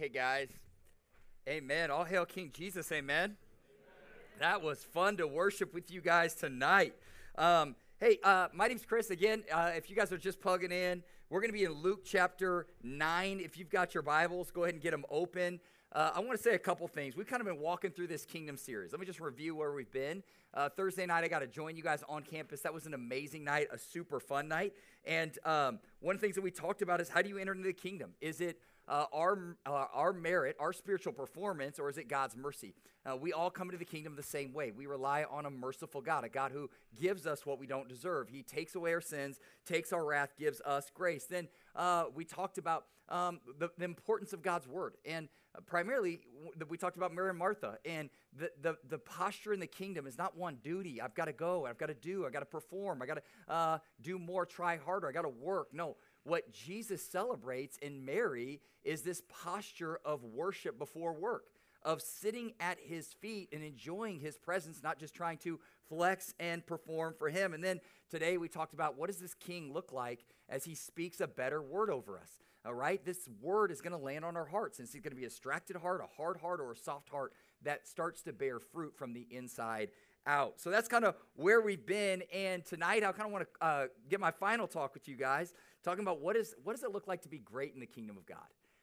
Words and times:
Hey, 0.00 0.08
guys. 0.08 0.48
Amen. 1.46 1.90
All 1.90 2.04
hail 2.04 2.24
King 2.24 2.50
Jesus. 2.54 2.90
Amen. 2.90 3.36
That 4.38 4.62
was 4.62 4.82
fun 4.82 5.18
to 5.18 5.26
worship 5.26 5.74
with 5.74 5.90
you 5.90 6.00
guys 6.00 6.34
tonight. 6.34 6.94
Um, 7.36 7.76
hey, 7.98 8.18
uh, 8.24 8.48
my 8.54 8.68
name's 8.68 8.86
Chris. 8.86 9.10
Again, 9.10 9.44
uh, 9.52 9.72
if 9.76 9.90
you 9.90 9.96
guys 9.96 10.10
are 10.10 10.16
just 10.16 10.40
plugging 10.40 10.72
in, 10.72 11.02
we're 11.28 11.42
going 11.42 11.50
to 11.50 11.58
be 11.58 11.64
in 11.64 11.72
Luke 11.72 12.00
chapter 12.02 12.66
9. 12.82 13.40
If 13.44 13.58
you've 13.58 13.68
got 13.68 13.92
your 13.92 14.02
Bibles, 14.02 14.50
go 14.50 14.62
ahead 14.62 14.72
and 14.72 14.82
get 14.82 14.92
them 14.92 15.04
open. 15.10 15.60
Uh, 15.92 16.12
I 16.14 16.20
want 16.20 16.32
to 16.32 16.42
say 16.42 16.54
a 16.54 16.58
couple 16.58 16.88
things. 16.88 17.14
We've 17.14 17.26
kind 17.26 17.42
of 17.42 17.46
been 17.46 17.60
walking 17.60 17.90
through 17.90 18.06
this 18.06 18.24
kingdom 18.24 18.56
series. 18.56 18.92
Let 18.92 19.00
me 19.00 19.06
just 19.06 19.20
review 19.20 19.54
where 19.54 19.72
we've 19.72 19.92
been. 19.92 20.22
Uh, 20.54 20.70
Thursday 20.70 21.04
night, 21.04 21.24
I 21.24 21.28
got 21.28 21.40
to 21.40 21.46
join 21.46 21.76
you 21.76 21.82
guys 21.82 22.02
on 22.08 22.22
campus. 22.22 22.62
That 22.62 22.72
was 22.72 22.86
an 22.86 22.94
amazing 22.94 23.44
night, 23.44 23.66
a 23.70 23.76
super 23.76 24.18
fun 24.18 24.48
night. 24.48 24.72
And 25.04 25.38
um, 25.44 25.78
one 26.00 26.14
of 26.14 26.22
the 26.22 26.24
things 26.24 26.36
that 26.36 26.42
we 26.42 26.52
talked 26.52 26.80
about 26.80 27.02
is 27.02 27.10
how 27.10 27.20
do 27.20 27.28
you 27.28 27.36
enter 27.36 27.52
into 27.52 27.64
the 27.64 27.74
kingdom? 27.74 28.12
Is 28.22 28.40
it 28.40 28.60
uh, 28.90 29.06
our, 29.12 29.56
uh, 29.64 29.84
our 29.94 30.12
merit, 30.12 30.56
our 30.58 30.72
spiritual 30.72 31.12
performance, 31.12 31.78
or 31.78 31.88
is 31.88 31.96
it 31.96 32.08
God's 32.08 32.36
mercy? 32.36 32.74
Uh, 33.06 33.16
we 33.16 33.32
all 33.32 33.48
come 33.48 33.68
into 33.68 33.78
the 33.78 33.84
kingdom 33.84 34.16
the 34.16 34.22
same 34.22 34.52
way. 34.52 34.72
We 34.72 34.86
rely 34.86 35.24
on 35.30 35.46
a 35.46 35.50
merciful 35.50 36.00
God, 36.00 36.24
a 36.24 36.28
God 36.28 36.50
who 36.50 36.68
gives 37.00 37.24
us 37.24 37.46
what 37.46 37.58
we 37.58 37.66
don't 37.66 37.88
deserve. 37.88 38.28
He 38.28 38.42
takes 38.42 38.74
away 38.74 38.92
our 38.92 39.00
sins, 39.00 39.38
takes 39.64 39.92
our 39.92 40.04
wrath, 40.04 40.30
gives 40.36 40.60
us 40.62 40.90
grace. 40.92 41.24
Then 41.24 41.48
uh, 41.76 42.06
we 42.14 42.24
talked 42.24 42.58
about 42.58 42.86
um, 43.08 43.40
the, 43.58 43.70
the, 43.78 43.84
importance 43.84 44.32
of 44.32 44.42
God's 44.42 44.68
word. 44.68 44.94
And 45.04 45.28
uh, 45.56 45.60
primarily, 45.66 46.20
we 46.68 46.76
talked 46.76 46.96
about 46.96 47.12
Mary 47.12 47.30
and 47.30 47.38
Martha. 47.38 47.78
And 47.84 48.08
the, 48.36 48.50
the, 48.60 48.76
the 48.88 48.98
posture 48.98 49.52
in 49.52 49.60
the 49.60 49.66
kingdom 49.66 50.06
is 50.06 50.16
not 50.16 50.36
one 50.36 50.58
duty. 50.62 51.00
I've 51.00 51.14
got 51.14 51.24
to 51.24 51.32
go, 51.32 51.66
I've 51.66 51.78
got 51.78 51.86
to 51.86 51.94
do, 51.94 52.24
I've 52.24 52.32
got 52.32 52.40
to 52.40 52.46
perform, 52.46 53.02
I've 53.02 53.08
got 53.08 53.18
to 53.18 53.52
uh, 53.52 53.78
do 54.00 54.18
more, 54.18 54.46
try 54.46 54.76
harder, 54.76 55.08
I've 55.08 55.14
got 55.14 55.22
to 55.22 55.28
work. 55.28 55.68
No, 55.72 55.96
what 56.24 56.52
Jesus 56.52 57.02
celebrates 57.02 57.78
in 57.78 58.04
Mary 58.04 58.60
is 58.84 59.02
this 59.02 59.22
posture 59.28 60.00
of 60.04 60.22
worship 60.24 60.78
before 60.78 61.12
work, 61.12 61.46
of 61.82 62.02
sitting 62.02 62.52
at 62.60 62.78
his 62.80 63.14
feet 63.14 63.48
and 63.52 63.62
enjoying 63.62 64.20
his 64.20 64.36
presence, 64.36 64.82
not 64.82 64.98
just 64.98 65.14
trying 65.14 65.38
to 65.38 65.58
flex 65.88 66.34
and 66.38 66.66
perform 66.66 67.14
for 67.18 67.28
him. 67.28 67.54
And 67.54 67.64
then 67.64 67.80
today 68.10 68.36
we 68.36 68.48
talked 68.48 68.74
about 68.74 68.98
what 68.98 69.08
does 69.08 69.18
this 69.18 69.34
king 69.34 69.72
look 69.72 69.92
like 69.92 70.24
as 70.48 70.64
he 70.64 70.74
speaks 70.74 71.20
a 71.20 71.26
better 71.26 71.62
word 71.62 71.90
over 71.90 72.18
us. 72.18 72.38
All 72.66 72.74
right, 72.74 73.02
this 73.02 73.26
word 73.40 73.70
is 73.70 73.80
going 73.80 73.92
to 73.92 73.98
land 73.98 74.22
on 74.22 74.36
our 74.36 74.44
hearts, 74.44 74.78
and 74.78 74.86
it's 74.86 74.92
going 74.92 75.04
to 75.04 75.16
be 75.16 75.24
a 75.24 75.28
distracted 75.28 75.76
heart, 75.76 76.02
a 76.02 76.16
hard 76.16 76.36
heart, 76.36 76.60
or 76.60 76.72
a 76.72 76.76
soft 76.76 77.08
heart 77.08 77.32
that 77.62 77.88
starts 77.88 78.20
to 78.24 78.34
bear 78.34 78.58
fruit 78.58 78.94
from 78.94 79.14
the 79.14 79.26
inside 79.30 79.88
out. 80.26 80.60
So 80.60 80.70
that's 80.70 80.86
kind 80.86 81.06
of 81.06 81.14
where 81.34 81.62
we've 81.62 81.86
been. 81.86 82.22
And 82.34 82.62
tonight, 82.62 83.02
I 83.02 83.12
kind 83.12 83.26
of 83.26 83.32
want 83.32 83.46
to 83.46 83.66
uh, 83.66 83.86
get 84.10 84.20
my 84.20 84.30
final 84.30 84.66
talk 84.66 84.92
with 84.92 85.08
you 85.08 85.16
guys 85.16 85.54
talking 85.82 86.02
about 86.02 86.20
what, 86.20 86.36
is, 86.36 86.54
what 86.62 86.74
does 86.74 86.84
it 86.84 86.92
look 86.92 87.06
like 87.06 87.22
to 87.22 87.28
be 87.28 87.38
great 87.38 87.74
in 87.74 87.80
the 87.80 87.86
kingdom 87.86 88.16
of 88.16 88.26
God? 88.26 88.38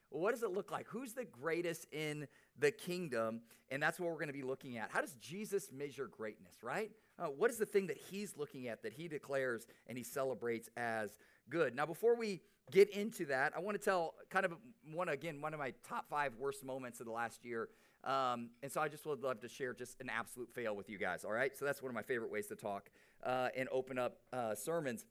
What 0.09 0.33
does 0.33 0.43
it 0.43 0.51
look 0.51 0.71
like? 0.71 0.87
Who's 0.87 1.13
the 1.13 1.25
greatest 1.25 1.85
in 1.91 2.27
the 2.57 2.71
kingdom? 2.71 3.41
And 3.69 3.83
that's 3.83 3.99
what 3.99 4.09
we're 4.09 4.15
going 4.15 4.27
to 4.27 4.33
be 4.33 4.43
looking 4.43 4.77
at. 4.77 4.89
How 4.91 5.01
does 5.01 5.13
Jesus 5.15 5.71
measure 5.71 6.07
greatness, 6.07 6.63
right? 6.63 6.91
Uh, 7.19 7.25
what 7.25 7.51
is 7.51 7.57
the 7.57 7.65
thing 7.65 7.87
that 7.87 7.97
he's 7.97 8.37
looking 8.37 8.67
at 8.67 8.83
that 8.83 8.93
he 8.93 9.07
declares 9.07 9.67
and 9.87 9.97
he 9.97 10.03
celebrates 10.03 10.69
as 10.77 11.17
good? 11.49 11.75
Now, 11.75 11.85
before 11.85 12.15
we 12.15 12.41
get 12.71 12.89
into 12.91 13.25
that, 13.25 13.53
I 13.55 13.59
want 13.59 13.77
to 13.77 13.83
tell 13.83 14.13
kind 14.29 14.45
of 14.45 14.53
one, 14.93 15.09
again, 15.09 15.41
one 15.41 15.53
of 15.53 15.59
my 15.59 15.73
top 15.87 16.05
five 16.09 16.33
worst 16.39 16.63
moments 16.63 17.01
of 17.01 17.05
the 17.05 17.11
last 17.11 17.43
year. 17.43 17.67
Um, 18.03 18.51
and 18.63 18.71
so 18.71 18.79
I 18.79 18.87
just 18.87 19.05
would 19.05 19.21
love 19.21 19.41
to 19.41 19.49
share 19.49 19.73
just 19.73 19.99
an 19.99 20.09
absolute 20.09 20.49
fail 20.53 20.75
with 20.75 20.89
you 20.89 20.97
guys, 20.97 21.25
all 21.25 21.33
right? 21.33 21.57
So 21.57 21.65
that's 21.65 21.81
one 21.81 21.89
of 21.89 21.95
my 21.95 22.03
favorite 22.03 22.31
ways 22.31 22.47
to 22.47 22.55
talk 22.55 22.89
uh, 23.25 23.49
and 23.57 23.67
open 23.71 23.99
up 23.99 24.19
uh, 24.31 24.55
sermons. 24.55 25.05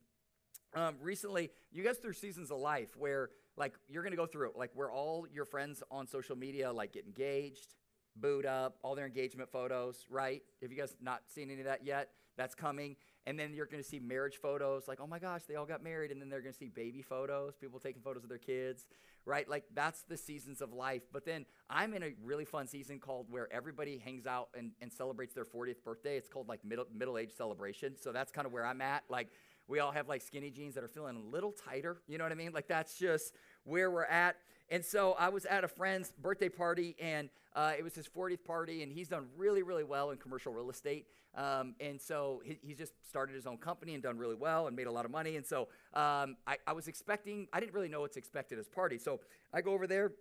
Um, 0.76 0.96
recently, 1.00 1.50
you 1.72 1.82
guys 1.82 1.96
through 1.96 2.12
seasons 2.12 2.50
of 2.50 2.58
life 2.58 2.90
where 2.98 3.30
like 3.56 3.72
you're 3.88 4.02
gonna 4.02 4.14
go 4.14 4.26
through 4.26 4.50
it, 4.50 4.56
like 4.56 4.70
where 4.74 4.90
all 4.90 5.26
your 5.32 5.46
friends 5.46 5.82
on 5.90 6.06
social 6.06 6.36
media 6.36 6.70
like 6.70 6.92
get 6.92 7.06
engaged, 7.06 7.74
boot 8.14 8.44
up, 8.44 8.76
all 8.82 8.94
their 8.94 9.06
engagement 9.06 9.50
photos, 9.50 10.04
right? 10.10 10.42
Have 10.60 10.70
you 10.70 10.76
guys 10.76 10.94
not 11.00 11.22
seen 11.28 11.50
any 11.50 11.60
of 11.60 11.66
that 11.66 11.86
yet? 11.86 12.10
That's 12.36 12.54
coming. 12.54 12.96
And 13.26 13.38
then 13.38 13.54
you're 13.54 13.66
to 13.82 13.88
see 13.88 13.98
marriage 13.98 14.36
photos, 14.36 14.86
like, 14.86 15.00
oh 15.00 15.06
my 15.06 15.18
gosh, 15.18 15.42
they 15.48 15.56
all 15.56 15.66
got 15.66 15.82
married. 15.82 16.12
And 16.12 16.20
then 16.20 16.28
they're 16.28 16.42
to 16.52 16.58
see 16.58 16.68
baby 16.68 17.02
photos, 17.02 17.56
people 17.56 17.80
taking 17.80 18.02
photos 18.02 18.22
of 18.22 18.28
their 18.28 18.38
kids, 18.38 18.86
right? 19.24 19.48
Like, 19.48 19.64
that's 19.74 20.02
the 20.02 20.16
seasons 20.16 20.60
of 20.60 20.72
life. 20.72 21.02
But 21.12 21.24
then 21.24 21.44
I'm 21.68 21.92
in 21.94 22.04
a 22.04 22.12
really 22.22 22.44
fun 22.44 22.68
season 22.68 23.00
called 23.00 23.26
where 23.30 23.52
everybody 23.52 23.98
hangs 23.98 24.26
out 24.26 24.50
and, 24.56 24.72
and 24.80 24.92
celebrates 24.92 25.34
their 25.34 25.44
40th 25.44 25.82
birthday. 25.82 26.16
It's 26.16 26.28
called 26.28 26.48
like 26.48 26.64
middle, 26.64 26.84
middle 26.94 27.18
age 27.18 27.32
celebration. 27.36 27.96
So 28.00 28.12
that's 28.12 28.30
kind 28.30 28.46
of 28.46 28.52
where 28.52 28.66
I'm 28.66 28.80
at. 28.80 29.02
Like, 29.08 29.30
we 29.68 29.80
all 29.80 29.92
have 29.92 30.08
like 30.08 30.22
skinny 30.22 30.50
jeans 30.50 30.74
that 30.74 30.84
are 30.84 30.88
feeling 30.88 31.16
a 31.16 31.34
little 31.34 31.52
tighter. 31.52 31.98
You 32.06 32.18
know 32.18 32.24
what 32.24 32.32
I 32.32 32.36
mean? 32.36 32.52
Like 32.52 32.68
that's 32.68 32.98
just 32.98 33.34
where 33.64 33.90
we're 33.90 34.04
at. 34.04 34.36
And 34.68 34.84
so 34.84 35.12
I 35.12 35.28
was 35.28 35.44
at 35.44 35.62
a 35.62 35.68
friend's 35.68 36.12
birthday 36.20 36.48
party, 36.48 36.96
and 37.00 37.28
uh, 37.54 37.72
it 37.78 37.84
was 37.84 37.94
his 37.94 38.08
40th 38.08 38.44
party, 38.44 38.82
and 38.82 38.90
he's 38.92 39.08
done 39.08 39.26
really, 39.36 39.62
really 39.62 39.84
well 39.84 40.10
in 40.10 40.18
commercial 40.18 40.52
real 40.52 40.70
estate. 40.70 41.06
Um, 41.36 41.74
and 41.80 42.00
so 42.00 42.42
he, 42.44 42.58
he's 42.62 42.78
just 42.78 42.92
started 43.06 43.36
his 43.36 43.46
own 43.46 43.58
company 43.58 43.94
and 43.94 44.02
done 44.02 44.18
really 44.18 44.34
well 44.34 44.66
and 44.66 44.74
made 44.74 44.86
a 44.86 44.90
lot 44.90 45.04
of 45.04 45.10
money. 45.10 45.36
And 45.36 45.46
so 45.46 45.68
um, 45.94 46.36
I, 46.46 46.56
I 46.66 46.72
was 46.72 46.88
expecting, 46.88 47.46
I 47.52 47.60
didn't 47.60 47.74
really 47.74 47.88
know 47.88 48.00
what's 48.00 48.16
expected 48.16 48.58
as 48.58 48.68
party. 48.68 48.98
So 48.98 49.20
I 49.52 49.60
go 49.60 49.72
over 49.72 49.86
there 49.86 50.12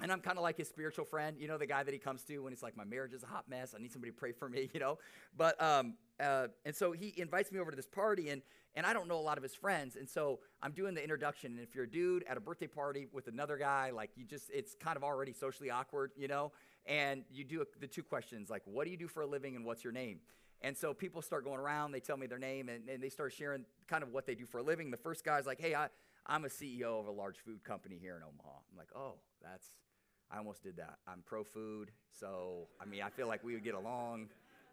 and 0.00 0.12
I'm 0.12 0.20
kind 0.20 0.38
of 0.38 0.42
like 0.42 0.56
his 0.56 0.68
spiritual 0.68 1.04
friend, 1.04 1.36
you 1.38 1.48
know, 1.48 1.58
the 1.58 1.66
guy 1.66 1.82
that 1.82 1.92
he 1.92 1.98
comes 1.98 2.22
to 2.24 2.38
when 2.38 2.52
he's 2.52 2.62
like, 2.62 2.76
my 2.76 2.84
marriage 2.84 3.12
is 3.12 3.22
a 3.22 3.26
hot 3.26 3.48
mess. 3.48 3.74
I 3.76 3.80
need 3.80 3.92
somebody 3.92 4.12
to 4.12 4.16
pray 4.16 4.32
for 4.32 4.48
me, 4.48 4.70
you 4.74 4.80
know. 4.80 4.98
But 5.36 5.60
um, 5.62 5.94
uh, 6.20 6.48
and 6.64 6.74
so 6.74 6.92
he 6.92 7.14
invites 7.16 7.50
me 7.52 7.58
over 7.58 7.70
to 7.70 7.76
this 7.76 7.86
party, 7.86 8.30
and 8.30 8.42
and 8.76 8.84
I 8.84 8.92
don't 8.92 9.08
know 9.08 9.18
a 9.18 9.22
lot 9.22 9.36
of 9.36 9.42
his 9.42 9.54
friends, 9.54 9.96
and 9.96 10.08
so 10.08 10.40
I'm 10.60 10.72
doing 10.72 10.94
the 10.94 11.02
introduction. 11.02 11.52
And 11.52 11.60
if 11.60 11.74
you're 11.74 11.84
a 11.84 11.90
dude 11.90 12.24
at 12.24 12.36
a 12.36 12.40
birthday 12.40 12.66
party 12.66 13.06
with 13.12 13.28
another 13.28 13.56
guy, 13.56 13.90
like 13.90 14.10
you 14.16 14.24
just, 14.24 14.50
it's 14.52 14.74
kind 14.74 14.96
of 14.96 15.04
already 15.04 15.32
socially 15.32 15.70
awkward, 15.70 16.10
you 16.16 16.26
know. 16.26 16.52
And 16.86 17.24
you 17.30 17.44
do 17.44 17.64
the 17.80 17.86
two 17.86 18.02
questions, 18.02 18.50
like, 18.50 18.62
what 18.64 18.84
do 18.84 18.90
you 18.90 18.96
do 18.96 19.08
for 19.08 19.22
a 19.22 19.26
living, 19.26 19.56
and 19.56 19.64
what's 19.64 19.84
your 19.84 19.92
name? 19.92 20.18
And 20.60 20.76
so 20.76 20.92
people 20.92 21.22
start 21.22 21.44
going 21.44 21.60
around, 21.60 21.92
they 21.92 22.00
tell 22.00 22.16
me 22.16 22.26
their 22.26 22.38
name, 22.38 22.68
and, 22.68 22.88
and 22.88 23.02
they 23.02 23.10
start 23.10 23.32
sharing 23.32 23.64
kind 23.86 24.02
of 24.02 24.10
what 24.12 24.26
they 24.26 24.34
do 24.34 24.44
for 24.44 24.58
a 24.58 24.62
living. 24.62 24.90
The 24.90 24.96
first 24.96 25.24
guy's 25.24 25.46
like, 25.46 25.60
hey, 25.60 25.74
I, 25.74 25.88
I'm 26.26 26.44
a 26.44 26.48
CEO 26.48 26.98
of 26.98 27.06
a 27.06 27.10
large 27.10 27.38
food 27.38 27.62
company 27.64 27.98
here 28.00 28.16
in 28.16 28.22
Omaha. 28.22 28.58
I'm 28.70 28.78
like, 28.78 28.88
oh, 28.96 29.14
that's 29.44 29.66
I 30.30 30.38
almost 30.38 30.62
did 30.62 30.76
that. 30.78 30.98
I'm 31.06 31.22
pro 31.24 31.44
food, 31.44 31.90
so 32.10 32.68
I 32.80 32.86
mean, 32.86 33.02
I 33.02 33.10
feel 33.10 33.28
like 33.28 33.44
we 33.44 33.54
would 33.54 33.64
get 33.64 33.74
along. 33.74 34.28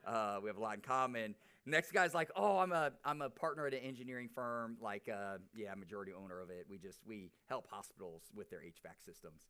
Uh, 0.06 0.40
we 0.42 0.48
have 0.50 0.58
a 0.58 0.62
lot 0.62 0.76
in 0.76 0.82
common. 0.82 1.36
Next 1.66 1.92
guy's 1.92 2.14
like, 2.16 2.32
oh, 2.36 2.58
I'm 2.58 2.72
a 2.72 2.92
I'm 3.06 3.22
a 3.22 3.30
partner 3.30 3.68
at 3.68 3.74
an 3.74 3.82
engineering 3.82 4.30
firm. 4.34 4.78
Like, 4.82 5.08
uh, 5.08 5.38
yeah, 5.56 5.74
majority 5.76 6.12
owner 6.14 6.40
of 6.40 6.50
it. 6.50 6.66
We 6.70 6.78
just 6.78 7.00
we 7.06 7.30
help 7.48 7.68
hospitals 7.70 8.24
with 8.36 8.50
their 8.50 8.60
HVAC 8.60 9.06
systems. 9.06 9.42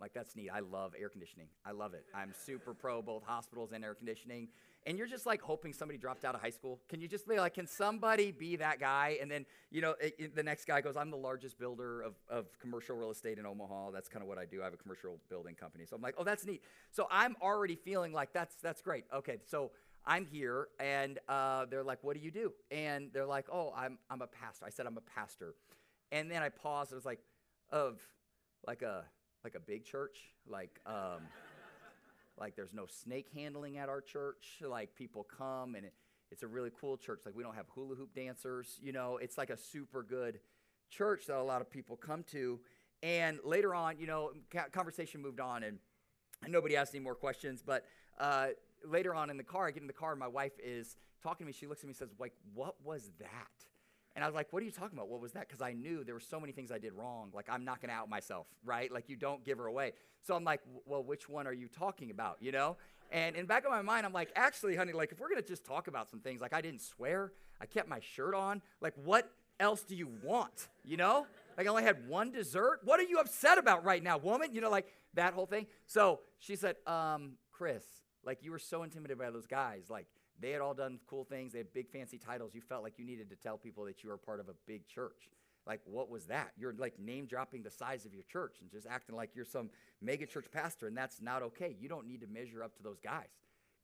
Like 0.00 0.12
that's 0.14 0.34
neat. 0.34 0.50
I 0.52 0.60
love 0.60 0.94
air 0.98 1.08
conditioning. 1.08 1.48
I 1.64 1.72
love 1.72 1.94
it. 1.94 2.04
I'm 2.14 2.32
super 2.32 2.74
pro 2.74 3.02
both 3.02 3.22
hospitals 3.22 3.72
and 3.72 3.84
air 3.84 3.94
conditioning. 3.94 4.48
And 4.86 4.96
you're 4.96 5.06
just 5.06 5.26
like 5.26 5.42
hoping 5.42 5.74
somebody 5.74 5.98
dropped 5.98 6.24
out 6.24 6.34
of 6.34 6.40
high 6.40 6.50
school. 6.50 6.80
Can 6.88 7.02
you 7.02 7.08
just 7.08 7.28
be 7.28 7.36
like, 7.38 7.54
can 7.54 7.66
somebody 7.66 8.32
be 8.32 8.56
that 8.56 8.80
guy? 8.80 9.18
And 9.20 9.30
then 9.30 9.44
you 9.70 9.82
know 9.82 9.94
it, 10.00 10.14
it, 10.18 10.36
the 10.36 10.42
next 10.42 10.64
guy 10.64 10.80
goes, 10.80 10.96
I'm 10.96 11.10
the 11.10 11.18
largest 11.18 11.58
builder 11.58 12.00
of, 12.00 12.14
of 12.28 12.46
commercial 12.58 12.96
real 12.96 13.10
estate 13.10 13.38
in 13.38 13.44
Omaha. 13.44 13.90
That's 13.90 14.08
kind 14.08 14.22
of 14.22 14.28
what 14.28 14.38
I 14.38 14.46
do. 14.46 14.62
I 14.62 14.64
have 14.64 14.74
a 14.74 14.78
commercial 14.78 15.18
building 15.28 15.54
company. 15.54 15.84
So 15.84 15.96
I'm 15.96 16.02
like, 16.02 16.14
oh, 16.16 16.24
that's 16.24 16.46
neat. 16.46 16.62
So 16.90 17.06
I'm 17.10 17.36
already 17.42 17.76
feeling 17.76 18.12
like 18.12 18.32
that's 18.32 18.54
that's 18.62 18.80
great. 18.80 19.04
Okay, 19.14 19.38
so 19.46 19.70
I'm 20.06 20.24
here, 20.24 20.68
and 20.78 21.18
uh, 21.28 21.66
they're 21.66 21.84
like, 21.84 22.02
what 22.02 22.16
do 22.16 22.22
you 22.22 22.30
do? 22.30 22.52
And 22.70 23.10
they're 23.12 23.26
like, 23.26 23.46
oh, 23.52 23.74
I'm 23.76 23.98
I'm 24.08 24.22
a 24.22 24.26
pastor. 24.26 24.64
I 24.64 24.70
said 24.70 24.86
I'm 24.86 24.96
a 24.96 25.02
pastor, 25.02 25.54
and 26.10 26.30
then 26.30 26.42
I 26.42 26.48
paused. 26.48 26.92
I 26.92 26.96
was 26.96 27.04
like, 27.04 27.20
of 27.70 28.00
like 28.66 28.82
a 28.82 29.04
like 29.44 29.54
a 29.54 29.60
big 29.60 29.84
church, 29.84 30.18
like 30.46 30.80
um, 30.86 31.22
like 32.38 32.56
there's 32.56 32.74
no 32.74 32.86
snake 32.86 33.28
handling 33.34 33.78
at 33.78 33.88
our 33.88 34.00
church. 34.00 34.60
Like 34.66 34.94
people 34.94 35.26
come 35.36 35.74
and 35.74 35.86
it, 35.86 35.94
it's 36.30 36.42
a 36.42 36.46
really 36.48 36.70
cool 36.80 36.96
church. 36.96 37.20
Like 37.24 37.34
we 37.34 37.42
don't 37.42 37.54
have 37.54 37.66
hula 37.74 37.94
hoop 37.94 38.14
dancers, 38.14 38.78
you 38.82 38.92
know. 38.92 39.18
It's 39.18 39.38
like 39.38 39.50
a 39.50 39.56
super 39.56 40.02
good 40.02 40.40
church 40.90 41.26
that 41.26 41.36
a 41.36 41.42
lot 41.42 41.60
of 41.60 41.70
people 41.70 41.96
come 41.96 42.24
to. 42.32 42.60
And 43.02 43.38
later 43.44 43.74
on, 43.74 43.98
you 43.98 44.06
know, 44.06 44.32
conversation 44.72 45.22
moved 45.22 45.40
on 45.40 45.62
and, 45.62 45.78
nobody 46.48 46.74
asked 46.74 46.94
any 46.94 47.04
more 47.04 47.14
questions. 47.14 47.62
But 47.64 47.84
uh, 48.18 48.48
later 48.82 49.14
on 49.14 49.28
in 49.28 49.36
the 49.36 49.44
car, 49.44 49.66
I 49.66 49.72
get 49.72 49.82
in 49.82 49.86
the 49.86 49.92
car 49.92 50.12
and 50.12 50.18
my 50.18 50.26
wife 50.26 50.52
is 50.58 50.96
talking 51.22 51.44
to 51.44 51.46
me. 51.46 51.52
She 51.52 51.66
looks 51.66 51.82
at 51.82 51.84
me 51.84 51.90
and 51.90 51.96
says, 51.96 52.08
like, 52.18 52.32
what 52.54 52.76
was 52.82 53.10
that? 53.18 53.28
And 54.20 54.24
I 54.26 54.28
was 54.28 54.34
like, 54.34 54.52
what 54.52 54.62
are 54.62 54.66
you 54.66 54.70
talking 54.70 54.98
about? 54.98 55.08
What 55.08 55.22
was 55.22 55.32
that? 55.32 55.48
Because 55.48 55.62
I 55.62 55.72
knew 55.72 56.04
there 56.04 56.12
were 56.12 56.20
so 56.20 56.38
many 56.38 56.52
things 56.52 56.70
I 56.70 56.76
did 56.76 56.92
wrong. 56.92 57.30
Like, 57.32 57.48
I'm 57.50 57.64
not 57.64 57.80
going 57.80 57.88
to 57.88 57.94
out 57.94 58.10
myself, 58.10 58.46
right? 58.66 58.92
Like, 58.92 59.08
you 59.08 59.16
don't 59.16 59.42
give 59.46 59.56
her 59.56 59.64
away. 59.66 59.94
So 60.20 60.34
I'm 60.34 60.44
like, 60.44 60.60
well, 60.84 61.02
which 61.02 61.26
one 61.26 61.46
are 61.46 61.54
you 61.54 61.68
talking 61.68 62.10
about, 62.10 62.36
you 62.38 62.52
know? 62.52 62.76
And 63.10 63.34
in 63.34 63.46
back 63.46 63.64
of 63.64 63.70
my 63.70 63.80
mind, 63.80 64.04
I'm 64.04 64.12
like, 64.12 64.30
actually, 64.36 64.76
honey, 64.76 64.92
like, 64.92 65.10
if 65.10 65.20
we're 65.20 65.30
going 65.30 65.40
to 65.40 65.48
just 65.48 65.64
talk 65.64 65.88
about 65.88 66.10
some 66.10 66.20
things, 66.20 66.42
like, 66.42 66.52
I 66.52 66.60
didn't 66.60 66.82
swear, 66.82 67.32
I 67.62 67.64
kept 67.64 67.88
my 67.88 68.00
shirt 68.00 68.34
on, 68.34 68.60
like, 68.82 68.92
what 69.02 69.32
else 69.58 69.84
do 69.84 69.96
you 69.96 70.10
want, 70.22 70.68
you 70.84 70.98
know? 70.98 71.26
Like, 71.56 71.66
I 71.66 71.70
only 71.70 71.84
had 71.84 72.06
one 72.06 72.30
dessert. 72.30 72.80
What 72.84 73.00
are 73.00 73.04
you 73.04 73.20
upset 73.20 73.56
about 73.56 73.84
right 73.84 74.02
now, 74.02 74.18
woman? 74.18 74.52
You 74.52 74.60
know, 74.60 74.68
like, 74.68 74.92
that 75.14 75.32
whole 75.32 75.46
thing. 75.46 75.66
So 75.86 76.20
she 76.40 76.56
said, 76.56 76.76
um, 76.86 77.38
Chris, 77.52 77.84
like, 78.22 78.42
you 78.42 78.50
were 78.50 78.58
so 78.58 78.82
intimidated 78.82 79.16
by 79.16 79.30
those 79.30 79.46
guys. 79.46 79.84
Like, 79.88 80.08
they 80.40 80.50
had 80.50 80.60
all 80.60 80.74
done 80.74 80.98
cool 81.06 81.24
things. 81.24 81.52
They 81.52 81.58
had 81.58 81.72
big 81.72 81.90
fancy 81.90 82.18
titles. 82.18 82.54
You 82.54 82.60
felt 82.60 82.82
like 82.82 82.98
you 82.98 83.04
needed 83.04 83.30
to 83.30 83.36
tell 83.36 83.58
people 83.58 83.84
that 83.84 84.02
you 84.02 84.08
were 84.08 84.16
part 84.16 84.40
of 84.40 84.48
a 84.48 84.54
big 84.66 84.86
church. 84.86 85.28
Like, 85.66 85.80
what 85.84 86.10
was 86.10 86.26
that? 86.26 86.52
You're 86.56 86.74
like 86.76 86.98
name 86.98 87.26
dropping 87.26 87.62
the 87.62 87.70
size 87.70 88.06
of 88.06 88.14
your 88.14 88.24
church 88.24 88.56
and 88.60 88.70
just 88.70 88.86
acting 88.86 89.14
like 89.14 89.30
you're 89.34 89.44
some 89.44 89.70
mega 90.00 90.26
church 90.26 90.46
pastor, 90.50 90.86
and 90.86 90.96
that's 90.96 91.20
not 91.20 91.42
okay. 91.42 91.76
You 91.78 91.88
don't 91.88 92.06
need 92.06 92.22
to 92.22 92.26
measure 92.26 92.62
up 92.62 92.76
to 92.76 92.82
those 92.82 92.98
guys. 92.98 93.28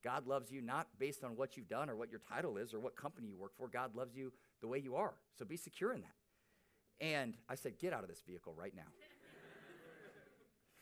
God 0.03 0.27
loves 0.27 0.51
you 0.51 0.63
not 0.63 0.89
based 0.99 1.25
on 1.25 1.37
what 1.37 1.57
you've 1.57 1.69
done 1.69 1.91
or 1.91 1.97
what 1.97 2.11
your 2.11 2.21
title 2.21 2.57
is 2.57 2.73
or 2.73 2.81
what 2.81 2.97
company 2.97 3.29
you 3.29 3.37
work 3.37 3.53
for. 3.57 3.69
God 3.69 3.95
loves 3.95 4.17
you 4.17 4.33
the 4.61 4.69
way 4.69 4.79
you 4.79 4.97
are. 4.97 5.15
So 5.39 5.45
be 5.45 5.57
secure 5.57 5.93
in 5.93 6.01
that. 6.01 7.05
And 7.05 7.35
I 7.49 7.57
said, 7.57 7.79
Get 7.79 7.93
out 7.93 8.03
of 8.03 8.09
this 8.09 8.23
vehicle 8.27 8.55
right 8.57 8.75
now. 8.75 8.83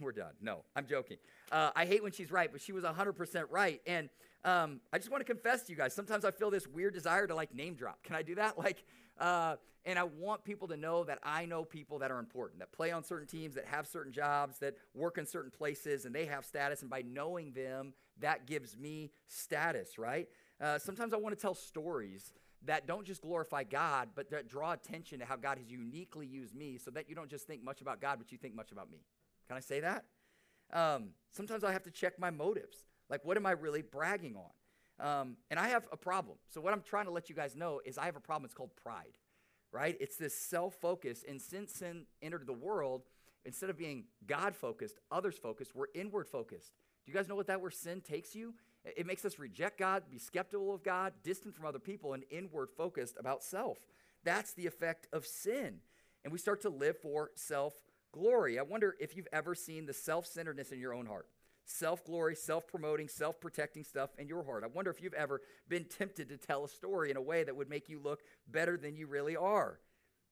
We're 0.00 0.12
done. 0.12 0.32
No, 0.40 0.64
I'm 0.74 0.86
joking. 0.86 1.18
Uh, 1.52 1.70
I 1.76 1.86
hate 1.86 2.02
when 2.02 2.12
she's 2.12 2.32
right, 2.32 2.50
but 2.50 2.60
she 2.60 2.72
was 2.72 2.84
100% 2.84 3.44
right. 3.50 3.80
And 3.86 4.08
um, 4.44 4.80
I 4.92 4.98
just 4.98 5.10
want 5.10 5.20
to 5.20 5.24
confess 5.24 5.62
to 5.64 5.72
you 5.72 5.78
guys. 5.78 5.94
Sometimes 5.94 6.24
I 6.24 6.30
feel 6.30 6.50
this 6.50 6.66
weird 6.66 6.94
desire 6.94 7.26
to 7.26 7.34
like 7.34 7.54
name 7.54 7.74
drop. 7.74 8.02
Can 8.02 8.16
I 8.16 8.22
do 8.22 8.34
that? 8.36 8.58
Like, 8.64 8.84
uh, 9.20 9.56
and 9.84 9.98
I 9.98 10.04
want 10.04 10.44
people 10.44 10.66
to 10.68 10.76
know 10.76 11.04
that 11.04 11.18
I 11.22 11.44
know 11.44 11.62
people 11.62 11.98
that 11.98 12.10
are 12.10 12.18
important, 12.18 12.60
that 12.60 12.72
play 12.72 12.90
on 12.90 13.04
certain 13.04 13.26
teams, 13.26 13.54
that 13.54 13.66
have 13.66 13.86
certain 13.86 14.12
jobs, 14.12 14.58
that 14.60 14.74
work 14.94 15.18
in 15.18 15.26
certain 15.26 15.50
places, 15.50 16.06
and 16.06 16.14
they 16.14 16.24
have 16.24 16.44
status. 16.46 16.80
And 16.80 16.90
by 16.90 17.02
knowing 17.02 17.52
them, 17.52 17.92
that 18.20 18.46
gives 18.46 18.78
me 18.78 19.10
status, 19.26 19.98
right? 19.98 20.28
Uh, 20.60 20.78
sometimes 20.78 21.12
I 21.12 21.18
want 21.18 21.36
to 21.36 21.40
tell 21.40 21.54
stories 21.54 22.32
that 22.64 22.86
don't 22.86 23.04
just 23.04 23.20
glorify 23.20 23.64
God, 23.64 24.08
but 24.14 24.30
that 24.30 24.48
draw 24.48 24.72
attention 24.72 25.18
to 25.18 25.26
how 25.26 25.36
God 25.36 25.58
has 25.58 25.70
uniquely 25.70 26.26
used 26.26 26.54
me 26.54 26.78
so 26.78 26.90
that 26.92 27.08
you 27.08 27.14
don't 27.14 27.28
just 27.28 27.46
think 27.46 27.62
much 27.62 27.82
about 27.82 28.00
God, 28.00 28.18
but 28.18 28.32
you 28.32 28.38
think 28.38 28.54
much 28.54 28.72
about 28.72 28.90
me. 28.90 28.98
Can 29.48 29.56
I 29.56 29.60
say 29.60 29.80
that? 29.80 30.04
Um, 30.72 31.10
sometimes 31.30 31.64
I 31.64 31.72
have 31.72 31.82
to 31.84 31.90
check 31.90 32.18
my 32.18 32.30
motives. 32.30 32.84
Like, 33.10 33.24
what 33.24 33.36
am 33.36 33.46
I 33.46 33.52
really 33.52 33.82
bragging 33.82 34.36
on? 34.36 34.50
Um, 34.98 35.36
and 35.50 35.58
I 35.58 35.68
have 35.68 35.86
a 35.92 35.96
problem. 35.96 36.38
So, 36.48 36.60
what 36.60 36.72
I'm 36.72 36.82
trying 36.82 37.06
to 37.06 37.10
let 37.10 37.28
you 37.28 37.34
guys 37.34 37.56
know 37.56 37.80
is 37.84 37.98
I 37.98 38.06
have 38.06 38.16
a 38.16 38.20
problem. 38.20 38.44
It's 38.44 38.54
called 38.54 38.70
pride, 38.82 39.18
right? 39.72 39.96
It's 40.00 40.16
this 40.16 40.36
self 40.38 40.74
focus. 40.74 41.24
And 41.28 41.40
since 41.40 41.74
sin 41.74 42.06
entered 42.22 42.46
the 42.46 42.52
world, 42.52 43.02
instead 43.44 43.70
of 43.70 43.76
being 43.76 44.04
God 44.26 44.54
focused, 44.54 44.98
others 45.10 45.36
focused, 45.36 45.74
we're 45.74 45.86
inward 45.94 46.28
focused. 46.28 46.72
Do 47.04 47.12
you 47.12 47.16
guys 47.16 47.28
know 47.28 47.34
what 47.34 47.48
that 47.48 47.60
where 47.60 47.70
sin 47.70 48.00
takes 48.00 48.34
you? 48.34 48.54
It 48.84 49.06
makes 49.06 49.24
us 49.24 49.38
reject 49.38 49.78
God, 49.78 50.04
be 50.10 50.18
skeptical 50.18 50.74
of 50.74 50.82
God, 50.82 51.14
distant 51.22 51.54
from 51.54 51.66
other 51.66 51.78
people, 51.78 52.12
and 52.12 52.22
inward 52.30 52.68
focused 52.76 53.16
about 53.18 53.42
self. 53.42 53.78
That's 54.24 54.52
the 54.52 54.66
effect 54.66 55.08
of 55.12 55.26
sin. 55.26 55.80
And 56.22 56.32
we 56.32 56.38
start 56.38 56.62
to 56.62 56.70
live 56.70 56.98
for 56.98 57.30
self 57.34 57.74
glory. 58.14 58.58
I 58.58 58.62
wonder 58.62 58.96
if 59.00 59.16
you've 59.16 59.28
ever 59.32 59.54
seen 59.54 59.86
the 59.86 59.92
self 59.92 60.26
centeredness 60.26 60.72
in 60.72 60.80
your 60.80 60.94
own 60.94 61.06
heart. 61.06 61.26
Self 61.66 62.04
glory, 62.04 62.34
self 62.34 62.66
promoting, 62.66 63.08
self 63.08 63.40
protecting 63.40 63.84
stuff 63.84 64.10
in 64.18 64.28
your 64.28 64.44
heart. 64.44 64.64
I 64.64 64.68
wonder 64.68 64.90
if 64.90 65.02
you've 65.02 65.14
ever 65.14 65.40
been 65.68 65.84
tempted 65.84 66.28
to 66.28 66.36
tell 66.36 66.64
a 66.64 66.68
story 66.68 67.10
in 67.10 67.16
a 67.16 67.22
way 67.22 67.44
that 67.44 67.56
would 67.56 67.68
make 67.68 67.88
you 67.88 68.00
look 68.02 68.22
better 68.48 68.76
than 68.76 68.96
you 68.96 69.06
really 69.06 69.36
are. 69.36 69.80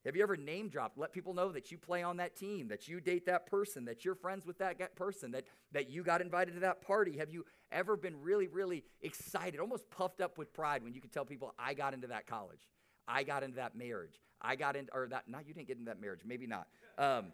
Have 0.05 0.17
you 0.17 0.23
ever 0.23 0.37
name 0.37 0.69
dropped, 0.69 0.99
let 0.99 1.13
people 1.13 1.33
know 1.33 1.53
that 1.53 1.71
you 1.71 1.79
play 1.79 2.03
on 2.03 2.17
that 2.17 2.35
team, 2.35 2.67
that 2.69 2.89
you 2.89 3.01
date 3.01 3.27
that 3.27 3.47
person, 3.47 3.85
that 3.85 4.05
you're 4.05 4.17
friends 4.17 4.45
with 4.45 4.59
that 4.59 4.97
person, 4.97 5.31
that, 5.31 5.45
that 5.71 5.91
you 5.91 6.03
got 6.03 6.21
invited 6.21 6.55
to 6.55 6.61
that 6.61 6.83
party? 6.83 7.19
Have 7.19 7.31
you 7.31 7.45
ever 7.71 7.97
been 7.97 8.21
really, 8.21 8.49
really 8.49 8.83
excited, 9.01 9.61
almost 9.61 9.89
puffed 9.91 10.21
up 10.21 10.39
with 10.39 10.53
pride 10.53 10.83
when 10.83 10.93
you 10.93 11.01
could 11.01 11.13
tell 11.13 11.25
people, 11.25 11.55
I 11.57 11.75
got 11.75 11.95
into 11.95 12.09
that 12.09 12.27
college, 12.27 12.69
I 13.07 13.23
got 13.23 13.45
into 13.45 13.57
that 13.57 13.77
marriage, 13.77 14.21
I 14.41 14.57
got 14.57 14.75
into, 14.75 14.93
or 14.93 15.07
that, 15.09 15.29
not, 15.29 15.47
you 15.47 15.55
didn't 15.55 15.69
get 15.69 15.79
into 15.79 15.89
that 15.89 16.01
marriage, 16.01 16.23
maybe 16.27 16.49
not. 16.49 16.67
Um, 16.99 17.27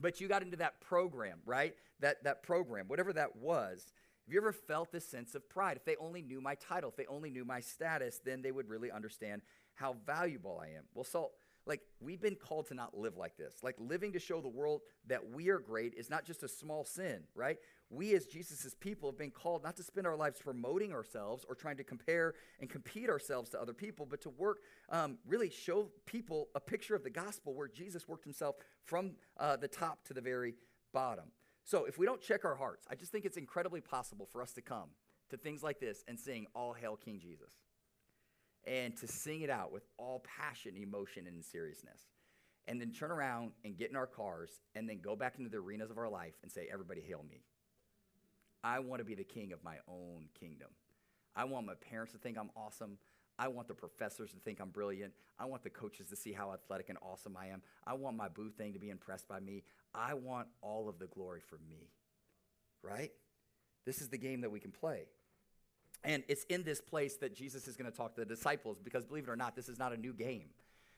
but 0.00 0.20
you 0.20 0.28
got 0.28 0.42
into 0.42 0.56
that 0.58 0.80
program, 0.80 1.38
right? 1.46 1.74
That, 2.00 2.24
that 2.24 2.42
program, 2.42 2.86
whatever 2.88 3.12
that 3.12 3.36
was. 3.36 3.92
Have 4.26 4.32
you 4.34 4.40
ever 4.40 4.52
felt 4.52 4.92
this 4.92 5.06
sense 5.06 5.34
of 5.34 5.48
pride? 5.48 5.76
If 5.76 5.84
they 5.84 5.96
only 5.96 6.22
knew 6.22 6.40
my 6.40 6.54
title, 6.56 6.90
if 6.90 6.96
they 6.96 7.06
only 7.06 7.30
knew 7.30 7.44
my 7.44 7.60
status, 7.60 8.20
then 8.24 8.42
they 8.42 8.52
would 8.52 8.68
really 8.68 8.90
understand 8.90 9.42
how 9.74 9.96
valuable 10.06 10.60
I 10.62 10.76
am. 10.76 10.84
Well, 10.94 11.04
so 11.04 11.30
like 11.68 11.82
we've 12.00 12.20
been 12.20 12.34
called 12.34 12.66
to 12.68 12.74
not 12.74 12.96
live 12.96 13.16
like 13.16 13.36
this. 13.36 13.54
Like 13.62 13.76
living 13.78 14.12
to 14.12 14.18
show 14.18 14.40
the 14.40 14.48
world 14.48 14.80
that 15.06 15.30
we 15.30 15.50
are 15.50 15.58
great 15.58 15.94
is 15.94 16.10
not 16.10 16.24
just 16.24 16.42
a 16.42 16.48
small 16.48 16.84
sin, 16.84 17.22
right? 17.34 17.58
We 17.90 18.14
as 18.14 18.26
Jesus' 18.26 18.74
people 18.78 19.10
have 19.10 19.18
been 19.18 19.30
called 19.30 19.64
not 19.64 19.76
to 19.76 19.82
spend 19.82 20.06
our 20.06 20.16
lives 20.16 20.38
promoting 20.38 20.92
ourselves 20.92 21.44
or 21.48 21.54
trying 21.54 21.78
to 21.78 21.84
compare 21.84 22.34
and 22.60 22.68
compete 22.68 23.08
ourselves 23.08 23.48
to 23.50 23.60
other 23.60 23.72
people, 23.72 24.04
but 24.04 24.20
to 24.22 24.30
work, 24.30 24.58
um, 24.90 25.18
really 25.26 25.48
show 25.48 25.88
people 26.04 26.48
a 26.54 26.60
picture 26.60 26.94
of 26.94 27.02
the 27.02 27.10
gospel 27.10 27.54
where 27.54 27.68
Jesus 27.68 28.06
worked 28.06 28.24
himself 28.24 28.56
from 28.84 29.12
uh, 29.38 29.56
the 29.56 29.68
top 29.68 30.04
to 30.04 30.14
the 30.14 30.20
very 30.20 30.54
bottom. 30.92 31.26
So 31.64 31.84
if 31.84 31.98
we 31.98 32.04
don't 32.04 32.20
check 32.20 32.44
our 32.44 32.56
hearts, 32.56 32.86
I 32.90 32.94
just 32.94 33.10
think 33.10 33.24
it's 33.24 33.36
incredibly 33.36 33.80
possible 33.80 34.26
for 34.30 34.42
us 34.42 34.52
to 34.52 34.62
come 34.62 34.90
to 35.30 35.36
things 35.36 35.62
like 35.62 35.80
this 35.80 36.04
and 36.08 36.18
sing, 36.18 36.46
All 36.54 36.72
Hail 36.74 36.96
King 36.96 37.18
Jesus 37.20 37.54
and 38.68 38.96
to 38.98 39.06
sing 39.06 39.40
it 39.42 39.50
out 39.50 39.72
with 39.72 39.84
all 39.96 40.24
passion, 40.38 40.76
emotion, 40.76 41.26
and 41.26 41.44
seriousness. 41.44 42.02
And 42.66 42.80
then 42.80 42.92
turn 42.92 43.10
around 43.10 43.52
and 43.64 43.76
get 43.76 43.88
in 43.88 43.96
our 43.96 44.06
cars 44.06 44.60
and 44.74 44.88
then 44.88 45.00
go 45.00 45.16
back 45.16 45.36
into 45.38 45.48
the 45.48 45.56
arenas 45.56 45.90
of 45.90 45.96
our 45.96 46.08
life 46.08 46.34
and 46.42 46.52
say, 46.52 46.68
Everybody, 46.70 47.00
hail 47.00 47.24
me. 47.28 47.40
I 48.62 48.80
want 48.80 49.00
to 49.00 49.04
be 49.04 49.14
the 49.14 49.24
king 49.24 49.52
of 49.52 49.62
my 49.62 49.76
own 49.88 50.26
kingdom. 50.38 50.68
I 51.36 51.44
want 51.44 51.66
my 51.66 51.74
parents 51.74 52.12
to 52.12 52.18
think 52.18 52.36
I'm 52.36 52.50
awesome. 52.56 52.98
I 53.38 53.48
want 53.48 53.68
the 53.68 53.74
professors 53.74 54.32
to 54.32 54.38
think 54.38 54.60
I'm 54.60 54.70
brilliant. 54.70 55.12
I 55.38 55.44
want 55.44 55.62
the 55.62 55.70
coaches 55.70 56.08
to 56.08 56.16
see 56.16 56.32
how 56.32 56.52
athletic 56.52 56.88
and 56.88 56.98
awesome 57.00 57.36
I 57.36 57.46
am. 57.48 57.62
I 57.86 57.94
want 57.94 58.16
my 58.16 58.28
boo 58.28 58.50
thing 58.50 58.72
to 58.72 58.80
be 58.80 58.90
impressed 58.90 59.28
by 59.28 59.38
me. 59.38 59.62
I 59.94 60.14
want 60.14 60.48
all 60.60 60.88
of 60.88 60.98
the 60.98 61.06
glory 61.06 61.40
for 61.40 61.58
me. 61.70 61.90
Right? 62.82 63.12
This 63.84 64.00
is 64.00 64.08
the 64.08 64.18
game 64.18 64.40
that 64.40 64.50
we 64.50 64.58
can 64.58 64.72
play. 64.72 65.04
And 66.04 66.24
it's 66.28 66.44
in 66.44 66.64
this 66.64 66.80
place 66.80 67.16
that 67.16 67.34
Jesus 67.34 67.68
is 67.68 67.76
going 67.76 67.90
to 67.90 67.96
talk 67.96 68.14
to 68.14 68.20
the 68.20 68.26
disciples 68.26 68.78
because, 68.82 69.04
believe 69.04 69.24
it 69.24 69.30
or 69.30 69.36
not, 69.36 69.54
this 69.56 69.68
is 69.68 69.78
not 69.78 69.92
a 69.92 69.96
new 69.96 70.12
game. 70.12 70.50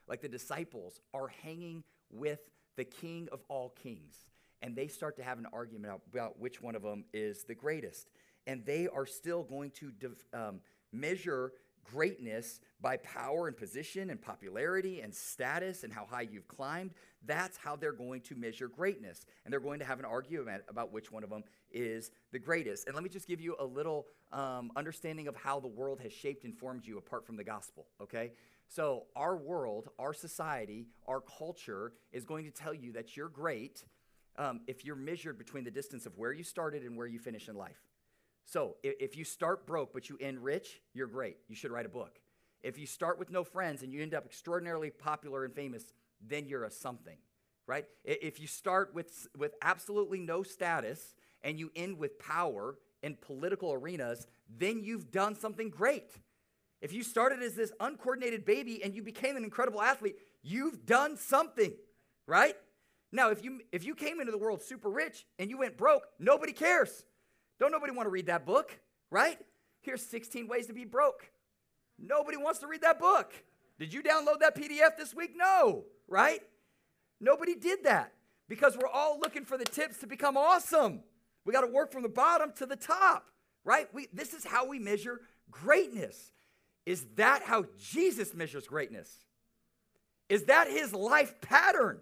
Like 0.09 0.23
the 0.23 0.29
disciples 0.29 1.01
are 1.15 1.29
hanging 1.43 1.85
with 2.11 2.41
the 2.77 2.85
king 2.85 3.29
of 3.33 3.41
all 3.49 3.71
kings, 3.71 4.27
and 4.62 4.77
they 4.77 4.89
start 4.89 5.17
to 5.17 5.23
have 5.23 5.39
an 5.39 5.47
argument 5.53 6.01
about 6.12 6.39
which 6.39 6.61
one 6.61 6.75
of 6.75 6.83
them 6.83 7.05
is 7.12 7.45
the 7.45 7.55
greatest. 7.55 8.09
And 8.47 8.65
they 8.65 8.89
are 8.89 9.07
still 9.07 9.43
going 9.43 9.71
to 9.73 9.93
um, 10.33 10.61
measure 10.93 11.53
greatness 11.85 12.61
by 12.81 12.97
power 12.99 13.49
and 13.49 13.57
position 13.57 14.11
and 14.11 14.21
popularity 14.21 15.01
and 15.01 15.15
status 15.15 15.85
and 15.85 15.93
how 15.93 16.07
high 16.07 16.23
you've 16.31 16.49
climbed. 16.49 16.93
That's 17.27 17.57
how 17.57 17.77
they're 17.77 17.93
going 17.93 18.23
to 18.23 18.35
measure 18.35 18.69
greatness. 18.69 19.27
And 19.45 19.53
they're 19.53 19.61
going 19.61 19.81
to 19.81 19.85
have 19.85 19.99
an 19.99 20.05
argument 20.05 20.62
about 20.69 20.93
which 20.93 21.11
one 21.12 21.25
of 21.25 21.31
them 21.31 21.45
is 21.71 22.11
the 22.33 22.39
greatest. 22.39 22.87
And 22.87 22.95
let 22.95 23.05
me 23.05 23.11
just 23.11 23.27
give 23.27 23.41
you 23.41 23.57
a 23.59 23.65
little 23.65 24.07
um, 24.33 24.71
understanding 24.77 25.29
of 25.29 25.37
how 25.37 25.61
the 25.61 25.69
world 25.69 26.01
has 26.01 26.12
shaped 26.12 26.45
and 26.45 26.57
formed 26.57 26.87
you 26.87 26.99
apart 26.99 27.27
from 27.27 27.37
the 27.37 27.45
gospel, 27.45 27.87
okay? 28.01 28.33
So, 28.69 29.07
our 29.17 29.37
world, 29.37 29.89
our 29.99 30.15
society, 30.15 30.87
our 31.09 31.21
culture 31.21 31.93
is 32.12 32.25
going 32.25 32.45
to 32.45 32.53
tell 32.53 32.73
you 32.73 32.93
that 32.93 33.17
you're 33.17 33.29
great 33.29 33.85
um, 34.37 34.61
if 34.67 34.85
you're 34.85 34.97
measured 34.97 35.38
between 35.38 35.65
the 35.65 35.71
distance 35.71 36.06
of 36.06 36.16
where 36.16 36.33
you 36.33 36.43
started 36.43 36.83
and 36.83 36.97
where 36.97 37.07
you 37.07 37.19
finish 37.19 37.49
in 37.49 37.57
life. 37.57 37.81
So 38.47 38.76
if 38.83 39.16
you 39.16 39.25
start 39.25 39.66
broke 39.66 39.93
but 39.93 40.09
you 40.09 40.19
end 40.21 40.43
rich, 40.43 40.81
you're 40.93 41.07
great. 41.07 41.37
You 41.49 41.55
should 41.55 41.71
write 41.71 41.87
a 41.87 41.90
book. 41.90 42.19
If 42.62 42.78
you 42.78 42.87
start 42.87 43.19
with 43.19 43.31
no 43.31 43.45
friends 43.45 43.83
and 43.83 43.93
you 43.93 44.02
end 44.02 44.14
up 44.14 44.26
extraordinarily 44.26 44.90
popular 44.90 45.45
and 45.45 45.55
famous, 45.55 45.85
then 46.21 46.47
you're 46.47 46.64
a 46.64 46.71
something, 46.71 47.16
right? 47.66 47.87
If 48.05 48.40
you 48.40 48.47
start 48.47 48.95
with, 48.95 49.28
with 49.37 49.55
absolutely 49.62 50.21
no 50.21 50.43
status 50.43 51.14
and 51.43 51.59
you 51.59 51.71
end 51.75 51.99
with 51.99 52.19
power 52.19 52.76
in 53.02 53.16
political 53.16 53.73
arenas, 53.73 54.26
then 54.59 54.83
you've 54.83 55.11
done 55.11 55.35
something 55.35 55.71
great. 55.71 56.11
If 56.83 56.93
you 56.93 57.02
started 57.02 57.43
as 57.43 57.55
this 57.55 57.73
uncoordinated 57.78 58.45
baby 58.45 58.83
and 58.83 58.95
you 58.95 59.02
became 59.02 59.37
an 59.37 59.45
incredible 59.45 59.81
athlete, 59.81 60.16
you've 60.43 60.87
done 60.87 61.16
something, 61.16 61.73
right? 62.26 62.57
Now, 63.12 63.31
if 63.31 63.43
you 63.43 63.61
if 63.73 63.85
you 63.85 63.95
came 63.95 64.21
into 64.21 64.33
the 64.33 64.38
world 64.38 64.62
super 64.62 64.88
rich 64.88 65.26
and 65.38 65.50
you 65.50 65.59
went 65.59 65.76
broke, 65.76 66.05
nobody 66.19 66.52
cares. 66.52 67.05
Don't 67.59 67.73
nobody 67.73 67.93
want 67.93 68.07
to 68.07 68.11
read 68.11 68.26
that 68.26 68.47
book, 68.47 68.79
right? 69.11 69.38
Here's 69.83 70.05
16 70.07 70.47
ways 70.49 70.67
to 70.67 70.73
be 70.73 70.85
broke. 70.85 71.31
Nobody 71.99 72.37
wants 72.37 72.61
to 72.61 72.67
read 72.67 72.83
that 72.83 72.99
book. 72.99 73.33
Did 73.79 73.93
you 73.93 74.02
download 74.02 74.40
that 74.40 74.57
PDF 74.57 74.97
this 74.97 75.14
week? 75.14 75.33
No, 75.37 75.85
right? 76.09 76.40
Nobody 77.21 77.55
did 77.55 77.85
that 77.85 78.12
because 78.49 78.76
we're 78.76 78.88
all 78.88 79.19
looking 79.19 79.45
for 79.45 79.59
the 79.59 79.64
tips 79.64 79.99
to 79.99 80.07
become 80.07 80.37
awesome. 80.37 81.02
We 81.45 81.52
got 81.52 81.62
to 81.62 81.73
work 81.73 81.93
from 81.93 82.02
the 82.02 82.09
bottom 82.09 82.52
to 82.57 82.67
the 82.67 82.76
top, 82.76 83.31
right? 83.64 83.93
We, 83.95 84.09
this 84.12 84.35
is 84.35 84.45
how 84.45 84.67
we 84.67 84.79
measure 84.79 85.21
greatness. 85.50 86.33
Is 86.87 87.07
that 87.17 87.43
how 87.43 87.64
Jesus 87.79 88.35
measures 88.35 88.67
greatness? 88.67 89.11
Is 90.29 90.45
that 90.45 90.69
his 90.69 90.93
life 90.93 91.40
pattern? 91.40 92.00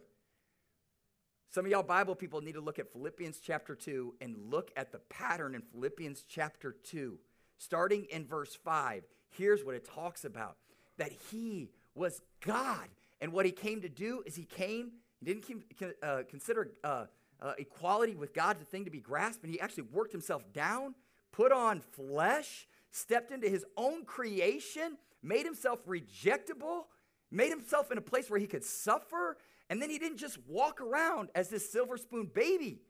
Some 1.50 1.64
of 1.64 1.70
y'all 1.70 1.82
Bible 1.82 2.14
people 2.14 2.42
need 2.42 2.52
to 2.52 2.60
look 2.60 2.78
at 2.78 2.92
Philippians 2.92 3.40
chapter 3.42 3.74
2 3.74 4.16
and 4.20 4.36
look 4.50 4.70
at 4.76 4.92
the 4.92 4.98
pattern 5.08 5.54
in 5.54 5.62
Philippians 5.62 6.24
chapter 6.28 6.76
2. 6.84 7.18
Starting 7.56 8.04
in 8.10 8.26
verse 8.26 8.54
5, 8.54 9.04
here's 9.30 9.64
what 9.64 9.74
it 9.74 9.86
talks 9.86 10.26
about 10.26 10.56
that 10.98 11.10
he 11.30 11.70
was 11.94 12.20
God. 12.40 12.88
And 13.20 13.32
what 13.32 13.46
he 13.46 13.52
came 13.52 13.80
to 13.80 13.88
do 13.88 14.22
is 14.26 14.36
he 14.36 14.44
came, 14.44 14.92
he 15.20 15.26
didn't 15.26 15.64
uh, 16.02 16.22
consider 16.28 16.72
uh, 16.84 17.06
uh, 17.40 17.52
equality 17.56 18.14
with 18.14 18.34
God 18.34 18.60
the 18.60 18.64
thing 18.66 18.84
to 18.84 18.90
be 18.90 19.00
grasped, 19.00 19.42
and 19.42 19.52
he 19.52 19.58
actually 19.58 19.84
worked 19.84 20.12
himself 20.12 20.52
down, 20.52 20.94
put 21.32 21.50
on 21.50 21.80
flesh, 21.80 22.68
stepped 22.90 23.30
into 23.30 23.48
his 23.48 23.64
own 23.76 24.04
creation, 24.04 24.98
made 25.22 25.46
himself 25.46 25.78
rejectable, 25.86 26.84
made 27.30 27.50
himself 27.50 27.90
in 27.90 27.96
a 27.96 28.02
place 28.02 28.28
where 28.28 28.40
he 28.40 28.46
could 28.46 28.64
suffer, 28.64 29.38
and 29.70 29.80
then 29.82 29.90
he 29.90 29.98
didn't 29.98 30.18
just 30.18 30.38
walk 30.46 30.80
around 30.80 31.28
as 31.34 31.48
this 31.48 31.70
silver 31.70 31.96
spoon 31.96 32.30
baby. 32.32 32.80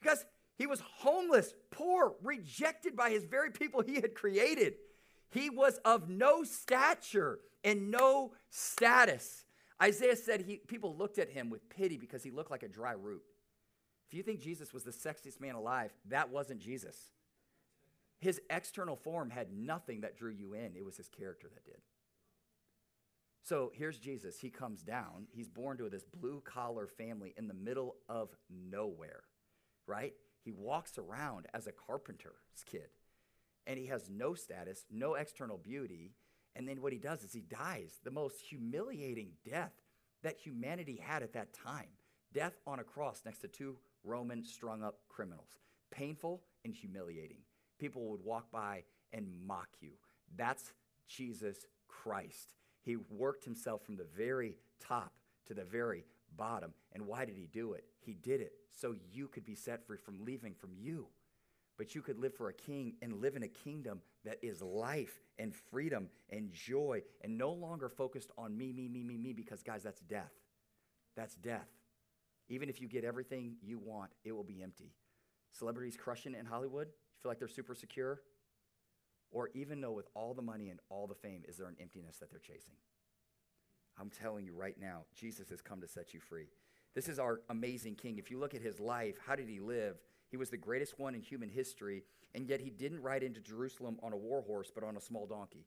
Because 0.00 0.24
he 0.56 0.66
was 0.66 0.80
homeless, 0.98 1.52
poor, 1.70 2.14
rejected 2.22 2.96
by 2.96 3.10
his 3.10 3.24
very 3.24 3.50
people 3.50 3.82
he 3.82 3.96
had 3.96 4.14
created. 4.14 4.74
He 5.30 5.50
was 5.50 5.78
of 5.84 6.08
no 6.08 6.44
stature 6.44 7.40
and 7.64 7.90
no 7.90 8.32
status. 8.50 9.44
Isaiah 9.82 10.16
said 10.16 10.42
he, 10.42 10.56
people 10.56 10.96
looked 10.96 11.18
at 11.18 11.30
him 11.30 11.50
with 11.50 11.68
pity 11.68 11.96
because 11.96 12.22
he 12.22 12.30
looked 12.30 12.50
like 12.50 12.62
a 12.62 12.68
dry 12.68 12.92
root. 12.92 13.22
If 14.08 14.14
you 14.14 14.22
think 14.22 14.40
Jesus 14.40 14.72
was 14.72 14.84
the 14.84 14.92
sexiest 14.92 15.40
man 15.40 15.56
alive, 15.56 15.90
that 16.08 16.30
wasn't 16.30 16.60
Jesus. 16.60 16.96
His 18.20 18.40
external 18.48 18.96
form 18.96 19.30
had 19.30 19.52
nothing 19.52 20.02
that 20.02 20.16
drew 20.16 20.30
you 20.30 20.54
in, 20.54 20.76
it 20.76 20.84
was 20.84 20.96
his 20.96 21.08
character 21.08 21.48
that 21.52 21.64
did. 21.64 21.80
So 23.44 23.70
here's 23.74 23.98
Jesus. 23.98 24.40
He 24.40 24.48
comes 24.48 24.82
down. 24.82 25.26
He's 25.30 25.50
born 25.50 25.76
to 25.76 25.90
this 25.90 26.04
blue 26.04 26.42
collar 26.44 26.86
family 26.86 27.34
in 27.36 27.46
the 27.46 27.54
middle 27.54 27.96
of 28.08 28.30
nowhere, 28.48 29.24
right? 29.86 30.14
He 30.42 30.50
walks 30.50 30.96
around 30.96 31.46
as 31.52 31.66
a 31.66 31.72
carpenter's 31.72 32.64
kid, 32.64 32.88
and 33.66 33.78
he 33.78 33.86
has 33.86 34.08
no 34.08 34.32
status, 34.32 34.86
no 34.90 35.14
external 35.14 35.58
beauty. 35.58 36.12
And 36.56 36.66
then 36.66 36.80
what 36.80 36.92
he 36.92 36.98
does 36.98 37.22
is 37.22 37.34
he 37.34 37.42
dies 37.42 38.00
the 38.02 38.10
most 38.10 38.40
humiliating 38.40 39.32
death 39.44 39.72
that 40.22 40.38
humanity 40.38 40.98
had 41.04 41.22
at 41.22 41.34
that 41.34 41.52
time 41.52 41.88
death 42.32 42.54
on 42.66 42.80
a 42.80 42.84
cross 42.84 43.22
next 43.24 43.38
to 43.38 43.48
two 43.48 43.76
Roman 44.02 44.42
strung 44.42 44.82
up 44.82 45.00
criminals. 45.08 45.58
Painful 45.90 46.42
and 46.64 46.74
humiliating. 46.74 47.42
People 47.78 48.08
would 48.08 48.24
walk 48.24 48.50
by 48.50 48.84
and 49.12 49.28
mock 49.46 49.68
you. 49.80 49.92
That's 50.36 50.72
Jesus 51.08 51.66
Christ. 51.88 52.54
He 52.84 52.96
worked 52.96 53.44
himself 53.44 53.82
from 53.82 53.96
the 53.96 54.06
very 54.16 54.56
top 54.78 55.12
to 55.46 55.54
the 55.54 55.64
very 55.64 56.04
bottom. 56.36 56.74
And 56.92 57.06
why 57.06 57.24
did 57.24 57.36
he 57.36 57.46
do 57.46 57.72
it? 57.72 57.84
He 58.00 58.14
did 58.14 58.40
it 58.40 58.52
so 58.72 58.94
you 59.12 59.26
could 59.26 59.44
be 59.44 59.54
set 59.54 59.86
free 59.86 59.96
from 59.96 60.24
leaving 60.24 60.54
from 60.54 60.70
you. 60.76 61.06
But 61.76 61.94
you 61.94 62.02
could 62.02 62.18
live 62.18 62.34
for 62.34 62.50
a 62.50 62.52
king 62.52 62.94
and 63.02 63.20
live 63.20 63.34
in 63.34 63.42
a 63.42 63.48
kingdom 63.48 64.00
that 64.24 64.38
is 64.42 64.62
life 64.62 65.20
and 65.38 65.52
freedom 65.52 66.08
and 66.30 66.52
joy 66.52 67.02
and 67.22 67.36
no 67.36 67.50
longer 67.52 67.88
focused 67.88 68.30
on 68.38 68.56
me, 68.56 68.72
me, 68.72 68.86
me, 68.86 69.02
me, 69.02 69.16
me, 69.16 69.32
because, 69.32 69.62
guys, 69.62 69.82
that's 69.82 70.00
death. 70.02 70.30
That's 71.16 71.34
death. 71.34 71.68
Even 72.48 72.68
if 72.68 72.80
you 72.80 72.86
get 72.86 73.02
everything 73.04 73.56
you 73.60 73.78
want, 73.78 74.10
it 74.24 74.32
will 74.32 74.44
be 74.44 74.62
empty. 74.62 74.92
Celebrities 75.52 75.96
crushing 75.96 76.34
it 76.34 76.38
in 76.38 76.46
Hollywood, 76.46 76.88
you 76.88 77.22
feel 77.22 77.30
like 77.30 77.38
they're 77.38 77.48
super 77.48 77.74
secure? 77.74 78.20
Or 79.34 79.50
even 79.52 79.80
know 79.80 79.90
with 79.90 80.06
all 80.14 80.32
the 80.32 80.42
money 80.42 80.70
and 80.70 80.78
all 80.88 81.08
the 81.08 81.14
fame, 81.14 81.42
is 81.46 81.56
there 81.56 81.66
an 81.66 81.76
emptiness 81.80 82.16
that 82.18 82.30
they're 82.30 82.38
chasing? 82.38 82.74
I'm 84.00 84.08
telling 84.08 84.46
you 84.46 84.54
right 84.54 84.76
now, 84.80 85.02
Jesus 85.14 85.50
has 85.50 85.60
come 85.60 85.80
to 85.80 85.88
set 85.88 86.14
you 86.14 86.20
free. 86.20 86.46
This 86.94 87.08
is 87.08 87.18
our 87.18 87.40
amazing 87.50 87.96
king. 87.96 88.16
If 88.16 88.30
you 88.30 88.38
look 88.38 88.54
at 88.54 88.62
his 88.62 88.78
life, 88.78 89.16
how 89.26 89.34
did 89.34 89.48
he 89.48 89.58
live? 89.58 89.96
He 90.30 90.36
was 90.36 90.50
the 90.50 90.56
greatest 90.56 91.00
one 91.00 91.16
in 91.16 91.20
human 91.20 91.50
history, 91.50 92.04
and 92.32 92.48
yet 92.48 92.60
he 92.60 92.70
didn't 92.70 93.02
ride 93.02 93.24
into 93.24 93.40
Jerusalem 93.40 93.98
on 94.04 94.12
a 94.12 94.16
war 94.16 94.42
horse, 94.42 94.70
but 94.72 94.84
on 94.84 94.96
a 94.96 95.00
small 95.00 95.26
donkey. 95.26 95.66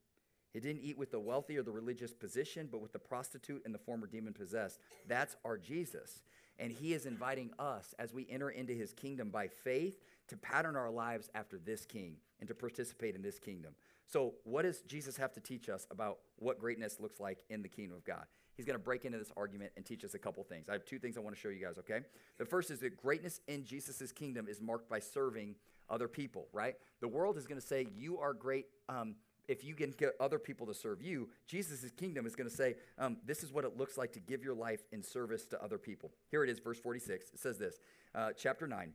He 0.53 0.61
didn't 0.61 0.81
eat 0.81 0.97
with 0.97 1.11
the 1.11 1.19
wealthy 1.19 1.57
or 1.57 1.63
the 1.63 1.71
religious 1.71 2.13
position, 2.13 2.69
but 2.71 2.81
with 2.81 2.93
the 2.93 2.99
prostitute 2.99 3.63
and 3.65 3.75
the 3.75 3.79
former 3.79 4.07
demon 4.07 4.33
possessed. 4.33 4.79
That's 5.07 5.35
our 5.43 5.57
Jesus. 5.57 6.23
And 6.59 6.71
he 6.71 6.93
is 6.93 7.05
inviting 7.05 7.51
us 7.59 7.93
as 7.99 8.13
we 8.13 8.27
enter 8.29 8.49
into 8.49 8.73
his 8.73 8.93
kingdom 8.93 9.29
by 9.29 9.47
faith 9.47 9.99
to 10.29 10.37
pattern 10.37 10.75
our 10.75 10.89
lives 10.89 11.29
after 11.35 11.57
this 11.57 11.85
king 11.85 12.15
and 12.39 12.47
to 12.47 12.55
participate 12.55 13.15
in 13.15 13.21
this 13.21 13.39
kingdom. 13.39 13.73
So, 14.05 14.35
what 14.43 14.61
does 14.61 14.81
Jesus 14.81 15.17
have 15.17 15.33
to 15.33 15.41
teach 15.41 15.69
us 15.69 15.85
about 15.91 16.19
what 16.37 16.59
greatness 16.59 16.99
looks 16.99 17.19
like 17.19 17.43
in 17.49 17.61
the 17.61 17.67
kingdom 17.67 17.97
of 17.97 18.05
God? 18.05 18.25
He's 18.55 18.65
going 18.65 18.77
to 18.77 18.83
break 18.83 19.05
into 19.05 19.19
this 19.19 19.31
argument 19.37 19.71
and 19.75 19.85
teach 19.85 20.03
us 20.03 20.15
a 20.15 20.19
couple 20.19 20.43
things. 20.43 20.67
I 20.67 20.73
have 20.73 20.85
two 20.85 20.97
things 20.97 21.15
I 21.15 21.19
want 21.19 21.35
to 21.35 21.39
show 21.39 21.49
you 21.49 21.63
guys, 21.63 21.77
okay? 21.77 21.99
The 22.39 22.45
first 22.45 22.71
is 22.71 22.79
that 22.79 22.97
greatness 22.97 23.39
in 23.47 23.65
Jesus' 23.65 24.11
kingdom 24.11 24.47
is 24.47 24.59
marked 24.61 24.89
by 24.89 24.99
serving 24.99 25.55
other 25.89 26.07
people, 26.07 26.47
right? 26.51 26.75
The 26.99 27.07
world 27.07 27.37
is 27.37 27.45
going 27.45 27.61
to 27.61 27.65
say, 27.65 27.87
You 27.95 28.17
are 28.19 28.33
great 28.33 28.65
um, 28.89 29.15
if 29.47 29.63
you 29.63 29.75
can 29.75 29.91
get 29.91 30.13
other 30.19 30.39
people 30.39 30.67
to 30.67 30.73
serve 30.73 31.01
you. 31.01 31.29
Jesus' 31.47 31.89
kingdom 31.91 32.25
is 32.25 32.35
going 32.35 32.49
to 32.49 32.55
say, 32.55 32.75
um, 32.97 33.17
This 33.25 33.43
is 33.43 33.51
what 33.51 33.65
it 33.65 33.77
looks 33.77 33.97
like 33.97 34.11
to 34.13 34.19
give 34.19 34.43
your 34.43 34.55
life 34.55 34.81
in 34.91 35.03
service 35.03 35.45
to 35.47 35.63
other 35.63 35.77
people. 35.77 36.11
Here 36.29 36.43
it 36.43 36.49
is, 36.49 36.59
verse 36.59 36.79
46. 36.79 37.31
It 37.33 37.39
says 37.39 37.57
this, 37.57 37.79
uh, 38.15 38.31
chapter 38.37 38.67
9 38.67 38.93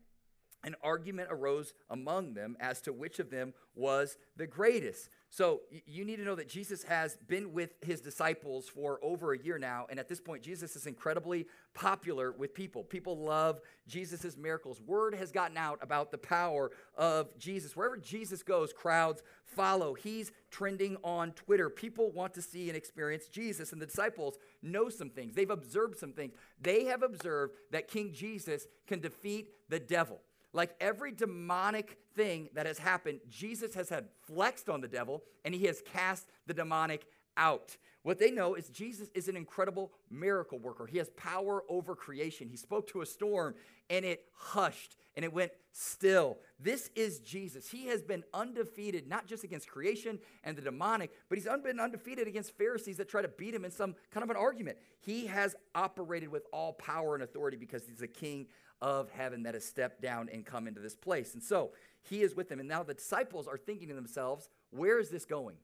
an 0.64 0.76
argument 0.82 1.28
arose 1.30 1.74
among 1.90 2.34
them 2.34 2.56
as 2.60 2.80
to 2.82 2.92
which 2.92 3.18
of 3.18 3.30
them 3.30 3.54
was 3.74 4.16
the 4.36 4.46
greatest. 4.46 5.08
So 5.30 5.62
you 5.86 6.04
need 6.04 6.16
to 6.16 6.24
know 6.24 6.34
that 6.34 6.48
Jesus 6.48 6.82
has 6.82 7.16
been 7.26 7.54
with 7.54 7.70
his 7.80 8.02
disciples 8.02 8.68
for 8.68 9.00
over 9.02 9.32
a 9.32 9.38
year 9.38 9.58
now. 9.58 9.86
And 9.88 9.98
at 9.98 10.06
this 10.06 10.20
point, 10.20 10.42
Jesus 10.42 10.76
is 10.76 10.86
incredibly 10.86 11.46
popular 11.72 12.32
with 12.32 12.52
people. 12.52 12.84
People 12.84 13.16
love 13.16 13.60
Jesus' 13.88 14.36
miracles. 14.36 14.78
Word 14.80 15.14
has 15.14 15.32
gotten 15.32 15.56
out 15.56 15.78
about 15.80 16.10
the 16.10 16.18
power 16.18 16.70
of 16.98 17.36
Jesus. 17.38 17.74
Wherever 17.74 17.96
Jesus 17.96 18.42
goes, 18.42 18.74
crowds 18.74 19.22
follow. 19.46 19.94
He's 19.94 20.32
trending 20.50 20.98
on 21.02 21.32
Twitter. 21.32 21.70
People 21.70 22.10
want 22.10 22.34
to 22.34 22.42
see 22.42 22.68
and 22.68 22.76
experience 22.76 23.26
Jesus. 23.28 23.72
And 23.72 23.80
the 23.80 23.86
disciples 23.86 24.36
know 24.60 24.90
some 24.90 25.08
things, 25.08 25.34
they've 25.34 25.48
observed 25.48 25.98
some 25.98 26.12
things. 26.12 26.34
They 26.60 26.84
have 26.84 27.02
observed 27.02 27.54
that 27.70 27.88
King 27.88 28.12
Jesus 28.12 28.66
can 28.86 29.00
defeat 29.00 29.48
the 29.70 29.80
devil. 29.80 30.20
Like 30.52 30.74
every 30.80 31.12
demonic 31.12 31.98
thing 32.14 32.48
that 32.54 32.66
has 32.66 32.78
happened, 32.78 33.20
Jesus 33.28 33.74
has 33.74 33.88
had 33.88 34.08
flexed 34.26 34.68
on 34.68 34.80
the 34.80 34.88
devil 34.88 35.22
and 35.44 35.54
he 35.54 35.66
has 35.66 35.82
cast 35.82 36.28
the 36.46 36.54
demonic 36.54 37.06
out. 37.36 37.76
What 38.02 38.18
they 38.18 38.30
know 38.30 38.54
is 38.54 38.68
Jesus 38.68 39.08
is 39.14 39.28
an 39.28 39.36
incredible 39.36 39.92
miracle 40.10 40.58
worker. 40.58 40.86
He 40.86 40.98
has 40.98 41.08
power 41.10 41.62
over 41.68 41.94
creation. 41.94 42.48
He 42.48 42.56
spoke 42.56 42.88
to 42.88 43.00
a 43.00 43.06
storm 43.06 43.54
and 43.88 44.04
it 44.04 44.24
hushed 44.34 44.96
and 45.14 45.24
it 45.24 45.32
went 45.32 45.52
still. 45.72 46.38
This 46.58 46.90
is 46.96 47.20
Jesus. 47.20 47.70
He 47.70 47.86
has 47.86 48.02
been 48.02 48.24
undefeated, 48.34 49.08
not 49.08 49.26
just 49.26 49.44
against 49.44 49.68
creation 49.68 50.18
and 50.42 50.56
the 50.56 50.62
demonic, 50.62 51.12
but 51.28 51.38
he's 51.38 51.46
been 51.62 51.78
undefeated 51.78 52.26
against 52.26 52.56
Pharisees 52.58 52.96
that 52.96 53.08
try 53.08 53.22
to 53.22 53.28
beat 53.28 53.54
him 53.54 53.64
in 53.64 53.70
some 53.70 53.94
kind 54.10 54.24
of 54.24 54.30
an 54.30 54.36
argument. 54.36 54.78
He 55.00 55.26
has 55.26 55.54
operated 55.74 56.28
with 56.28 56.44
all 56.52 56.72
power 56.74 57.14
and 57.14 57.22
authority 57.22 57.56
because 57.56 57.86
he's 57.86 57.98
the 57.98 58.08
king 58.08 58.46
of 58.82 59.08
heaven 59.10 59.44
that 59.44 59.54
has 59.54 59.64
stepped 59.64 60.02
down 60.02 60.28
and 60.30 60.44
come 60.44 60.66
into 60.66 60.80
this 60.80 60.96
place. 60.96 61.32
And 61.32 61.42
so 61.42 61.70
he 62.02 62.22
is 62.22 62.34
with 62.34 62.48
them. 62.48 62.58
And 62.58 62.68
now 62.68 62.82
the 62.82 62.92
disciples 62.92 63.46
are 63.46 63.56
thinking 63.56 63.88
to 63.88 63.94
themselves, 63.94 64.48
where 64.70 64.98
is 64.98 65.08
this 65.08 65.24
going? 65.24 65.56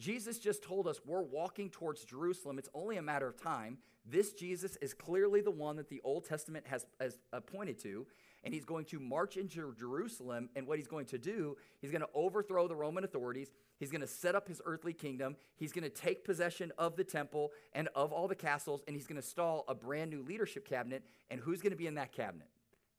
Jesus 0.00 0.38
just 0.38 0.64
told 0.64 0.88
us 0.88 1.00
we're 1.04 1.22
walking 1.22 1.68
towards 1.68 2.04
Jerusalem. 2.04 2.58
It's 2.58 2.70
only 2.74 2.96
a 2.96 3.02
matter 3.02 3.28
of 3.28 3.40
time. 3.40 3.78
This 4.04 4.32
Jesus 4.32 4.76
is 4.80 4.94
clearly 4.94 5.42
the 5.42 5.50
one 5.50 5.76
that 5.76 5.88
the 5.88 6.00
Old 6.02 6.24
Testament 6.24 6.66
has, 6.66 6.86
has 6.98 7.18
appointed 7.32 7.78
to, 7.82 8.06
and 8.42 8.52
he's 8.52 8.64
going 8.64 8.84
to 8.86 8.98
march 8.98 9.36
into 9.36 9.72
Jerusalem. 9.78 10.48
And 10.56 10.66
what 10.66 10.78
he's 10.78 10.88
going 10.88 11.06
to 11.06 11.18
do, 11.18 11.56
he's 11.78 11.92
going 11.92 12.00
to 12.00 12.08
overthrow 12.14 12.66
the 12.66 12.74
Roman 12.74 13.04
authorities. 13.04 13.52
He's 13.78 13.92
going 13.92 14.00
to 14.00 14.08
set 14.08 14.34
up 14.34 14.48
his 14.48 14.60
earthly 14.64 14.92
kingdom. 14.92 15.36
He's 15.56 15.72
going 15.72 15.84
to 15.84 15.90
take 15.90 16.24
possession 16.24 16.72
of 16.78 16.96
the 16.96 17.04
temple 17.04 17.52
and 17.74 17.88
of 17.94 18.12
all 18.12 18.26
the 18.26 18.34
castles, 18.34 18.82
and 18.88 18.96
he's 18.96 19.06
going 19.06 19.16
to 19.16 19.22
install 19.24 19.64
a 19.68 19.74
brand 19.74 20.10
new 20.10 20.22
leadership 20.22 20.66
cabinet. 20.66 21.04
And 21.30 21.38
who's 21.38 21.60
going 21.60 21.72
to 21.72 21.78
be 21.78 21.86
in 21.86 21.94
that 21.94 22.12
cabinet? 22.12 22.48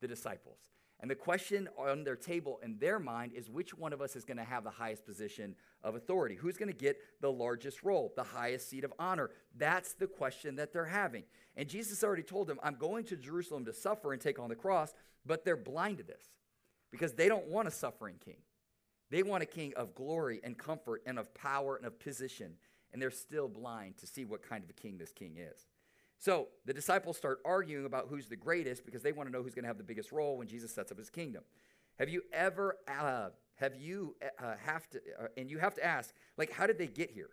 The 0.04 0.08
disciples. 0.08 0.58
And 1.00 1.10
the 1.10 1.14
question 1.14 1.66
on 1.78 2.04
their 2.04 2.14
table 2.14 2.60
in 2.62 2.78
their 2.78 2.98
mind 2.98 3.32
is 3.34 3.48
which 3.48 3.76
one 3.76 3.94
of 3.94 4.02
us 4.02 4.16
is 4.16 4.24
going 4.24 4.36
to 4.36 4.44
have 4.44 4.64
the 4.64 4.70
highest 4.70 5.06
position 5.06 5.54
of 5.82 5.94
authority? 5.94 6.34
Who's 6.34 6.58
going 6.58 6.70
to 6.70 6.76
get 6.76 6.98
the 7.22 7.32
largest 7.32 7.82
role, 7.82 8.12
the 8.14 8.22
highest 8.22 8.68
seat 8.68 8.84
of 8.84 8.92
honor? 8.98 9.30
That's 9.56 9.94
the 9.94 10.06
question 10.06 10.56
that 10.56 10.74
they're 10.74 10.84
having. 10.84 11.24
And 11.56 11.68
Jesus 11.68 12.04
already 12.04 12.22
told 12.22 12.48
them, 12.48 12.60
I'm 12.62 12.76
going 12.76 13.04
to 13.06 13.16
Jerusalem 13.16 13.64
to 13.64 13.72
suffer 13.72 14.12
and 14.12 14.20
take 14.20 14.38
on 14.38 14.50
the 14.50 14.54
cross, 14.54 14.92
but 15.24 15.42
they're 15.42 15.56
blind 15.56 15.98
to 15.98 16.04
this 16.04 16.26
because 16.90 17.14
they 17.14 17.28
don't 17.28 17.48
want 17.48 17.66
a 17.66 17.70
suffering 17.70 18.16
king. 18.22 18.38
They 19.10 19.22
want 19.22 19.42
a 19.42 19.46
king 19.46 19.72
of 19.76 19.94
glory 19.94 20.40
and 20.44 20.56
comfort 20.56 21.02
and 21.06 21.18
of 21.18 21.32
power 21.34 21.76
and 21.76 21.86
of 21.86 21.98
position, 21.98 22.54
and 22.92 23.00
they're 23.00 23.10
still 23.10 23.48
blind 23.48 23.96
to 23.98 24.06
see 24.06 24.26
what 24.26 24.46
kind 24.46 24.62
of 24.62 24.70
a 24.70 24.74
king 24.74 24.98
this 24.98 25.12
king 25.12 25.36
is. 25.38 25.66
So 26.24 26.48
the 26.64 26.72
disciples 26.72 27.18
start 27.18 27.40
arguing 27.44 27.84
about 27.84 28.06
who's 28.08 28.28
the 28.28 28.36
greatest 28.36 28.86
because 28.86 29.02
they 29.02 29.12
want 29.12 29.28
to 29.28 29.30
know 29.30 29.42
who's 29.42 29.54
going 29.54 29.64
to 29.64 29.68
have 29.68 29.76
the 29.76 29.84
biggest 29.84 30.10
role 30.10 30.38
when 30.38 30.48
Jesus 30.48 30.74
sets 30.74 30.90
up 30.90 30.96
his 30.96 31.10
kingdom. 31.10 31.44
Have 31.98 32.08
you 32.08 32.22
ever, 32.32 32.78
uh, 32.88 33.28
have 33.56 33.76
you 33.76 34.16
uh, 34.42 34.54
have 34.64 34.88
to, 34.88 35.02
uh, 35.20 35.26
and 35.36 35.50
you 35.50 35.58
have 35.58 35.74
to 35.74 35.84
ask, 35.84 36.14
like, 36.38 36.50
how 36.50 36.66
did 36.66 36.78
they 36.78 36.86
get 36.86 37.10
here? 37.10 37.28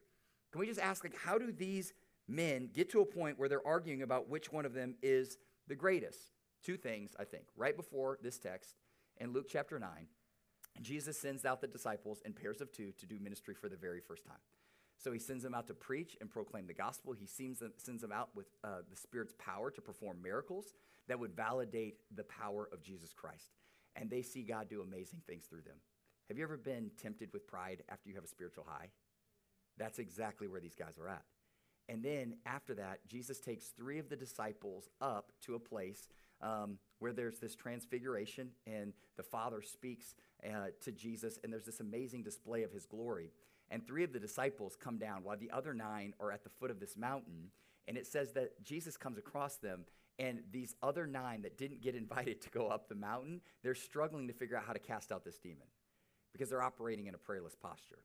Can 0.52 0.60
we 0.60 0.68
just 0.68 0.82
ask, 0.82 1.06
like, 1.06 1.16
how 1.16 1.38
do 1.38 1.54
these 1.54 1.94
men 2.28 2.70
get 2.74 2.90
to 2.90 3.00
a 3.00 3.06
point 3.06 3.40
where 3.40 3.48
they're 3.48 3.66
arguing 3.66 4.02
about 4.02 4.28
which 4.28 4.52
one 4.52 4.66
of 4.66 4.74
them 4.74 4.96
is 5.02 5.38
the 5.70 5.76
greatest? 5.76 6.34
Two 6.62 6.76
things, 6.76 7.16
I 7.18 7.24
think. 7.24 7.46
Right 7.56 7.78
before 7.78 8.20
this 8.22 8.40
text 8.40 8.76
in 9.22 9.32
Luke 9.32 9.46
chapter 9.50 9.80
9, 9.80 9.90
Jesus 10.82 11.18
sends 11.18 11.46
out 11.46 11.62
the 11.62 11.68
disciples 11.68 12.22
in 12.26 12.34
pairs 12.34 12.60
of 12.60 12.74
two 12.74 12.92
to 12.98 13.06
do 13.06 13.20
ministry 13.22 13.56
for 13.56 13.70
the 13.70 13.78
very 13.78 14.02
first 14.02 14.26
time. 14.26 14.36
So 15.04 15.12
he 15.12 15.20
sends 15.20 15.44
them 15.44 15.56
out 15.56 15.68
to 15.68 15.74
preach 15.74 16.16
and 16.22 16.30
proclaim 16.30 16.68
the 16.68 16.74
gospel. 16.74 17.14
He 17.14 17.26
sends 17.26 17.60
them, 17.60 17.74
sends 17.78 18.02
them 18.02 18.12
out 18.12 18.30
with 18.36 18.46
uh, 18.64 18.82
the 18.90 18.96
Spirit's 18.96 19.34
power 19.40 19.72
to 19.72 19.82
perform 19.82 20.22
miracles 20.22 20.74
that 21.08 21.20
would 21.20 21.36
validate 21.36 21.96
the 22.16 22.24
power 22.24 22.70
of 22.72 22.84
Jesus 22.84 23.12
Christ. 23.12 23.50
And 23.96 24.10
they 24.10 24.22
see 24.22 24.44
God 24.44 24.70
do 24.70 24.82
amazing 24.82 25.22
things 25.28 25.46
through 25.46 25.64
them. 25.64 25.78
Have 26.28 26.38
you 26.38 26.44
ever 26.44 26.58
been 26.58 26.92
tempted 27.02 27.34
with 27.34 27.48
pride 27.48 27.84
after 27.90 28.10
you 28.10 28.16
have 28.16 28.24
a 28.24 28.28
spiritual 28.28 28.66
high? 28.68 28.90
That's 29.78 30.00
exactly 30.00 30.48
where 30.48 30.62
these 30.62 30.76
guys 30.76 30.98
are 31.00 31.08
at. 31.08 31.24
And 31.90 32.04
then 32.04 32.36
after 32.46 32.76
that, 32.76 33.00
Jesus 33.08 33.40
takes 33.40 33.68
three 33.70 34.00
of 34.00 34.08
the 34.08 34.16
disciples 34.16 34.90
up 35.02 35.32
to 35.42 35.56
a 35.56 35.60
place 35.60 36.08
um, 36.42 36.78
where 37.00 37.12
there's 37.12 37.40
this 37.40 37.56
transfiguration, 37.56 38.50
and 38.66 38.94
the 39.18 39.24
Father 39.24 39.62
speaks 39.62 40.16
uh, 40.46 40.68
to 40.82 40.92
Jesus, 40.92 41.38
and 41.44 41.52
there's 41.52 41.66
this 41.66 41.80
amazing 41.80 42.24
display 42.24 42.64
of 42.64 42.72
his 42.72 42.86
glory. 42.86 43.32
And 43.72 43.86
three 43.86 44.04
of 44.04 44.14
the 44.14 44.20
disciples 44.20 44.78
come 44.80 44.98
down 44.98 45.24
while 45.24 45.38
the 45.38 45.50
other 45.50 45.74
nine 45.74 46.14
are 46.20 46.32
at 46.32 46.44
the 46.44 46.50
foot 46.50 46.70
of 46.70 46.80
this 46.80 46.96
mountain. 46.96 47.50
And 47.88 47.98
it 47.98 48.06
says 48.06 48.34
that 48.34 48.64
Jesus 48.64 48.98
comes 48.98 49.18
across 49.18 49.56
them, 49.56 49.86
and 50.20 50.42
these 50.52 50.76
other 50.84 51.08
nine 51.08 51.42
that 51.42 51.58
didn't 51.58 51.82
get 51.82 51.96
invited 52.04 52.42
to 52.42 52.50
go 52.50 52.68
up 52.68 52.88
the 52.88 52.96
mountain, 52.96 53.42
they're 53.64 53.74
struggling 53.74 54.28
to 54.28 54.34
figure 54.34 54.56
out 54.56 54.66
how 54.66 54.74
to 54.74 54.80
cast 54.80 55.12
out 55.12 55.26
this 55.26 55.40
demon 55.40 55.68
because 56.34 56.50
they're 56.50 56.62
operating 56.62 57.08
in 57.08 57.16
a 57.16 57.18
prayerless 57.18 57.56
posture 57.56 58.04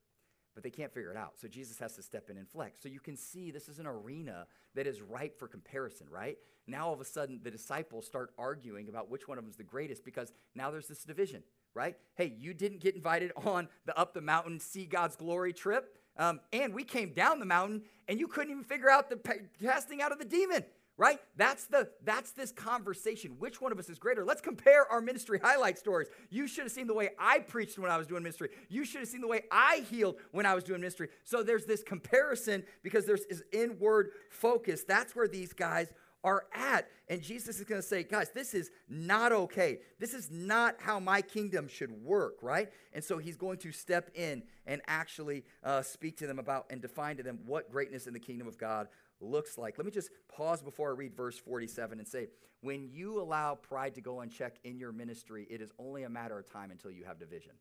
but 0.57 0.63
they 0.63 0.71
can't 0.71 0.93
figure 0.93 1.11
it 1.11 1.19
out. 1.19 1.35
So 1.39 1.47
Jesus 1.49 1.79
has 1.81 1.95
to 1.97 2.03
step 2.03 2.31
in 2.31 2.39
and 2.39 2.49
flex. 2.49 2.81
So 2.83 2.89
you 2.89 2.99
can 2.99 3.15
see 3.15 3.51
this 3.51 3.69
is 3.69 3.79
an 3.79 3.87
arena 3.87 4.47
that 4.75 4.87
is 4.87 5.03
ripe 5.03 5.39
for 5.39 5.47
comparison, 5.47 6.07
right? 6.11 6.39
Now 6.67 6.87
all 6.89 6.95
of 6.95 7.01
a 7.01 7.05
sudden 7.05 7.41
the 7.45 7.51
disciples 7.51 8.07
start 8.07 8.31
arguing 8.39 8.89
about 8.89 9.11
which 9.11 9.29
one 9.29 9.37
of 9.37 9.45
them 9.45 9.51
is 9.51 9.57
the 9.57 9.63
greatest 9.63 10.03
because 10.03 10.33
now 10.55 10.71
there's 10.71 10.89
this 10.89 11.05
division, 11.05 11.43
right? 11.77 11.95
Hey, 12.15 12.35
you 12.39 12.55
didn't 12.55 12.81
get 12.81 12.97
invited 12.97 13.33
on 13.45 13.69
the 13.85 13.97
up 13.97 14.15
the 14.15 14.23
mountain 14.23 14.59
see 14.59 14.87
God's 14.87 15.15
glory 15.15 15.53
trip. 15.53 15.99
Um, 16.19 16.41
and 16.53 16.75
we 16.75 16.83
came 16.83 17.13
down 17.13 17.39
the 17.39 17.47
mountain 17.47 17.83
and 18.09 18.19
you 18.19 18.27
couldn't 18.27 18.51
even 18.51 18.65
figure 18.65 18.91
out 18.91 19.11
the 19.11 19.21
casting 19.63 20.01
out 20.01 20.11
of 20.11 20.19
the 20.19 20.25
demon 20.25 20.65
right? 20.99 21.19
That's 21.37 21.67
the 21.67 21.89
that's 22.05 22.33
this 22.33 22.53
conversation. 22.53 23.37
Which 23.39 23.61
one 23.61 23.73
of 23.73 23.79
us 23.79 23.89
is 23.89 23.99
greater? 23.99 24.25
Let's 24.25 24.41
compare 24.41 24.91
our 24.91 25.01
ministry 25.01 25.39
highlight 25.43 25.79
stories. 25.79 26.09
You 26.31 26.47
should 26.49 26.65
have 26.65 26.73
seen 26.73 26.87
the 26.87 26.95
way 26.95 27.11
i 27.19 27.39
preached 27.41 27.79
when 27.79 27.91
i 27.91 27.99
was 27.99 28.07
doing 28.07 28.23
ministry. 28.23 28.49
You 28.69 28.85
should 28.85 29.01
have 29.01 29.09
seen 29.09 29.21
the 29.21 29.27
way 29.27 29.43
i 29.51 29.85
healed 29.91 30.17
when 30.33 30.47
i 30.47 30.55
was 30.55 30.65
doing 30.65 30.81
ministry. 30.81 31.09
So 31.25 31.43
there's 31.43 31.67
this 31.67 31.83
comparison 31.83 32.65
because 32.83 33.05
there's 33.05 33.27
this 33.27 33.43
inward 33.53 34.11
focus. 34.31 34.85
That's 34.85 35.15
where 35.15 35.29
these 35.29 35.53
guys 35.53 35.93
are 36.27 36.45
at 36.55 36.89
and 37.09 37.23
jesus 37.23 37.59
is 37.59 37.65
going 37.65 37.81
to 37.81 37.87
say 37.87 38.03
guys 38.03 38.31
this 38.35 38.53
is 38.53 38.71
not 38.89 39.33
okay 39.33 39.79
this 39.99 40.13
is 40.13 40.31
not 40.31 40.75
how 40.79 41.01
my 41.01 41.23
kingdom 41.23 41.67
should 41.67 41.91
work 42.03 42.35
right 42.43 42.71
and 42.93 43.03
so 43.03 43.17
he's 43.17 43.37
going 43.37 43.57
to 43.57 43.73
step 43.73 44.11
in 44.15 44.43
and 44.67 44.83
actually 44.87 45.45
uh, 45.65 45.81
speak 45.81 46.19
to 46.19 46.27
them 46.27 46.39
about 46.39 46.67
and 46.69 46.83
define 46.83 47.17
to 47.17 47.23
them 47.23 47.39
what 47.47 47.71
greatness 47.71 48.07
in 48.07 48.13
the 48.13 48.21
kingdom 48.21 48.47
of 48.47 48.59
god 48.59 48.89
looks 49.21 49.57
like. 49.59 49.79
Let 49.79 49.85
me 49.85 49.91
just 49.91 50.11
pause 50.29 50.63
before 50.63 50.91
I 50.91 50.95
read 50.95 51.17
verse 51.17 51.39
47 51.39 51.99
and 51.99 52.07
say, 52.07 52.29
when 52.61 52.89
you 52.91 53.21
allow 53.21 53.55
pride 53.55 53.95
to 53.95 54.01
go 54.01 54.21
unchecked 54.21 54.59
in 54.65 54.79
your 54.79 54.93
ministry, 54.93 55.47
it 55.51 55.61
is 55.61 55.73
only 55.79 56.05
a 56.05 56.09
matter 56.09 56.39
of 56.39 56.51
time 56.51 56.71
until 56.71 56.91
you 56.91 57.05
have 57.05 57.19
division. 57.19 57.53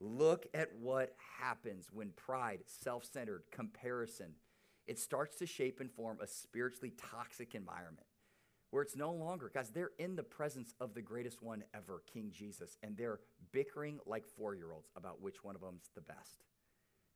Look 0.00 0.46
at 0.54 0.70
what 0.80 1.14
happens 1.40 1.88
when 1.92 2.10
pride, 2.10 2.60
self 2.66 3.04
centered, 3.04 3.42
comparison, 3.50 4.34
it 4.86 4.98
starts 4.98 5.36
to 5.36 5.46
shape 5.46 5.80
and 5.80 5.90
form 5.90 6.18
a 6.20 6.26
spiritually 6.26 6.92
toxic 7.10 7.54
environment 7.54 8.06
where 8.74 8.82
it's 8.82 8.96
no 8.96 9.12
longer, 9.12 9.50
guys, 9.54 9.70
they're 9.70 9.92
in 10.00 10.16
the 10.16 10.22
presence 10.24 10.74
of 10.80 10.94
the 10.94 11.00
greatest 11.00 11.40
one 11.40 11.62
ever, 11.72 12.02
King 12.12 12.32
Jesus, 12.34 12.76
and 12.82 12.96
they're 12.96 13.20
bickering 13.52 14.00
like 14.04 14.26
four 14.26 14.52
year 14.52 14.72
olds 14.72 14.90
about 14.96 15.22
which 15.22 15.44
one 15.44 15.54
of 15.54 15.60
them's 15.60 15.90
the 15.94 16.00
best. 16.00 16.42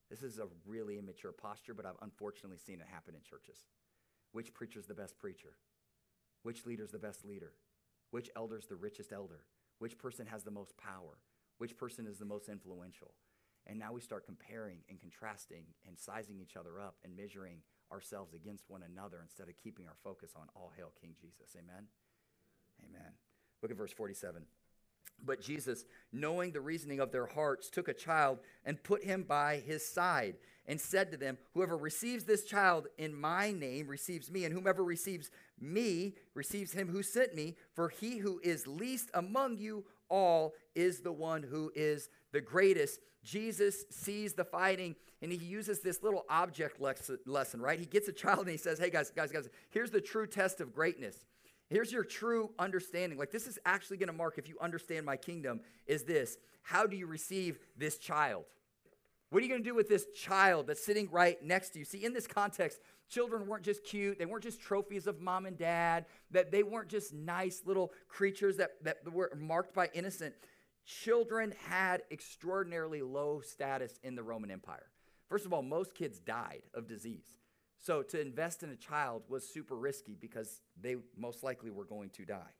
This 0.08 0.22
is 0.22 0.38
a 0.38 0.46
really 0.64 0.98
immature 0.98 1.32
posture, 1.32 1.74
but 1.74 1.84
I've 1.84 2.00
unfortunately 2.00 2.58
seen 2.58 2.80
it 2.80 2.86
happen 2.88 3.16
in 3.16 3.22
churches. 3.22 3.58
Which 4.30 4.54
preacher's 4.54 4.86
the 4.86 4.94
best 4.94 5.18
preacher? 5.18 5.56
Which 6.44 6.64
leader's 6.64 6.92
the 6.92 6.98
best 6.98 7.24
leader? 7.24 7.52
Which 8.12 8.30
elder's 8.36 8.66
the 8.66 8.76
richest 8.76 9.12
elder? 9.12 9.40
Which 9.80 9.98
person 9.98 10.26
has 10.26 10.44
the 10.44 10.52
most 10.52 10.76
power? 10.76 11.18
Which 11.58 11.76
person 11.76 12.06
is 12.06 12.18
the 12.18 12.24
most 12.24 12.48
influential? 12.48 13.14
And 13.68 13.78
now 13.78 13.92
we 13.92 14.00
start 14.00 14.24
comparing 14.24 14.78
and 14.88 14.98
contrasting 14.98 15.64
and 15.86 15.98
sizing 15.98 16.40
each 16.40 16.56
other 16.56 16.80
up 16.80 16.96
and 17.04 17.14
measuring 17.14 17.58
ourselves 17.92 18.34
against 18.34 18.64
one 18.68 18.82
another 18.82 19.18
instead 19.22 19.48
of 19.48 19.56
keeping 19.62 19.86
our 19.86 19.96
focus 20.02 20.32
on 20.36 20.46
all 20.54 20.72
hail 20.76 20.92
King 21.00 21.14
Jesus. 21.20 21.54
Amen? 21.54 21.84
Amen. 22.82 23.12
Look 23.62 23.70
at 23.70 23.76
verse 23.76 23.92
47. 23.92 24.42
But 25.24 25.40
Jesus, 25.40 25.84
knowing 26.12 26.52
the 26.52 26.60
reasoning 26.60 27.00
of 27.00 27.12
their 27.12 27.26
hearts, 27.26 27.68
took 27.68 27.88
a 27.88 27.94
child 27.94 28.38
and 28.64 28.82
put 28.82 29.04
him 29.04 29.24
by 29.24 29.56
his 29.58 29.86
side 29.86 30.36
and 30.66 30.80
said 30.80 31.10
to 31.10 31.16
them, 31.16 31.38
Whoever 31.54 31.76
receives 31.76 32.24
this 32.24 32.44
child 32.44 32.86
in 32.98 33.18
my 33.18 33.50
name 33.50 33.88
receives 33.88 34.30
me, 34.30 34.44
and 34.44 34.54
whomever 34.54 34.84
receives 34.84 35.30
me 35.60 36.14
receives 36.34 36.72
him 36.72 36.88
who 36.88 37.02
sent 37.02 37.34
me. 37.34 37.56
For 37.74 37.88
he 37.88 38.18
who 38.18 38.40
is 38.44 38.66
least 38.66 39.10
among 39.14 39.58
you 39.58 39.84
all 40.08 40.54
is 40.74 41.00
the 41.00 41.12
one 41.12 41.42
who 41.42 41.72
is 41.74 42.10
the 42.32 42.40
greatest. 42.40 43.00
Jesus 43.24 43.84
sees 43.90 44.34
the 44.34 44.44
fighting 44.44 44.94
and 45.20 45.32
he 45.32 45.38
uses 45.38 45.80
this 45.80 46.02
little 46.02 46.24
object 46.30 46.80
lesson, 46.80 47.60
right? 47.60 47.78
He 47.78 47.86
gets 47.86 48.08
a 48.08 48.12
child 48.12 48.40
and 48.40 48.50
he 48.50 48.56
says, 48.56 48.78
Hey, 48.78 48.90
guys, 48.90 49.10
guys, 49.10 49.32
guys, 49.32 49.48
here's 49.70 49.90
the 49.90 50.00
true 50.00 50.26
test 50.26 50.60
of 50.60 50.72
greatness. 50.72 51.24
Here's 51.68 51.92
your 51.92 52.04
true 52.04 52.50
understanding. 52.58 53.18
Like, 53.18 53.30
this 53.30 53.46
is 53.46 53.58
actually 53.66 53.98
going 53.98 54.08
to 54.08 54.14
mark 54.14 54.38
if 54.38 54.48
you 54.48 54.56
understand 54.60 55.04
my 55.04 55.16
kingdom 55.16 55.60
is 55.86 56.04
this. 56.04 56.38
How 56.62 56.86
do 56.86 56.96
you 56.96 57.06
receive 57.06 57.58
this 57.76 57.98
child? 57.98 58.44
What 59.30 59.40
are 59.40 59.42
you 59.42 59.50
going 59.50 59.62
to 59.62 59.68
do 59.68 59.74
with 59.74 59.88
this 59.88 60.06
child 60.16 60.66
that's 60.66 60.84
sitting 60.84 61.10
right 61.10 61.42
next 61.42 61.70
to 61.70 61.78
you? 61.78 61.84
See, 61.84 62.04
in 62.04 62.14
this 62.14 62.26
context, 62.26 62.80
children 63.10 63.46
weren't 63.46 63.64
just 63.64 63.84
cute. 63.84 64.18
They 64.18 64.24
weren't 64.24 64.44
just 64.44 64.60
trophies 64.62 65.06
of 65.06 65.20
mom 65.20 65.44
and 65.44 65.58
dad. 65.58 66.06
That 66.30 66.50
they 66.50 66.62
weren't 66.62 66.88
just 66.88 67.12
nice 67.12 67.62
little 67.66 67.92
creatures 68.08 68.56
that, 68.56 68.82
that 68.84 69.12
were 69.12 69.30
marked 69.38 69.74
by 69.74 69.90
innocent. 69.92 70.34
Children 70.86 71.52
had 71.66 72.02
extraordinarily 72.10 73.02
low 73.02 73.40
status 73.40 74.00
in 74.02 74.14
the 74.14 74.22
Roman 74.22 74.50
Empire. 74.50 74.86
First 75.28 75.44
of 75.44 75.52
all, 75.52 75.62
most 75.62 75.94
kids 75.94 76.18
died 76.18 76.62
of 76.72 76.88
disease. 76.88 77.36
So 77.80 78.02
to 78.02 78.20
invest 78.20 78.62
in 78.62 78.70
a 78.70 78.76
child 78.76 79.22
was 79.28 79.48
super 79.48 79.76
risky 79.76 80.16
because 80.20 80.60
they 80.80 80.96
most 81.16 81.42
likely 81.42 81.70
were 81.70 81.84
going 81.84 82.10
to 82.10 82.24
die. 82.24 82.52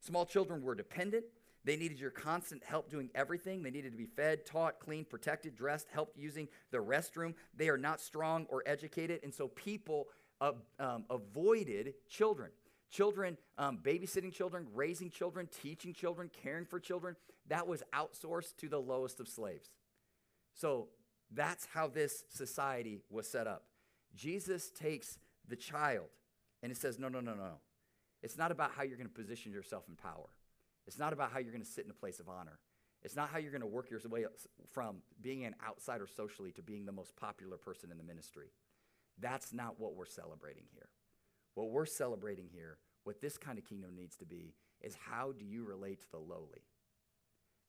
Small 0.00 0.26
children 0.26 0.62
were 0.62 0.74
dependent. 0.74 1.24
They 1.64 1.76
needed 1.76 2.00
your 2.00 2.10
constant 2.10 2.64
help 2.64 2.90
doing 2.90 3.08
everything. 3.14 3.62
They 3.62 3.70
needed 3.70 3.92
to 3.92 3.98
be 3.98 4.06
fed, 4.06 4.44
taught, 4.44 4.80
cleaned, 4.80 5.08
protected, 5.08 5.54
dressed, 5.54 5.86
helped 5.92 6.18
using 6.18 6.48
the 6.72 6.78
restroom. 6.78 7.34
They 7.56 7.68
are 7.68 7.78
not 7.78 8.00
strong 8.00 8.46
or 8.48 8.64
educated. 8.66 9.20
And 9.22 9.32
so 9.32 9.46
people 9.48 10.08
uh, 10.40 10.52
um, 10.80 11.04
avoided 11.08 11.94
children. 12.08 12.50
Children, 12.90 13.38
um, 13.58 13.78
babysitting 13.82 14.32
children, 14.32 14.66
raising 14.74 15.08
children, 15.08 15.48
teaching 15.62 15.94
children, 15.94 16.30
caring 16.42 16.66
for 16.66 16.78
children, 16.80 17.16
that 17.48 17.66
was 17.66 17.82
outsourced 17.94 18.56
to 18.58 18.68
the 18.68 18.80
lowest 18.80 19.20
of 19.20 19.28
slaves. 19.28 19.70
So 20.54 20.88
that's 21.30 21.66
how 21.72 21.88
this 21.88 22.24
society 22.28 23.00
was 23.08 23.28
set 23.28 23.46
up. 23.46 23.64
Jesus 24.14 24.70
takes 24.70 25.18
the 25.48 25.56
child 25.56 26.08
and 26.62 26.70
he 26.70 26.76
says, 26.76 26.98
No, 26.98 27.08
no, 27.08 27.20
no, 27.20 27.34
no. 27.34 27.54
It's 28.22 28.38
not 28.38 28.52
about 28.52 28.72
how 28.76 28.82
you're 28.82 28.96
going 28.96 29.08
to 29.08 29.14
position 29.14 29.52
yourself 29.52 29.84
in 29.88 29.96
power. 29.96 30.28
It's 30.86 30.98
not 30.98 31.12
about 31.12 31.32
how 31.32 31.38
you're 31.38 31.52
going 31.52 31.64
to 31.64 31.68
sit 31.68 31.84
in 31.84 31.90
a 31.90 31.94
place 31.94 32.20
of 32.20 32.28
honor. 32.28 32.58
It's 33.02 33.16
not 33.16 33.30
how 33.30 33.38
you're 33.38 33.50
going 33.50 33.62
to 33.62 33.66
work 33.66 33.90
your 33.90 34.00
way 34.08 34.24
from 34.72 34.98
being 35.20 35.44
an 35.44 35.56
outsider 35.66 36.06
socially 36.06 36.52
to 36.52 36.62
being 36.62 36.86
the 36.86 36.92
most 36.92 37.16
popular 37.16 37.56
person 37.56 37.90
in 37.90 37.98
the 37.98 38.04
ministry. 38.04 38.52
That's 39.18 39.52
not 39.52 39.80
what 39.80 39.96
we're 39.96 40.06
celebrating 40.06 40.64
here. 40.72 40.88
What 41.54 41.70
we're 41.70 41.86
celebrating 41.86 42.48
here, 42.52 42.78
what 43.04 43.20
this 43.20 43.36
kind 43.36 43.58
of 43.58 43.64
kingdom 43.64 43.94
needs 43.94 44.16
to 44.16 44.24
be, 44.24 44.54
is 44.80 44.96
how 45.08 45.32
do 45.32 45.44
you 45.44 45.64
relate 45.64 46.00
to 46.02 46.10
the 46.12 46.18
lowly? 46.18 46.62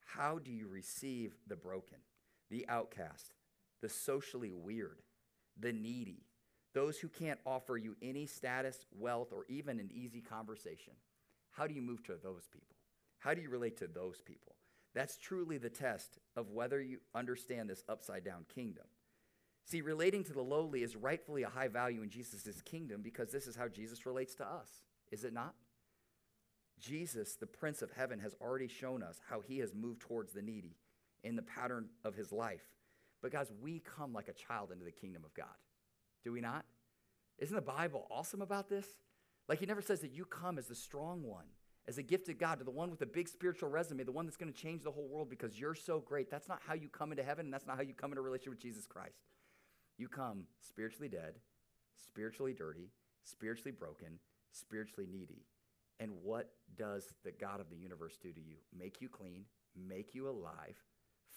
How 0.05 0.37
do 0.37 0.51
you 0.51 0.67
receive 0.67 1.33
the 1.47 1.55
broken, 1.55 1.97
the 2.49 2.65
outcast, 2.69 3.33
the 3.81 3.89
socially 3.89 4.51
weird, 4.51 5.01
the 5.59 5.73
needy, 5.73 6.25
those 6.73 6.97
who 6.97 7.07
can't 7.07 7.39
offer 7.45 7.77
you 7.77 7.95
any 8.01 8.25
status, 8.25 8.85
wealth, 8.97 9.31
or 9.31 9.45
even 9.47 9.79
an 9.79 9.91
easy 9.93 10.21
conversation. 10.21 10.93
How 11.51 11.67
do 11.67 11.73
you 11.73 11.81
move 11.81 12.03
to 12.03 12.15
those 12.21 12.47
people? 12.51 12.75
How 13.19 13.33
do 13.33 13.41
you 13.41 13.49
relate 13.49 13.77
to 13.77 13.87
those 13.87 14.21
people? 14.21 14.55
That's 14.95 15.17
truly 15.17 15.57
the 15.57 15.69
test 15.69 16.19
of 16.35 16.51
whether 16.51 16.81
you 16.81 16.99
understand 17.15 17.69
this 17.69 17.83
upside 17.87 18.23
down 18.23 18.45
kingdom. 18.53 18.85
See, 19.65 19.81
relating 19.81 20.23
to 20.25 20.33
the 20.33 20.41
lowly 20.41 20.83
is 20.83 20.95
rightfully 20.95 21.43
a 21.43 21.49
high 21.49 21.69
value 21.69 22.01
in 22.01 22.09
Jesus' 22.09 22.61
kingdom 22.63 23.01
because 23.01 23.31
this 23.31 23.47
is 23.47 23.55
how 23.55 23.67
Jesus 23.67 24.05
relates 24.05 24.35
to 24.35 24.45
us, 24.45 24.69
is 25.11 25.23
it 25.23 25.33
not? 25.33 25.53
Jesus, 26.79 27.35
the 27.35 27.47
Prince 27.47 27.81
of 27.81 27.91
Heaven, 27.91 28.19
has 28.19 28.35
already 28.41 28.67
shown 28.67 29.01
us 29.01 29.21
how 29.29 29.39
he 29.39 29.59
has 29.59 29.73
moved 29.73 30.01
towards 30.01 30.33
the 30.33 30.41
needy 30.41 30.75
in 31.23 31.35
the 31.35 31.41
pattern 31.41 31.87
of 32.03 32.15
his 32.15 32.31
life. 32.31 32.65
But, 33.21 33.31
guys, 33.31 33.53
we 33.61 33.79
come 33.79 34.11
like 34.11 34.27
a 34.27 34.33
child 34.33 34.71
into 34.71 34.83
the 34.83 34.91
kingdom 34.91 35.23
of 35.23 35.33
God. 35.33 35.47
Do 36.23 36.31
we 36.31 36.41
not? 36.41 36.65
Isn't 37.39 37.55
the 37.55 37.61
Bible 37.61 38.07
awesome 38.09 38.41
about 38.41 38.69
this? 38.69 38.85
Like 39.47 39.59
he 39.59 39.65
never 39.65 39.81
says 39.81 39.99
that 40.01 40.13
you 40.13 40.25
come 40.25 40.57
as 40.57 40.67
the 40.67 40.75
strong 40.75 41.23
one, 41.23 41.45
as 41.87 41.97
a 41.97 42.03
gift 42.03 42.29
of 42.29 42.39
God, 42.39 42.59
to 42.59 42.63
the 42.63 42.71
one 42.71 42.89
with 42.89 43.01
a 43.01 43.05
big 43.05 43.27
spiritual 43.27 43.69
resume, 43.69 44.03
the 44.03 44.11
one 44.11 44.25
that's 44.25 44.37
going 44.37 44.51
to 44.51 44.57
change 44.57 44.83
the 44.83 44.91
whole 44.91 45.07
world 45.07 45.29
because 45.29 45.59
you're 45.59 45.75
so 45.75 45.99
great. 45.99 46.31
That's 46.31 46.47
not 46.47 46.61
how 46.65 46.73
you 46.73 46.87
come 46.87 47.11
into 47.11 47.23
heaven, 47.23 47.45
and 47.45 47.53
that's 47.53 47.67
not 47.67 47.75
how 47.75 47.81
you 47.81 47.93
come 47.93 48.11
into 48.11 48.21
a 48.21 48.23
relationship 48.23 48.53
with 48.53 48.61
Jesus 48.61 48.87
Christ. 48.87 49.19
You 49.97 50.07
come 50.07 50.45
spiritually 50.61 51.09
dead, 51.09 51.35
spiritually 51.97 52.53
dirty, 52.53 52.89
spiritually 53.23 53.75
broken, 53.77 54.19
spiritually 54.51 55.07
needy. 55.11 55.45
And 55.99 56.11
what 56.23 56.51
does 56.77 57.13
the 57.23 57.31
God 57.31 57.59
of 57.59 57.69
the 57.69 57.77
universe 57.77 58.17
do 58.21 58.31
to 58.31 58.41
you? 58.41 58.55
Make 58.77 59.01
you 59.01 59.09
clean, 59.09 59.45
make 59.75 60.15
you 60.15 60.29
alive, 60.29 60.77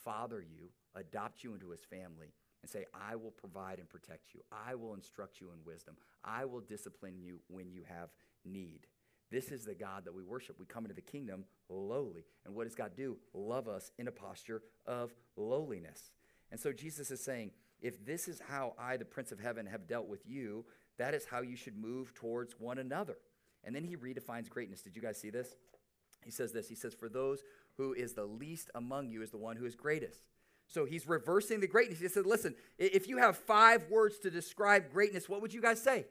father 0.05 0.41
you, 0.41 0.71
adopt 0.95 1.43
you 1.45 1.55
into 1.55 1.71
his 1.71 1.85
family, 1.85 2.33
and 2.67 2.71
say, 2.73 2.85
I 2.93 3.15
will 3.15 3.31
provide 3.31 3.79
and 3.79 3.89
protect 3.89 4.35
you. 4.35 4.41
I 4.51 4.75
will 4.75 4.95
instruct 4.95 5.41
you 5.41 5.51
in 5.53 5.65
wisdom. 5.65 5.97
I 6.25 6.45
will 6.45 6.59
discipline 6.59 7.21
you 7.21 7.39
when 7.47 7.71
you 7.71 7.83
have 7.89 8.09
need. 8.45 8.89
This 9.31 9.53
is 9.53 9.65
the 9.65 9.75
God 9.75 10.05
that 10.05 10.15
we 10.15 10.25
worship. 10.25 10.59
We 10.59 10.67
come 10.67 10.85
into 10.85 10.95
the 10.95 11.01
kingdom 11.01 11.45
lowly. 11.69 12.25
And 12.45 12.57
what 12.57 12.65
does 12.65 12.75
God 12.75 12.97
do? 12.97 13.19
Love 13.33 13.69
us 13.69 13.93
in 13.99 14.09
a 14.09 14.13
posture 14.13 14.63
of 14.85 15.15
lowliness. 15.37 16.11
And 16.51 16.59
so 16.59 16.73
Jesus 16.73 17.13
is 17.13 17.23
saying, 17.23 17.53
if 17.81 18.05
this 18.05 18.27
is 18.27 18.41
how 18.49 18.75
I, 18.77 18.97
the 18.97 19.05
Prince 19.05 19.31
of 19.31 19.39
Heaven, 19.39 19.67
have 19.67 19.87
dealt 19.87 20.09
with 20.09 20.27
you, 20.27 20.65
that 20.99 21.15
is 21.15 21.27
how 21.27 21.43
you 21.43 21.55
should 21.55 21.77
move 21.77 22.15
towards 22.15 22.59
one 22.59 22.79
another. 22.79 23.19
And 23.63 23.77
then 23.77 23.85
he 23.85 23.97
redefines 23.97 24.49
greatness. 24.49 24.81
Did 24.81 24.97
you 24.97 25.03
guys 25.03 25.21
see 25.21 25.31
this? 25.31 25.55
He 26.25 26.33
says 26.33 26.53
this 26.53 26.69
He 26.69 26.75
says, 26.75 26.95
For 26.95 27.09
those 27.09 27.45
who 27.77 27.93
is 27.93 28.15
the 28.15 28.25
least 28.25 28.71
among 28.75 29.11
you 29.11 29.23
is 29.23 29.31
the 29.31 29.37
one 29.37 29.57
who 29.57 29.67
is 29.67 29.77
greatest. 29.77 30.27
So 30.69 30.85
he's 30.85 31.07
reversing 31.07 31.61
the 31.61 31.67
greatness. 31.67 32.01
He 32.01 32.09
said, 32.09 32.27
Listen, 32.27 32.55
if 32.79 33.09
you 33.09 33.19
have 33.19 33.37
five 33.37 33.89
words 33.91 34.19
to 34.21 34.31
describe 34.31 34.93
greatness, 34.93 35.29
what 35.29 35.41
would 35.43 35.55
you 35.55 35.63
guys 35.63 35.81
say? 35.81 36.07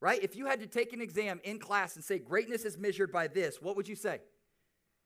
Right? 0.00 0.22
If 0.22 0.36
you 0.36 0.46
had 0.46 0.60
to 0.60 0.66
take 0.66 0.92
an 0.92 1.00
exam 1.00 1.40
in 1.44 1.58
class 1.58 1.96
and 1.96 2.04
say 2.04 2.18
greatness 2.18 2.64
is 2.64 2.76
measured 2.76 3.12
by 3.12 3.28
this, 3.28 3.62
what 3.62 3.76
would 3.76 3.88
you 3.88 3.94
say? 3.94 4.20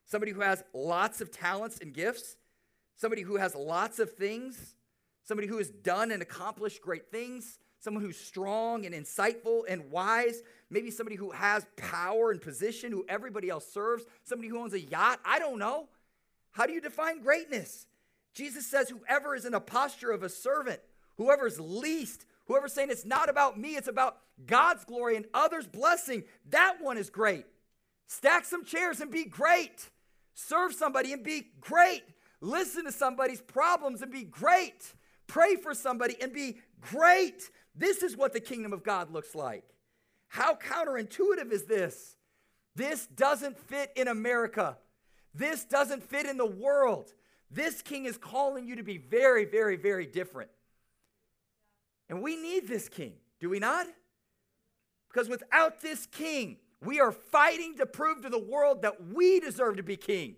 Somebody 0.05 0.31
who 0.31 0.41
has 0.41 0.63
lots 0.73 1.21
of 1.21 1.31
talents 1.31 1.79
and 1.79 1.93
gifts, 1.93 2.35
somebody 2.95 3.21
who 3.21 3.37
has 3.37 3.55
lots 3.55 3.99
of 3.99 4.13
things, 4.13 4.75
somebody 5.23 5.47
who 5.47 5.57
has 5.57 5.69
done 5.69 6.11
and 6.11 6.21
accomplished 6.21 6.81
great 6.81 7.11
things, 7.11 7.59
someone 7.79 8.03
who's 8.03 8.17
strong 8.17 8.85
and 8.85 8.95
insightful 8.95 9.61
and 9.69 9.91
wise, 9.91 10.41
maybe 10.69 10.89
somebody 10.89 11.15
who 11.15 11.31
has 11.31 11.65
power 11.75 12.31
and 12.31 12.41
position, 12.41 12.91
who 12.91 13.05
everybody 13.07 13.49
else 13.49 13.71
serves, 13.71 14.05
somebody 14.23 14.47
who 14.49 14.59
owns 14.59 14.73
a 14.73 14.79
yacht. 14.79 15.19
I 15.23 15.39
don't 15.39 15.59
know. 15.59 15.87
How 16.51 16.65
do 16.65 16.73
you 16.73 16.81
define 16.81 17.21
greatness? 17.21 17.85
Jesus 18.37 18.67
says, 18.67 18.87
whoever 18.87 19.35
is 19.35 19.45
in 19.45 19.55
a 19.55 19.59
posture 19.59 20.11
of 20.11 20.21
a 20.21 20.29
servant, 20.29 20.79
whoever's 21.17 21.59
least, 21.59 22.27
whoever's 22.45 22.71
saying 22.71 22.91
it's 22.91 23.03
not 23.03 23.29
about 23.29 23.59
me, 23.59 23.75
it's 23.75 23.87
about 23.87 24.19
God's 24.45 24.85
glory 24.85 25.15
and 25.15 25.25
others' 25.33 25.65
blessing, 25.65 26.23
that 26.51 26.77
one 26.79 26.99
is 26.99 27.09
great. 27.09 27.47
Stack 28.05 28.45
some 28.45 28.63
chairs 28.63 29.01
and 29.01 29.11
be 29.11 29.25
great. 29.25 29.89
Serve 30.35 30.71
somebody 30.71 31.13
and 31.13 31.23
be 31.23 31.47
great. 31.59 32.03
Listen 32.39 32.85
to 32.85 32.91
somebody's 32.91 33.41
problems 33.41 34.03
and 34.03 34.11
be 34.11 34.23
great. 34.23 34.93
Pray 35.25 35.55
for 35.55 35.73
somebody 35.73 36.15
and 36.21 36.31
be 36.31 36.59
great. 36.79 37.49
This 37.73 38.03
is 38.03 38.15
what 38.15 38.33
the 38.33 38.39
kingdom 38.39 38.71
of 38.71 38.83
God 38.83 39.11
looks 39.11 39.33
like. 39.33 39.63
How 40.27 40.53
counterintuitive 40.53 41.51
is 41.51 41.65
this? 41.65 42.15
This 42.75 43.07
doesn't 43.07 43.57
fit 43.57 43.91
in 43.95 44.07
America. 44.07 44.77
This 45.33 45.65
doesn't 45.65 46.03
fit 46.03 46.27
in 46.27 46.37
the 46.37 46.45
world. 46.45 47.11
This 47.49 47.81
king 47.81 48.05
is 48.05 48.17
calling 48.17 48.67
you 48.67 48.75
to 48.75 48.83
be 48.83 48.97
very, 48.97 49.45
very, 49.45 49.77
very 49.77 50.05
different. 50.05 50.49
And 52.09 52.21
we 52.21 52.35
need 52.35 52.67
this 52.67 52.89
king, 52.89 53.13
do 53.39 53.49
we 53.49 53.59
not? 53.59 53.87
Because 55.09 55.29
without 55.29 55.81
this 55.81 56.05
king, 56.05 56.57
we 56.83 56.99
are 56.99 57.11
fighting 57.11 57.75
to 57.77 57.85
prove 57.85 58.21
to 58.21 58.29
the 58.29 58.39
world 58.39 58.83
that 58.83 59.07
we 59.13 59.39
deserve 59.39 59.77
to 59.77 59.83
be 59.83 59.97
king. 59.97 60.35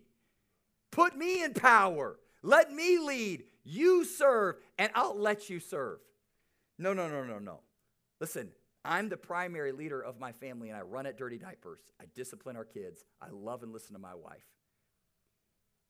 Put 0.91 1.17
me 1.17 1.43
in 1.43 1.53
power. 1.53 2.17
Let 2.41 2.71
me 2.71 2.97
lead. 2.97 3.43
You 3.63 4.05
serve, 4.05 4.55
and 4.77 4.91
I'll 4.95 5.19
let 5.19 5.49
you 5.49 5.59
serve. 5.59 5.99
No, 6.77 6.93
no, 6.93 7.09
no, 7.09 7.23
no, 7.23 7.39
no. 7.39 7.59
Listen, 8.19 8.49
I'm 8.85 9.09
the 9.09 9.17
primary 9.17 9.71
leader 9.71 10.01
of 10.01 10.19
my 10.19 10.31
family, 10.31 10.69
and 10.69 10.77
I 10.77 10.81
run 10.81 11.05
at 11.05 11.17
Dirty 11.17 11.37
Diapers. 11.37 11.81
I 12.01 12.05
discipline 12.15 12.55
our 12.55 12.65
kids. 12.65 13.03
I 13.21 13.27
love 13.31 13.63
and 13.63 13.73
listen 13.73 13.93
to 13.93 13.99
my 13.99 14.15
wife. 14.15 14.45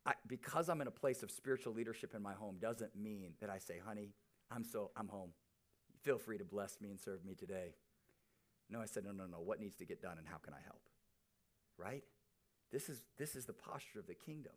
I, 0.05 0.13
because 0.27 0.69
I'm 0.69 0.81
in 0.81 0.87
a 0.87 0.91
place 0.91 1.23
of 1.23 1.31
spiritual 1.31 1.73
leadership 1.73 2.13
in 2.15 2.21
my 2.21 2.33
home 2.33 2.57
doesn't 2.59 2.95
mean 2.95 3.33
that 3.41 3.49
I 3.49 3.57
say, 3.57 3.75
honey, 3.85 4.13
I'm 4.51 4.63
so 4.63 4.91
I'm 4.95 5.07
home. 5.07 5.31
Feel 6.03 6.17
free 6.17 6.37
to 6.37 6.45
bless 6.45 6.79
me 6.81 6.89
and 6.89 6.99
serve 6.99 7.25
me 7.25 7.35
today. 7.35 7.75
No, 8.69 8.79
I 8.81 8.85
said, 8.85 9.03
no, 9.03 9.11
no, 9.11 9.25
no. 9.25 9.39
What 9.39 9.59
needs 9.59 9.75
to 9.77 9.85
get 9.85 10.01
done 10.01 10.17
and 10.17 10.27
how 10.27 10.37
can 10.37 10.53
I 10.53 10.61
help? 10.63 10.81
Right? 11.77 12.03
This 12.71 12.89
is 12.89 13.01
this 13.17 13.35
is 13.35 13.45
the 13.45 13.53
posture 13.53 13.99
of 13.99 14.07
the 14.07 14.13
kingdom. 14.13 14.53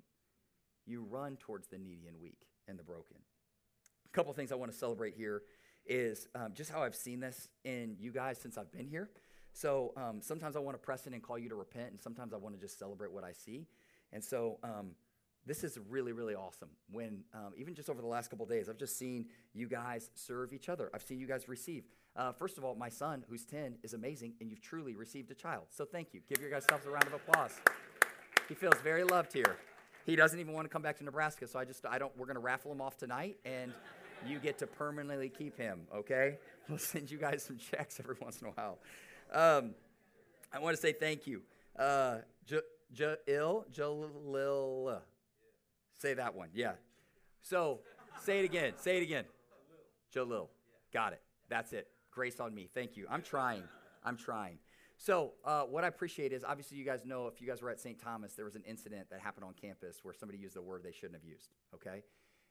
You 0.87 1.03
run 1.03 1.37
towards 1.37 1.69
the 1.69 1.79
needy 1.79 2.07
and 2.07 2.21
weak 2.21 2.47
and 2.69 2.79
the 2.79 2.83
broken. 2.83 3.17
A 4.07 4.13
couple 4.13 4.33
things 4.33 4.53
I 4.53 4.57
want 4.57 4.71
to 4.71 4.77
celebrate 4.77 5.15
here 5.15 5.43
is 5.87 6.29
um, 6.35 6.53
just 6.55 6.71
how 6.71 6.83
I've 6.83 6.95
seen 6.95 7.21
this 7.21 7.49
in 7.65 7.97
you 7.99 8.13
guys 8.13 8.39
since 8.39 8.57
I've 8.57 8.71
been 8.71 8.87
here. 8.87 9.11
So 9.53 9.93
um, 9.97 10.21
sometimes 10.23 10.57
I 10.57 10.61
want 10.61 10.77
to 10.77 10.85
press 10.85 11.07
in 11.07 11.15
and 11.15 11.23
call 11.23 11.39
you 11.39 11.49
to 11.49 11.55
repent, 11.55 11.91
and 11.91 12.01
sometimes 12.01 12.33
I 12.33 12.37
want 12.37 12.55
to 12.55 12.61
just 12.61 12.79
celebrate 12.79 13.13
what 13.13 13.25
I 13.25 13.33
see. 13.33 13.67
And 14.13 14.23
so 14.23 14.59
um, 14.63 14.93
this 15.47 15.65
is 15.65 15.79
really, 15.89 16.13
really 16.13 16.35
awesome. 16.35 16.69
When 16.91 17.25
um, 17.35 17.53
even 17.57 17.75
just 17.75 17.91
over 17.91 18.01
the 18.01 18.07
last 18.07 18.31
couple 18.31 18.47
days, 18.47 18.69
I've 18.69 18.79
just 18.79 18.97
seen 18.97 19.27
you 19.55 19.67
guys 19.67 20.11
serve 20.15 20.53
each 20.53 20.69
other. 20.69 20.91
I've 20.95 21.03
seen 21.03 21.19
you 21.19 21.27
guys 21.27 21.49
receive. 21.49 21.85
Uh, 22.15 22.33
first 22.33 22.59
of 22.59 22.65
all, 22.65 22.75
my 22.75 22.89
son, 22.89 23.25
who's 23.29 23.45
10, 23.45 23.77
is 23.83 23.95
amazing, 23.95 24.35
and 24.41 24.51
you've 24.51 24.61
truly 24.61 24.95
received 24.95 25.31
a 25.31 25.35
child. 25.35 25.65
So 25.71 25.85
thank 25.85 26.13
you. 26.13 26.21
Give 26.29 26.41
your 26.41 26.51
guys 26.51 26.67
a 26.71 26.91
round 26.91 27.07
of 27.07 27.15
applause. 27.15 27.53
He 28.49 28.55
feels 28.55 28.75
very 28.85 29.05
loved 29.05 29.33
here. 29.33 29.57
He 30.05 30.17
doesn't 30.17 30.39
even 30.39 30.53
want 30.53 30.67
to 30.67 30.69
come 30.69 30.83
back 30.83 30.99
to 30.99 31.05
Nebraska, 31.05 31.47
so 31.47 31.59
I 31.59 31.65
just 31.65 31.87
I 31.87 31.99
don't. 31.99 32.17
We're 32.17 32.27
gonna 32.27 32.41
raffle 32.41 32.73
him 32.73 32.81
off 32.81 32.97
tonight, 32.97 33.39
and 33.45 33.73
you 34.27 34.39
get 34.39 34.59
to 34.59 34.67
permanently 34.67 35.29
keep 35.29 35.57
him. 35.57 35.81
Okay? 35.95 36.39
We'll 36.69 36.79
send 36.93 37.11
you 37.11 37.19
guys 37.19 37.43
some 37.43 37.57
checks 37.57 37.99
every 38.01 38.17
once 38.21 38.41
in 38.41 38.49
a 38.49 38.51
while. 38.51 38.79
Um, 39.33 39.75
I 40.53 40.59
want 40.59 40.77
to 40.77 40.83
say 40.83 40.93
thank 40.93 41.27
you, 41.27 41.43
uh, 41.79 42.19
Jalil, 42.95 43.65
Jalil. 43.73 45.01
Say 45.99 46.15
that 46.15 46.35
one. 46.35 46.49
Yeah. 46.55 46.73
So 47.43 47.81
say 48.21 48.41
it 48.41 48.45
again. 48.45 48.75
Say 48.77 48.99
it 48.99 49.03
again. 49.03 49.25
Jalil. 50.15 50.49
Got 50.93 51.13
it. 51.13 51.23
That's 51.49 51.73
it. 51.73 51.89
Grace 52.11 52.41
on 52.41 52.55
me. 52.55 52.69
Thank 52.75 52.97
you. 52.97 53.07
I'm 53.11 53.23
trying. 53.23 53.65
I'm 54.05 54.17
trying. 54.17 54.59
So, 54.99 55.33
uh, 55.45 55.63
what 55.63 55.83
I 55.83 55.89
appreciate 55.89 56.33
is 56.33 56.45
obviously 56.45 56.77
you 56.77 56.85
guys 56.85 57.05
know 57.05 57.27
if 57.27 57.41
you 57.41 57.49
guys 57.49 57.61
were 57.61 57.71
at 57.71 57.81
St. 57.81 57.99
Thomas, 57.99 58.35
there 58.35 58.45
was 58.45 58.55
an 58.55 58.63
incident 58.65 59.09
that 59.11 59.21
happened 59.21 59.45
on 59.45 59.53
campus 59.55 59.99
where 60.05 60.15
somebody 60.15 60.39
used 60.39 60.57
a 60.57 60.63
word 60.63 60.83
they 60.85 60.93
shouldn't 60.93 61.15
have 61.15 61.25
used, 61.25 61.51
okay? 61.75 62.05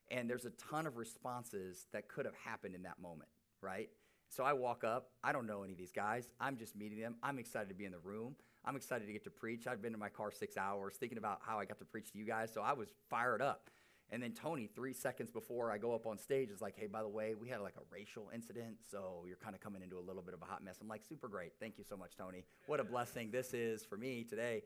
And 0.10 0.30
there's 0.30 0.44
a 0.44 0.50
ton 0.52 0.86
of 0.86 0.98
responses 0.98 1.86
that 1.94 2.10
could 2.10 2.26
have 2.26 2.36
happened 2.36 2.76
in 2.76 2.84
that 2.84 3.00
moment, 3.02 3.30
right? 3.62 3.90
So 4.28 4.44
I 4.44 4.52
walk 4.52 4.84
up. 4.84 5.12
I 5.24 5.32
don't 5.32 5.48
know 5.48 5.64
any 5.64 5.72
of 5.72 5.78
these 5.78 5.94
guys. 5.94 6.28
I'm 6.42 6.58
just 6.58 6.76
meeting 6.76 7.00
them. 7.00 7.16
I'm 7.24 7.40
excited 7.40 7.70
to 7.70 7.76
be 7.76 7.86
in 7.86 7.94
the 7.94 8.00
room. 8.00 8.36
I'm 8.65 8.76
excited 8.76 9.08
to 9.08 9.13
get 9.13 9.24
to 9.24 9.32
preach. 9.32 9.67
I've 9.67 9.82
been 9.82 9.93
in 9.93 10.00
my 10.00 10.10
car 10.10 10.32
six 10.32 10.58
hours 10.58 10.95
thinking 11.00 11.17
about 11.17 11.39
how 11.45 11.60
I 11.60 11.65
got 11.65 11.80
to 11.80 11.86
preach 11.86 12.12
to 12.12 12.17
you 12.17 12.26
guys. 12.26 12.52
So 12.54 12.62
I 12.62 12.74
was 12.74 12.89
fired 13.10 13.41
up. 13.41 13.69
And 14.12 14.21
then 14.21 14.34
Tony, 14.34 14.67
three 14.67 14.91
seconds 14.93 15.32
before 15.32 15.71
I 15.71 15.78
go 15.78 15.95
up 15.95 16.06
on 16.06 16.17
stage, 16.17 16.50
is 16.50 16.62
like, 16.62 16.76
hey, 16.78 16.88
by 16.88 17.02
the 17.02 17.08
way, 17.08 17.34
we 17.34 17.47
had 17.47 17.62
like 17.62 17.76
a 17.78 17.84
racial 17.89 18.30
incident, 18.34 18.76
so 18.89 19.24
you're 19.26 19.38
kind 19.38 19.56
of 19.56 19.62
coming 19.62 19.82
into 19.82 19.97
a 19.97 20.02
little 20.02 20.21
bit 20.21 20.34
of 20.34 20.41
a 20.41 20.45
hot 20.45 20.62
mess. 20.63 20.80
I'm 20.82 20.89
like, 20.89 21.06
super 21.08 21.30
great. 21.30 21.54
Thank 21.62 21.78
you 21.78 21.86
so 21.88 21.95
much, 21.95 22.17
Tony. 22.17 22.43
What 22.67 22.82
a 22.82 22.84
blessing 22.84 23.32
this 23.32 23.54
is 23.54 23.86
for 23.86 23.95
me 23.97 24.26
today. 24.26 24.63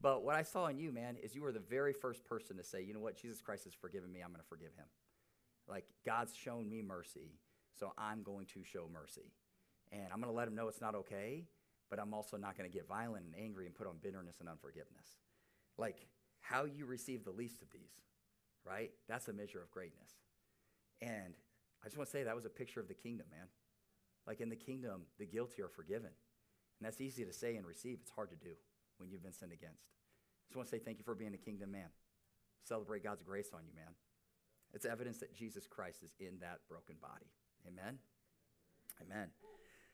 But 0.00 0.24
what 0.24 0.36
I 0.36 0.42
saw 0.42 0.68
in 0.68 0.78
you, 0.78 0.92
man, 0.92 1.16
is 1.20 1.34
you 1.34 1.42
were 1.42 1.50
the 1.52 1.58
very 1.58 1.92
first 1.92 2.24
person 2.24 2.56
to 2.58 2.62
say, 2.62 2.80
you 2.82 2.94
know 2.94 3.00
what, 3.00 3.20
Jesus 3.20 3.40
Christ 3.40 3.64
has 3.64 3.74
forgiven 3.74 4.12
me, 4.12 4.20
I'm 4.20 4.28
going 4.28 4.40
to 4.40 4.48
forgive 4.48 4.74
him. 4.76 4.86
Like, 5.68 5.86
God's 6.04 6.36
shown 6.36 6.68
me 6.68 6.80
mercy, 6.80 7.32
so 7.80 7.92
I'm 7.98 8.22
going 8.22 8.46
to 8.54 8.62
show 8.62 8.88
mercy. 8.92 9.32
And 9.90 10.04
I'm 10.12 10.20
going 10.20 10.32
to 10.32 10.36
let 10.36 10.46
him 10.46 10.54
know 10.54 10.68
it's 10.68 10.80
not 10.80 10.94
okay, 10.94 11.44
but 11.90 11.98
I'm 11.98 12.14
also 12.14 12.36
not 12.36 12.56
going 12.56 12.68
to 12.70 12.74
get 12.74 12.88
violent 12.88 13.24
and 13.26 13.34
angry 13.42 13.66
and 13.66 13.74
put 13.74 13.86
on 13.86 13.96
bitterness 14.02 14.36
and 14.40 14.48
unforgiveness. 14.48 15.16
Like, 15.78 16.06
how 16.40 16.64
you 16.64 16.86
receive 16.86 17.24
the 17.24 17.30
least 17.30 17.62
of 17.62 17.70
these 17.72 17.96
right? 18.66 18.90
That's 19.08 19.28
a 19.28 19.32
measure 19.32 19.62
of 19.62 19.70
greatness. 19.70 20.10
And 21.00 21.34
I 21.82 21.86
just 21.86 21.96
want 21.96 22.08
to 22.08 22.12
say 22.12 22.24
that 22.24 22.34
was 22.34 22.44
a 22.44 22.50
picture 22.50 22.80
of 22.80 22.88
the 22.88 22.94
kingdom, 22.94 23.26
man. 23.30 23.46
Like 24.26 24.40
in 24.40 24.48
the 24.48 24.56
kingdom, 24.56 25.02
the 25.18 25.26
guilty 25.26 25.62
are 25.62 25.68
forgiven. 25.68 26.10
And 26.10 26.82
that's 26.82 27.00
easy 27.00 27.24
to 27.24 27.32
say 27.32 27.56
and 27.56 27.64
receive. 27.64 27.98
It's 28.02 28.10
hard 28.10 28.30
to 28.30 28.36
do 28.36 28.54
when 28.98 29.08
you've 29.08 29.22
been 29.22 29.32
sinned 29.32 29.52
against. 29.52 29.86
I 29.86 30.48
just 30.48 30.56
want 30.56 30.68
to 30.68 30.76
say 30.76 30.80
thank 30.80 30.98
you 30.98 31.04
for 31.04 31.14
being 31.14 31.34
a 31.34 31.38
kingdom 31.38 31.70
man. 31.70 31.88
Celebrate 32.64 33.04
God's 33.04 33.22
grace 33.22 33.50
on 33.54 33.60
you, 33.64 33.72
man. 33.74 33.94
It's 34.74 34.84
evidence 34.84 35.18
that 35.18 35.34
Jesus 35.34 35.66
Christ 35.66 36.02
is 36.02 36.12
in 36.18 36.38
that 36.40 36.58
broken 36.68 36.96
body. 37.00 37.30
Amen? 37.66 37.98
Amen. 39.00 39.28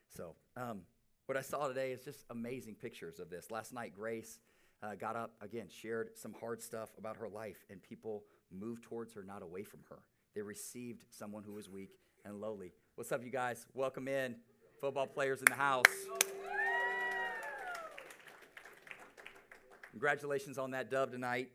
So, 0.09 0.35
um, 0.57 0.81
what 1.25 1.37
I 1.37 1.41
saw 1.41 1.67
today 1.67 1.91
is 1.91 2.03
just 2.03 2.25
amazing 2.29 2.75
pictures 2.75 3.19
of 3.19 3.29
this. 3.29 3.49
Last 3.49 3.73
night, 3.73 3.93
Grace 3.95 4.39
uh, 4.81 4.95
got 4.95 5.15
up, 5.15 5.31
again, 5.41 5.67
shared 5.69 6.17
some 6.17 6.33
hard 6.39 6.61
stuff 6.61 6.89
about 6.97 7.17
her 7.17 7.29
life, 7.29 7.65
and 7.69 7.81
people 7.81 8.23
moved 8.51 8.83
towards 8.83 9.13
her, 9.13 9.23
not 9.23 9.41
away 9.41 9.63
from 9.63 9.79
her. 9.89 9.99
They 10.35 10.41
received 10.41 11.05
someone 11.09 11.43
who 11.43 11.53
was 11.53 11.69
weak 11.69 11.91
and 12.25 12.41
lowly. 12.41 12.73
What's 12.95 13.11
up, 13.11 13.23
you 13.23 13.29
guys? 13.29 13.65
Welcome 13.73 14.07
in. 14.07 14.35
Football 14.81 15.07
players 15.07 15.39
in 15.39 15.45
the 15.45 15.55
house. 15.55 15.85
Congratulations 19.91 20.57
on 20.57 20.71
that 20.71 20.91
dub 20.91 21.11
tonight. 21.11 21.49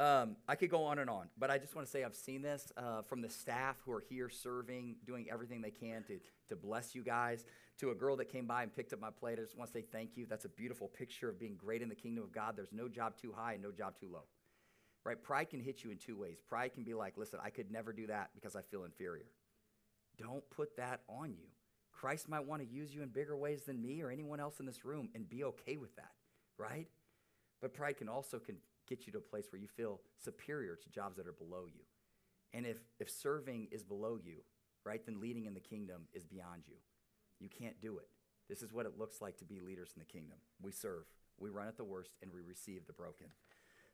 Um, 0.00 0.36
I 0.48 0.54
could 0.54 0.70
go 0.70 0.84
on 0.84 0.98
and 0.98 1.10
on, 1.10 1.28
but 1.38 1.50
I 1.50 1.58
just 1.58 1.74
want 1.74 1.86
to 1.86 1.90
say 1.90 2.04
I've 2.04 2.16
seen 2.16 2.40
this 2.40 2.72
uh, 2.76 3.02
from 3.02 3.20
the 3.20 3.28
staff 3.28 3.76
who 3.84 3.92
are 3.92 4.00
here 4.08 4.30
serving, 4.30 4.96
doing 5.04 5.26
everything 5.30 5.60
they 5.60 5.70
can 5.70 6.02
to, 6.04 6.18
to 6.48 6.56
bless 6.56 6.94
you 6.94 7.02
guys. 7.02 7.44
To 7.80 7.90
a 7.90 7.94
girl 7.94 8.16
that 8.16 8.30
came 8.32 8.46
by 8.46 8.62
and 8.62 8.74
picked 8.74 8.94
up 8.94 9.00
my 9.00 9.10
plate, 9.10 9.38
I 9.38 9.42
just 9.42 9.58
want 9.58 9.70
to 9.70 9.78
say 9.78 9.84
thank 9.92 10.16
you. 10.16 10.26
That's 10.26 10.46
a 10.46 10.50
beautiful 10.50 10.88
picture 10.88 11.28
of 11.28 11.38
being 11.38 11.56
great 11.56 11.82
in 11.82 11.88
the 11.88 11.94
kingdom 11.94 12.24
of 12.24 12.32
God. 12.32 12.56
There's 12.56 12.72
no 12.72 12.88
job 12.88 13.14
too 13.20 13.32
high 13.36 13.54
and 13.54 13.62
no 13.62 13.72
job 13.72 13.94
too 13.98 14.08
low 14.10 14.24
right? 15.04 15.22
Pride 15.22 15.50
can 15.50 15.60
hit 15.60 15.82
you 15.82 15.90
in 15.90 15.98
two 15.98 16.16
ways. 16.16 16.38
Pride 16.46 16.74
can 16.74 16.84
be 16.84 16.94
like, 16.94 17.16
listen, 17.16 17.38
I 17.42 17.50
could 17.50 17.70
never 17.70 17.92
do 17.92 18.06
that 18.08 18.30
because 18.34 18.56
I 18.56 18.62
feel 18.62 18.84
inferior. 18.84 19.26
Don't 20.18 20.48
put 20.50 20.76
that 20.76 21.00
on 21.08 21.32
you. 21.32 21.46
Christ 21.92 22.28
might 22.28 22.44
want 22.44 22.62
to 22.62 22.68
use 22.68 22.94
you 22.94 23.02
in 23.02 23.08
bigger 23.08 23.36
ways 23.36 23.64
than 23.64 23.80
me 23.80 24.02
or 24.02 24.10
anyone 24.10 24.40
else 24.40 24.60
in 24.60 24.66
this 24.66 24.84
room 24.84 25.08
and 25.14 25.28
be 25.28 25.44
okay 25.44 25.76
with 25.76 25.94
that, 25.96 26.12
right? 26.58 26.88
But 27.60 27.74
pride 27.74 27.98
can 27.98 28.08
also 28.08 28.38
can 28.38 28.56
get 28.90 29.06
you 29.06 29.12
to 29.12 29.18
a 29.18 29.22
place 29.22 29.46
where 29.50 29.60
you 29.60 29.68
feel 29.68 30.00
superior 30.22 30.76
to 30.76 30.90
jobs 30.90 31.16
that 31.16 31.26
are 31.26 31.32
below 31.32 31.64
you. 31.66 31.80
And 32.52 32.66
if, 32.66 32.78
if 32.98 33.08
serving 33.08 33.68
is 33.70 33.82
below 33.84 34.18
you, 34.22 34.38
right, 34.84 35.00
then 35.06 35.20
leading 35.20 35.46
in 35.46 35.54
the 35.54 35.60
kingdom 35.60 36.02
is 36.12 36.24
beyond 36.24 36.64
you. 36.66 36.76
You 37.38 37.48
can't 37.48 37.80
do 37.80 37.98
it. 37.98 38.08
This 38.48 38.62
is 38.62 38.72
what 38.72 38.84
it 38.84 38.98
looks 38.98 39.22
like 39.22 39.38
to 39.38 39.44
be 39.44 39.60
leaders 39.60 39.92
in 39.94 40.00
the 40.00 40.12
kingdom. 40.12 40.38
We 40.60 40.72
serve, 40.72 41.04
we 41.38 41.50
run 41.50 41.68
at 41.68 41.76
the 41.76 41.84
worst, 41.84 42.10
and 42.20 42.32
we 42.32 42.40
receive 42.40 42.86
the 42.86 42.92
broken. 42.92 43.28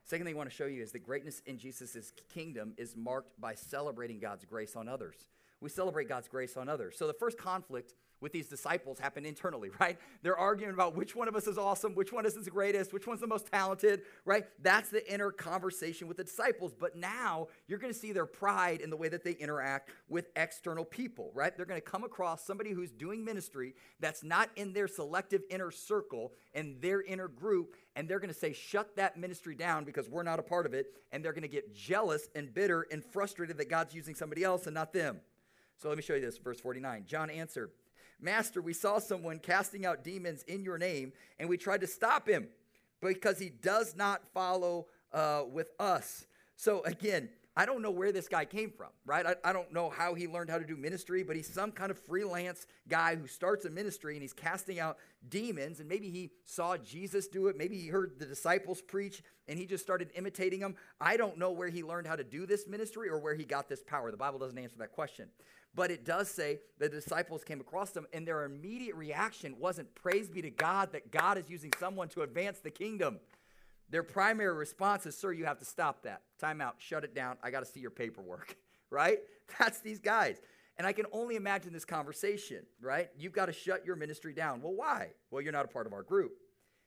Second 0.05 0.25
thing 0.25 0.35
I 0.35 0.39
want 0.39 0.49
to 0.49 0.57
show 0.57 0.67
you 0.67 0.83
is 0.83 0.93
that 0.93 1.01
greatness 1.01 1.43
in 1.47 1.59
Jesus' 1.59 2.13
kingdom 2.33 2.73
is 2.79 2.97
marked 2.97 3.39
by 3.39 3.55
celebrating 3.55 4.19
God's 4.19 4.45
grace 4.45 4.75
on 4.75 4.89
others. 4.89 5.17
We 5.61 5.69
celebrate 5.69 6.09
God's 6.09 6.29
grace 6.29 6.57
on 6.57 6.69
others. 6.69 6.97
So 6.97 7.07
the 7.07 7.13
first 7.13 7.37
conflict 7.37 7.93
with 8.21 8.33
these 8.33 8.49
disciples 8.49 8.99
happen 8.99 9.25
internally, 9.25 9.71
right? 9.81 9.99
They're 10.23 10.39
arguing 10.39 10.75
about 10.75 10.97
which 10.97 11.15
one 11.15 11.29
of 11.29 11.37
us 11.37 11.47
is 11.47 11.59
awesome, 11.59 11.95
which 11.95 12.13
one 12.13 12.27
is 12.27 12.35
the 12.35 12.51
greatest, 12.51 12.93
which 12.93 13.07
one's 13.07 13.21
the 13.21 13.27
most 13.27 13.51
talented, 13.51 14.03
right? 14.25 14.47
That's 14.63 14.89
the 14.91 15.13
inner 15.13 15.31
conversation 15.31 16.09
with 16.09 16.17
the 16.17 16.25
disciples. 16.25 16.75
But 16.79 16.97
now 16.97 17.49
you're 17.69 17.79
going 17.79 17.93
to 17.93 17.99
see 17.99 18.13
their 18.13 18.27
pride 18.27 18.81
in 18.81 18.91
the 18.91 18.97
way 18.97 19.09
that 19.09 19.25
they 19.25 19.33
interact 19.33 19.91
with 20.09 20.29
external 20.37 20.85
people, 20.85 21.31
right? 21.35 21.57
They're 21.57 21.67
going 21.67 21.81
to 21.81 21.87
come 21.87 22.05
across 22.05 22.45
somebody 22.45 22.73
who's 22.73 22.91
doing 22.91 23.25
ministry 23.25 23.75
that's 24.01 24.23
not 24.25 24.51
in 24.57 24.73
their 24.73 24.89
selective 24.89 25.43
inner 25.51 25.71
circle 25.71 26.33
and 26.55 26.81
their 26.81 27.03
inner 27.03 27.29
group, 27.29 27.77
and 27.95 28.09
they're 28.09 28.21
going 28.21 28.33
to 28.33 28.39
say, 28.39 28.53
shut 28.53 28.97
that 28.97 29.17
ministry 29.17 29.55
down 29.55 29.85
because 29.85 30.09
we're 30.09 30.23
not 30.23 30.39
a 30.39 30.43
part 30.43 30.67
of 30.67 30.75
it. 30.75 30.87
And 31.13 31.25
they're 31.25 31.33
going 31.33 31.43
to 31.43 31.49
get 31.49 31.75
jealous 31.75 32.29
and 32.35 32.53
bitter 32.53 32.87
and 32.91 33.05
frustrated 33.05 33.57
that 33.59 33.71
God's 33.71 33.95
using 33.95 34.15
somebody 34.15 34.45
else 34.45 34.67
and 34.67 34.75
not 34.75 34.93
them. 34.93 35.21
So 35.79 35.89
let 35.89 35.97
me 35.97 36.03
show 36.03 36.15
you 36.15 36.21
this, 36.21 36.39
verse 36.39 36.61
49. 36.61 37.05
John 37.07 37.31
answered, 37.31 37.71
Master, 38.21 38.63
we 38.63 38.73
saw 38.73 38.99
someone 38.99 39.39
casting 39.39 39.85
out 39.85 40.05
demons 40.05 40.43
in 40.45 40.65
your 40.65 40.79
name, 40.79 41.13
and 41.39 41.49
we 41.49 41.57
tried 41.57 41.83
to 41.83 41.87
stop 41.87 42.29
him 42.29 42.49
because 43.01 43.39
he 43.39 43.51
does 43.51 43.95
not 43.95 44.23
follow 44.33 44.87
uh, 45.13 45.43
with 45.51 45.71
us. 45.79 46.27
So 46.57 46.83
again, 46.85 47.29
I 47.59 47.65
don't 47.65 47.81
know 47.81 47.91
where 47.91 48.13
this 48.13 48.29
guy 48.29 48.45
came 48.45 48.71
from, 48.71 48.89
right? 49.07 49.25
I, 49.25 49.35
I, 49.43 49.55
don't 49.55 49.73
know 49.73 49.89
how 49.89 50.13
he 50.13 50.29
learned 50.29 50.51
how 50.51 50.59
to 50.59 50.67
do 50.67 50.77
ministry, 50.77 51.23
but 51.23 51.37
he's 51.37 51.49
some 51.49 51.73
kind 51.73 51.91
of 51.91 51.99
freelance 51.99 52.67
guy 52.87 53.17
who 53.17 53.27
starts 53.27 53.65
a 53.65 53.71
ministry 53.71 54.13
and 54.13 54.21
he's 54.21 54.35
casting 54.35 54.79
out 54.79 54.99
demons. 55.31 55.81
And 55.81 55.89
maybe 55.89 56.11
he 56.11 56.33
saw 56.45 56.77
Jesus 56.77 57.29
do 57.29 57.47
it. 57.47 57.57
Maybe 57.57 57.79
he 57.79 57.89
heard 57.89 58.19
the 58.19 58.27
disciples 58.27 58.83
preach 58.83 59.23
and 59.49 59.59
he 59.59 59.65
just 59.65 59.83
started 59.83 60.11
imitating 60.15 60.61
them. 60.61 60.75
I 61.01 61.17
don't 61.17 61.39
know 61.39 61.51
where 61.51 61.71
he 61.71 61.83
learned 61.83 62.07
how 62.07 62.17
to 62.17 62.25
do 62.25 62.45
this 62.45 62.67
ministry 62.67 63.09
or 63.09 63.19
where 63.19 63.35
he 63.35 63.45
got 63.45 63.71
this 63.71 63.83
power. 63.83 64.11
The 64.11 64.19
Bible 64.19 64.39
doesn't 64.39 64.59
answer 64.59 64.77
that 64.79 64.93
question. 64.93 65.29
But 65.77 65.91
it 65.91 66.07
does 66.07 66.31
say 66.31 66.61
that 66.79 66.91
the 66.91 67.01
disciples 67.01 67.45
came 67.45 67.61
across 67.61 67.91
them, 67.91 68.07
and 68.15 68.27
their 68.27 68.45
immediate 68.45 68.97
reaction 68.97 69.57
wasn't 69.61 69.95
praise 69.95 70.31
be 70.31 70.41
to 70.41 70.51
God 70.51 70.91
that 70.93 71.13
God 71.13 71.37
is 71.37 71.51
using 71.51 71.71
someone 71.79 72.09
to 72.09 72.23
advance 72.23 72.59
the 72.61 72.71
kingdom. 72.71 73.21
Their 73.91 74.03
primary 74.03 74.55
response 74.55 75.05
is, 75.05 75.17
Sir, 75.17 75.33
you 75.33 75.45
have 75.45 75.59
to 75.59 75.67
stop 75.67 76.03
that. 76.05 76.23
Time 76.41 76.63
out, 76.63 76.77
shut 76.79 77.05
it 77.05 77.15
down. 77.15 77.37
I 77.43 77.51
got 77.51 77.61
to 77.61 77.67
see 77.67 77.81
your 77.81 77.91
paperwork, 77.91 78.57
right? 78.91 79.19
That's 79.59 79.81
these 79.81 80.01
guys. 80.01 80.39
And 80.79 80.87
I 80.87 80.93
can 80.93 81.07
only 81.13 81.37
imagine 81.37 81.75
this 81.75 81.85
conversation, 81.85 82.65
right? 82.81 83.11
You've 83.17 83.33
got 83.33 83.47
to 83.47 83.53
shut 83.53 83.85
your 83.85 83.97
ministry 83.97 84.33
down. 84.33 84.63
Well, 84.63 84.75
why? 84.75 85.11
Well, 85.31 85.43
you're 85.43 85.53
not 85.53 85.67
a 85.67 85.69
part 85.69 85.87
of 85.87 85.93
our 85.93 86.03
group. 86.03 86.33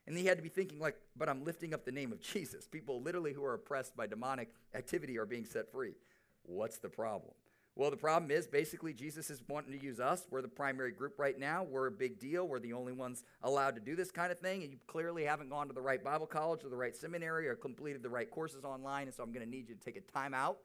And 0.08 0.18
he 0.18 0.26
had 0.26 0.38
to 0.38 0.44
be 0.44 0.50
thinking, 0.50 0.80
like, 0.80 0.96
but 1.16 1.30
I'm 1.30 1.46
lifting 1.46 1.76
up 1.76 1.86
the 1.86 1.92
name 1.92 2.12
of 2.12 2.20
Jesus. 2.34 2.68
People 2.68 3.04
literally 3.04 3.34
who 3.34 3.46
are 3.46 3.54
oppressed 3.54 3.96
by 3.96 4.08
demonic 4.08 4.50
activity 4.74 5.20
are 5.20 5.28
being 5.28 5.46
set 5.46 5.72
free. 5.72 5.94
What's 6.44 6.80
the 6.80 6.90
problem? 6.90 7.34
Well, 7.76 7.92
the 7.92 7.98
problem 7.98 8.30
is 8.30 8.46
basically 8.46 8.94
Jesus 8.94 9.30
is 9.30 9.42
wanting 9.48 9.72
to 9.72 9.84
use 9.84 10.00
us. 10.00 10.28
We're 10.30 10.42
the 10.42 10.50
primary 10.50 10.92
group 10.92 11.18
right 11.18 11.40
now. 11.40 11.64
We're 11.64 11.88
a 11.88 11.92
big 11.92 12.20
deal. 12.20 12.46
We're 12.46 12.60
the 12.60 12.74
only 12.74 12.92
ones 12.92 13.24
allowed 13.42 13.76
to 13.76 13.82
do 13.82 13.96
this 13.96 14.12
kind 14.12 14.32
of 14.32 14.40
thing. 14.40 14.64
And 14.64 14.72
you 14.72 14.80
clearly 14.88 15.24
haven't 15.24 15.50
gone 15.50 15.68
to 15.68 15.74
the 15.74 15.82
right 15.82 16.04
Bible 16.04 16.26
college 16.26 16.66
or 16.66 16.70
the 16.70 16.76
right 16.76 16.96
seminary 16.96 17.48
or 17.48 17.56
completed 17.56 18.04
the 18.04 18.10
right 18.10 18.30
courses 18.30 18.66
online. 18.66 19.08
And 19.08 19.16
so 19.16 19.24
I'm 19.24 19.32
going 19.32 19.46
to 19.46 19.50
need 19.50 19.70
you 19.70 19.76
to 19.76 19.82
take 19.82 19.96
a 19.96 20.02
time 20.02 20.34
out 20.34 20.58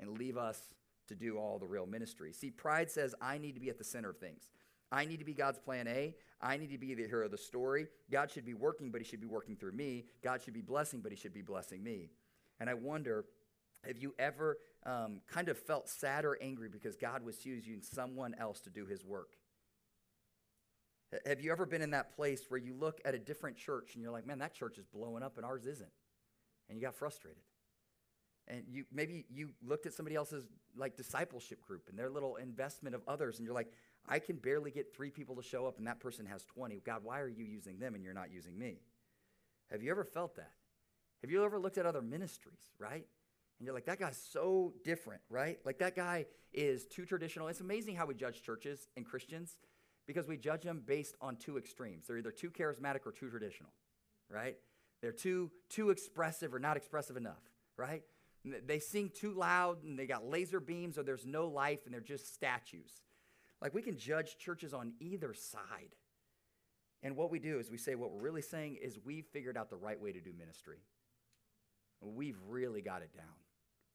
and 0.00 0.18
leave 0.18 0.36
us 0.36 0.74
to 1.08 1.14
do 1.14 1.38
all 1.38 1.58
the 1.58 1.66
real 1.66 1.86
ministry. 1.86 2.32
See, 2.32 2.50
pride 2.50 2.90
says, 2.90 3.14
I 3.20 3.38
need 3.38 3.54
to 3.54 3.60
be 3.60 3.70
at 3.70 3.78
the 3.78 3.84
center 3.84 4.10
of 4.10 4.18
things. 4.18 4.50
I 4.90 5.04
need 5.04 5.18
to 5.20 5.24
be 5.24 5.34
God's 5.34 5.58
plan 5.58 5.86
A. 5.86 6.14
I 6.40 6.56
need 6.56 6.70
to 6.70 6.78
be 6.78 6.94
the 6.94 7.06
hero 7.06 7.24
of 7.26 7.30
the 7.30 7.38
story. 7.38 7.86
God 8.10 8.30
should 8.30 8.44
be 8.44 8.54
working, 8.54 8.90
but 8.90 9.00
he 9.00 9.06
should 9.06 9.20
be 9.20 9.26
working 9.26 9.56
through 9.56 9.72
me. 9.72 10.06
God 10.22 10.42
should 10.42 10.54
be 10.54 10.60
blessing, 10.60 11.00
but 11.00 11.12
he 11.12 11.16
should 11.16 11.32
be 11.32 11.42
blessing 11.42 11.82
me. 11.82 12.10
And 12.60 12.68
I 12.68 12.74
wonder 12.74 13.24
have 13.86 13.98
you 13.98 14.14
ever 14.18 14.58
um, 14.84 15.20
kind 15.28 15.48
of 15.48 15.58
felt 15.58 15.88
sad 15.88 16.24
or 16.24 16.38
angry 16.40 16.68
because 16.68 16.96
God 16.96 17.24
was 17.24 17.44
using 17.44 17.80
someone 17.82 18.34
else 18.38 18.60
to 18.62 18.70
do 18.70 18.86
his 18.86 19.04
work? 19.04 19.36
Have 21.26 21.42
you 21.42 21.52
ever 21.52 21.66
been 21.66 21.82
in 21.82 21.90
that 21.90 22.14
place 22.16 22.46
where 22.48 22.58
you 22.58 22.74
look 22.74 23.00
at 23.04 23.14
a 23.14 23.18
different 23.18 23.56
church 23.56 23.94
and 23.94 24.02
you're 24.02 24.12
like, 24.12 24.26
man, 24.26 24.38
that 24.38 24.54
church 24.54 24.78
is 24.78 24.86
blowing 24.86 25.22
up 25.22 25.36
and 25.36 25.44
ours 25.44 25.66
isn't? 25.66 25.90
And 26.68 26.78
you 26.78 26.82
got 26.82 26.94
frustrated. 26.94 27.42
And 28.48 28.64
you 28.68 28.84
maybe 28.90 29.26
you 29.30 29.50
looked 29.62 29.86
at 29.86 29.92
somebody 29.92 30.16
else's 30.16 30.46
like 30.76 30.96
discipleship 30.96 31.60
group 31.60 31.88
and 31.88 31.98
their 31.98 32.10
little 32.10 32.36
investment 32.36 32.94
of 32.94 33.02
others, 33.06 33.38
and 33.38 33.44
you're 33.46 33.54
like, 33.54 33.72
I 34.08 34.18
can 34.18 34.36
barely 34.36 34.70
get 34.70 34.94
three 34.94 35.10
people 35.10 35.36
to 35.36 35.42
show 35.42 35.66
up, 35.66 35.78
and 35.78 35.86
that 35.86 36.00
person 36.00 36.26
has 36.26 36.44
20. 36.46 36.82
God, 36.84 37.04
why 37.04 37.20
are 37.20 37.28
you 37.28 37.44
using 37.44 37.78
them 37.78 37.94
and 37.94 38.02
you're 38.02 38.14
not 38.14 38.32
using 38.32 38.58
me? 38.58 38.80
Have 39.70 39.82
you 39.82 39.90
ever 39.90 40.04
felt 40.04 40.36
that? 40.36 40.50
Have 41.20 41.30
you 41.30 41.44
ever 41.44 41.58
looked 41.58 41.78
at 41.78 41.86
other 41.86 42.02
ministries, 42.02 42.72
right? 42.78 43.06
And 43.62 43.66
you're 43.68 43.76
like, 43.76 43.86
that 43.86 44.00
guy's 44.00 44.20
so 44.20 44.72
different, 44.82 45.20
right? 45.30 45.56
Like 45.64 45.78
that 45.78 45.94
guy 45.94 46.26
is 46.52 46.84
too 46.84 47.04
traditional. 47.04 47.46
It's 47.46 47.60
amazing 47.60 47.94
how 47.94 48.06
we 48.06 48.14
judge 48.16 48.42
churches 48.42 48.88
and 48.96 49.06
Christians 49.06 49.56
because 50.04 50.26
we 50.26 50.36
judge 50.36 50.62
them 50.62 50.82
based 50.84 51.14
on 51.20 51.36
two 51.36 51.58
extremes. 51.58 52.08
They're 52.08 52.18
either 52.18 52.32
too 52.32 52.50
charismatic 52.50 53.06
or 53.06 53.12
too 53.12 53.30
traditional, 53.30 53.70
right? 54.28 54.56
They're 55.00 55.12
too 55.12 55.52
too 55.68 55.90
expressive 55.90 56.52
or 56.52 56.58
not 56.58 56.76
expressive 56.76 57.16
enough, 57.16 57.38
right? 57.76 58.02
They 58.66 58.80
sing 58.80 59.12
too 59.14 59.32
loud 59.32 59.84
and 59.84 59.96
they 59.96 60.06
got 60.06 60.26
laser 60.28 60.58
beams 60.58 60.98
or 60.98 61.04
there's 61.04 61.24
no 61.24 61.46
life 61.46 61.82
and 61.84 61.94
they're 61.94 62.00
just 62.00 62.34
statues. 62.34 62.90
Like 63.60 63.74
we 63.74 63.82
can 63.82 63.96
judge 63.96 64.38
churches 64.38 64.74
on 64.74 64.94
either 64.98 65.34
side. 65.34 65.94
And 67.04 67.14
what 67.14 67.30
we 67.30 67.38
do 67.38 67.60
is 67.60 67.70
we 67.70 67.78
say 67.78 67.94
what 67.94 68.10
we're 68.10 68.22
really 68.22 68.42
saying 68.42 68.78
is 68.82 68.98
we've 69.04 69.26
figured 69.26 69.56
out 69.56 69.70
the 69.70 69.76
right 69.76 70.00
way 70.00 70.10
to 70.10 70.20
do 70.20 70.32
ministry. 70.36 70.78
We've 72.00 72.38
really 72.48 72.82
got 72.82 73.02
it 73.02 73.16
down. 73.16 73.28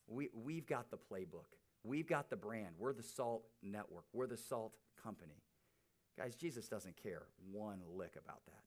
We, 0.07 0.29
we've 0.33 0.65
got 0.65 0.89
the 0.89 0.97
playbook. 0.97 1.55
We've 1.83 2.07
got 2.07 2.29
the 2.29 2.35
brand. 2.35 2.75
We're 2.77 2.93
the 2.93 3.03
salt 3.03 3.43
network. 3.61 4.05
We're 4.13 4.27
the 4.27 4.37
salt 4.37 4.73
company. 5.01 5.41
Guys, 6.17 6.35
Jesus 6.35 6.67
doesn't 6.67 7.01
care 7.01 7.23
one 7.51 7.79
lick 7.95 8.15
about 8.21 8.45
that. 8.47 8.63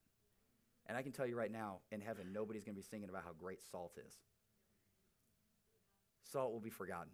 And 0.87 0.97
I 0.97 1.03
can 1.03 1.13
tell 1.13 1.27
you 1.27 1.37
right 1.37 1.53
now, 1.53 1.79
in 1.91 2.01
heaven, 2.01 2.33
nobody's 2.33 2.65
going 2.65 2.75
to 2.75 2.81
be 2.81 2.87
singing 2.87 3.09
about 3.09 3.25
how 3.25 3.33
great 3.39 3.61
salt 3.71 3.99
is. 4.07 4.15
Salt 6.23 6.53
will 6.53 6.61
be 6.61 6.71
forgotten. 6.71 7.13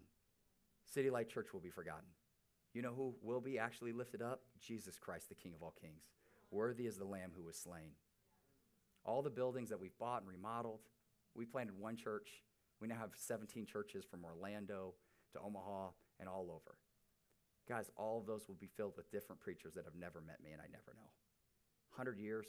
City 0.84 1.10
Light 1.10 1.28
Church 1.28 1.52
will 1.52 1.60
be 1.60 1.70
forgotten. 1.70 2.08
You 2.74 2.82
know 2.82 2.92
who 2.94 3.14
will 3.22 3.40
be 3.40 3.58
actually 3.58 3.92
lifted 3.92 4.22
up? 4.22 4.42
Jesus 4.60 4.98
Christ, 4.98 5.28
the 5.28 5.34
King 5.34 5.54
of 5.54 5.62
all 5.62 5.74
kings. 5.80 6.02
Worthy 6.50 6.86
is 6.86 6.96
the 6.96 7.04
Lamb 7.04 7.32
who 7.34 7.42
was 7.42 7.56
slain. 7.56 7.92
All 9.04 9.22
the 9.22 9.30
buildings 9.30 9.70
that 9.70 9.80
we've 9.80 9.96
bought 9.98 10.22
and 10.22 10.30
remodeled, 10.30 10.80
we 11.34 11.44
planted 11.44 11.78
one 11.78 11.96
church 11.96 12.28
we 12.80 12.88
now 12.88 12.96
have 12.96 13.10
17 13.16 13.66
churches 13.66 14.04
from 14.04 14.24
Orlando 14.24 14.94
to 15.32 15.40
Omaha 15.40 15.90
and 16.20 16.28
all 16.28 16.50
over. 16.50 16.76
Guys, 17.68 17.90
all 17.96 18.18
of 18.18 18.26
those 18.26 18.46
will 18.46 18.56
be 18.60 18.70
filled 18.76 18.96
with 18.96 19.10
different 19.10 19.40
preachers 19.40 19.74
that 19.74 19.84
have 19.84 19.98
never 19.98 20.20
met 20.20 20.42
me 20.42 20.52
and 20.52 20.60
I 20.60 20.66
never 20.70 20.94
know. 20.94 21.10
100 21.90 22.18
years, 22.18 22.46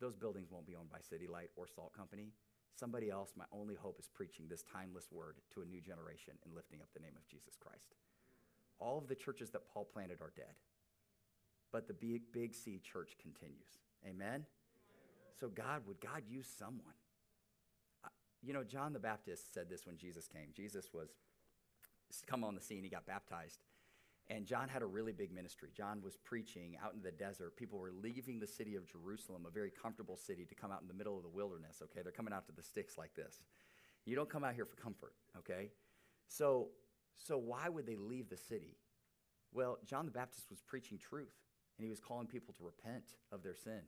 those 0.00 0.16
buildings 0.16 0.50
won't 0.50 0.66
be 0.66 0.74
owned 0.74 0.90
by 0.90 0.98
City 1.00 1.26
Light 1.26 1.50
or 1.56 1.66
Salt 1.68 1.92
Company. 1.92 2.32
Somebody 2.74 3.10
else, 3.10 3.32
my 3.36 3.44
only 3.52 3.74
hope 3.74 3.98
is 4.00 4.08
preaching 4.08 4.46
this 4.48 4.62
timeless 4.62 5.08
word 5.12 5.36
to 5.54 5.62
a 5.62 5.66
new 5.66 5.80
generation 5.80 6.34
and 6.44 6.54
lifting 6.54 6.80
up 6.80 6.88
the 6.94 7.00
name 7.00 7.16
of 7.16 7.28
Jesus 7.28 7.54
Christ. 7.60 7.94
All 8.78 8.96
of 8.96 9.08
the 9.08 9.14
churches 9.14 9.50
that 9.50 9.68
Paul 9.68 9.84
planted 9.84 10.22
are 10.22 10.32
dead, 10.34 10.56
but 11.70 11.86
the 11.86 11.94
big, 11.94 12.22
big 12.32 12.54
C 12.54 12.80
church 12.80 13.16
continues. 13.20 13.78
Amen? 14.08 14.46
So, 15.38 15.48
God, 15.48 15.82
would 15.86 16.00
God 16.00 16.22
use 16.28 16.48
someone? 16.58 16.99
You 18.42 18.52
know, 18.52 18.64
John 18.64 18.92
the 18.92 18.98
Baptist 18.98 19.52
said 19.52 19.68
this 19.68 19.86
when 19.86 19.96
Jesus 19.96 20.26
came. 20.26 20.48
Jesus 20.54 20.90
was 20.92 21.10
come 22.26 22.42
on 22.42 22.54
the 22.54 22.60
scene, 22.60 22.82
he 22.82 22.90
got 22.90 23.06
baptized. 23.06 23.62
And 24.28 24.46
John 24.46 24.68
had 24.68 24.82
a 24.82 24.86
really 24.86 25.12
big 25.12 25.32
ministry. 25.32 25.70
John 25.76 26.00
was 26.02 26.16
preaching 26.16 26.76
out 26.84 26.94
in 26.94 27.02
the 27.02 27.10
desert. 27.10 27.56
People 27.56 27.80
were 27.80 27.90
leaving 27.90 28.38
the 28.38 28.46
city 28.46 28.76
of 28.76 28.86
Jerusalem, 28.86 29.44
a 29.46 29.50
very 29.50 29.70
comfortable 29.70 30.16
city, 30.16 30.44
to 30.44 30.54
come 30.54 30.70
out 30.70 30.82
in 30.82 30.88
the 30.88 30.94
middle 30.94 31.16
of 31.16 31.24
the 31.24 31.28
wilderness, 31.28 31.82
okay? 31.82 32.00
They're 32.02 32.12
coming 32.12 32.32
out 32.32 32.46
to 32.46 32.52
the 32.52 32.62
sticks 32.62 32.96
like 32.96 33.14
this. 33.16 33.42
You 34.04 34.14
don't 34.14 34.30
come 34.30 34.44
out 34.44 34.54
here 34.54 34.64
for 34.64 34.76
comfort, 34.76 35.14
okay? 35.38 35.70
So, 36.28 36.68
so 37.16 37.38
why 37.38 37.68
would 37.68 37.86
they 37.86 37.96
leave 37.96 38.28
the 38.28 38.36
city? 38.36 38.76
Well, 39.52 39.78
John 39.84 40.04
the 40.04 40.12
Baptist 40.12 40.48
was 40.48 40.60
preaching 40.60 40.96
truth, 40.96 41.34
and 41.76 41.84
he 41.84 41.90
was 41.90 41.98
calling 41.98 42.28
people 42.28 42.54
to 42.54 42.64
repent 42.64 43.04
of 43.32 43.42
their 43.42 43.56
sin. 43.56 43.80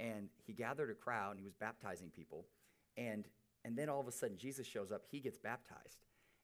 And 0.00 0.30
he 0.44 0.52
gathered 0.52 0.90
a 0.90 0.94
crowd, 0.94 1.32
and 1.32 1.38
he 1.38 1.44
was 1.44 1.54
baptizing 1.54 2.10
people. 2.10 2.46
And 2.96 3.28
and 3.64 3.76
then 3.76 3.88
all 3.88 4.00
of 4.00 4.08
a 4.08 4.12
sudden, 4.12 4.36
Jesus 4.36 4.66
shows 4.66 4.90
up, 4.90 5.02
he 5.10 5.20
gets 5.20 5.38
baptized. 5.38 5.98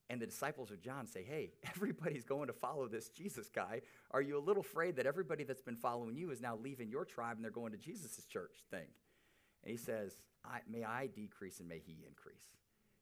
And 0.09 0.20
the 0.20 0.26
disciples 0.26 0.70
of 0.70 0.81
John 0.81 1.07
say, 1.07 1.24
Hey, 1.24 1.52
everybody's 1.74 2.24
going 2.24 2.46
to 2.46 2.52
follow 2.52 2.87
this 2.88 3.09
Jesus 3.09 3.48
guy. 3.48 3.83
Are 4.12 4.22
you 4.22 4.38
a 4.38 4.40
little 4.40 4.61
afraid 4.62 4.96
that 4.96 5.07
everybody 5.07 5.44
that's 5.44 5.62
been 5.62 5.76
following 5.76 6.16
you 6.16 6.31
is 6.31 6.40
now 6.40 6.57
leaving 6.57 6.88
your 6.88 7.05
tribe 7.05 7.37
and 7.37 7.44
they're 7.44 7.50
going 7.50 7.72
to 7.72 7.79
Jesus' 7.79 8.24
church 8.24 8.64
thing? 8.70 8.87
And 9.64 9.70
he 9.70 9.76
says, 9.76 10.14
May 10.70 10.85
I 10.85 11.09
decrease 11.09 11.59
and 11.59 11.68
may 11.68 11.81
he 11.85 12.05
increase. 12.07 12.44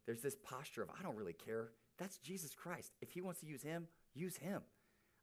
There's 0.06 0.22
this 0.22 0.36
posture 0.36 0.82
of, 0.82 0.90
I 0.98 1.02
don't 1.02 1.16
really 1.16 1.34
care. 1.34 1.70
That's 1.98 2.18
Jesus 2.18 2.54
Christ. 2.54 2.92
If 3.00 3.12
he 3.12 3.20
wants 3.20 3.40
to 3.40 3.46
use 3.46 3.62
him, 3.62 3.86
use 4.14 4.36
him. 4.36 4.62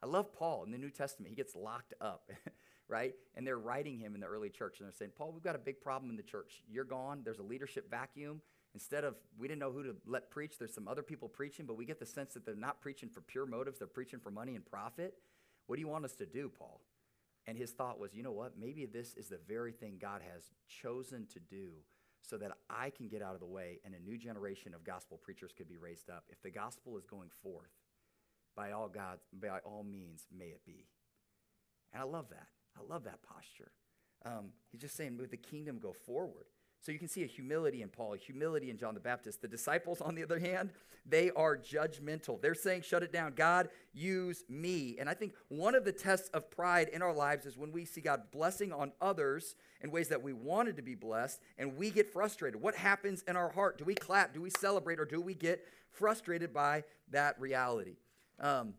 I 0.03 0.07
love 0.07 0.33
Paul 0.33 0.63
in 0.63 0.71
the 0.71 0.77
New 0.77 0.89
Testament. 0.89 1.29
He 1.29 1.35
gets 1.35 1.55
locked 1.55 1.93
up, 2.01 2.31
right? 2.87 3.13
And 3.35 3.45
they're 3.45 3.59
writing 3.59 3.99
him 3.99 4.15
in 4.15 4.21
the 4.21 4.27
early 4.27 4.49
church 4.49 4.79
and 4.79 4.87
they're 4.87 4.93
saying, 4.93 5.11
Paul, 5.17 5.31
we've 5.31 5.43
got 5.43 5.55
a 5.55 5.59
big 5.59 5.81
problem 5.81 6.09
in 6.09 6.17
the 6.17 6.23
church. 6.23 6.63
You're 6.67 6.85
gone. 6.85 7.21
There's 7.23 7.39
a 7.39 7.43
leadership 7.43 7.89
vacuum. 7.89 8.41
Instead 8.73 9.03
of, 9.03 9.15
we 9.37 9.47
didn't 9.47 9.59
know 9.59 9.71
who 9.71 9.83
to 9.83 9.95
let 10.05 10.29
preach, 10.31 10.57
there's 10.57 10.73
some 10.73 10.87
other 10.87 11.03
people 11.03 11.27
preaching, 11.27 11.65
but 11.65 11.75
we 11.75 11.85
get 11.85 11.99
the 11.99 12.05
sense 12.05 12.33
that 12.33 12.45
they're 12.45 12.55
not 12.55 12.81
preaching 12.81 13.09
for 13.09 13.21
pure 13.21 13.45
motives, 13.45 13.79
they're 13.79 13.87
preaching 13.87 14.19
for 14.19 14.31
money 14.31 14.55
and 14.55 14.65
profit. 14.65 15.15
What 15.67 15.75
do 15.75 15.81
you 15.81 15.87
want 15.87 16.05
us 16.05 16.13
to 16.15 16.25
do, 16.25 16.49
Paul? 16.49 16.81
And 17.47 17.57
his 17.57 17.71
thought 17.71 17.99
was, 17.99 18.13
you 18.13 18.23
know 18.23 18.31
what? 18.31 18.53
Maybe 18.57 18.85
this 18.85 19.13
is 19.15 19.27
the 19.27 19.39
very 19.47 19.71
thing 19.71 19.97
God 19.99 20.21
has 20.33 20.51
chosen 20.67 21.27
to 21.33 21.39
do 21.39 21.69
so 22.21 22.37
that 22.37 22.51
I 22.69 22.91
can 22.91 23.07
get 23.07 23.21
out 23.21 23.33
of 23.33 23.39
the 23.39 23.47
way 23.47 23.79
and 23.83 23.95
a 23.95 23.99
new 23.99 24.17
generation 24.17 24.73
of 24.73 24.83
gospel 24.83 25.17
preachers 25.21 25.51
could 25.55 25.67
be 25.67 25.77
raised 25.77 26.09
up. 26.09 26.25
If 26.29 26.41
the 26.41 26.51
gospel 26.51 26.97
is 26.97 27.05
going 27.05 27.29
forth, 27.41 27.71
by 28.55 28.71
all 28.71 28.89
God, 28.89 29.19
by 29.33 29.59
all 29.59 29.83
means, 29.83 30.27
may 30.35 30.45
it 30.45 30.61
be. 30.65 30.85
And 31.93 32.01
I 32.01 32.05
love 32.05 32.29
that. 32.29 32.47
I 32.77 32.81
love 32.87 33.03
that 33.05 33.21
posture. 33.23 33.71
Um, 34.23 34.51
he's 34.71 34.81
just 34.81 34.95
saying, 34.95 35.17
with 35.17 35.31
the 35.31 35.37
kingdom 35.37 35.79
go 35.79 35.93
forward. 35.93 36.45
So 36.81 36.91
you 36.91 36.97
can 36.97 37.07
see 37.07 37.23
a 37.23 37.27
humility 37.27 37.83
in 37.83 37.89
Paul, 37.89 38.15
a 38.15 38.17
humility 38.17 38.71
in 38.71 38.77
John 38.77 38.95
the 38.95 38.99
Baptist. 38.99 39.41
The 39.41 39.47
disciples, 39.47 40.01
on 40.01 40.15
the 40.15 40.23
other 40.23 40.39
hand, 40.39 40.71
they 41.05 41.29
are 41.31 41.55
judgmental. 41.55 42.41
They're 42.41 42.55
saying, 42.55 42.81
shut 42.81 43.03
it 43.03 43.13
down. 43.13 43.33
God, 43.35 43.69
use 43.93 44.43
me. 44.49 44.97
And 44.99 45.07
I 45.07 45.13
think 45.13 45.33
one 45.49 45.75
of 45.75 45.85
the 45.85 45.91
tests 45.91 46.29
of 46.29 46.49
pride 46.49 46.89
in 46.89 47.03
our 47.03 47.13
lives 47.13 47.45
is 47.45 47.55
when 47.55 47.71
we 47.71 47.85
see 47.85 48.01
God 48.01 48.23
blessing 48.31 48.73
on 48.73 48.93
others 48.99 49.55
in 49.81 49.91
ways 49.91 50.07
that 50.07 50.23
we 50.23 50.33
wanted 50.33 50.75
to 50.77 50.81
be 50.81 50.95
blessed 50.95 51.39
and 51.59 51.77
we 51.77 51.91
get 51.91 52.11
frustrated. 52.11 52.59
What 52.59 52.75
happens 52.75 53.23
in 53.27 53.35
our 53.35 53.49
heart? 53.49 53.77
Do 53.77 53.85
we 53.85 53.93
clap? 53.93 54.33
Do 54.33 54.41
we 54.41 54.49
celebrate? 54.49 54.99
Or 54.99 55.05
do 55.05 55.21
we 55.21 55.35
get 55.35 55.63
frustrated 55.91 56.51
by 56.51 56.83
that 57.11 57.39
reality? 57.39 57.97
Um, 58.39 58.73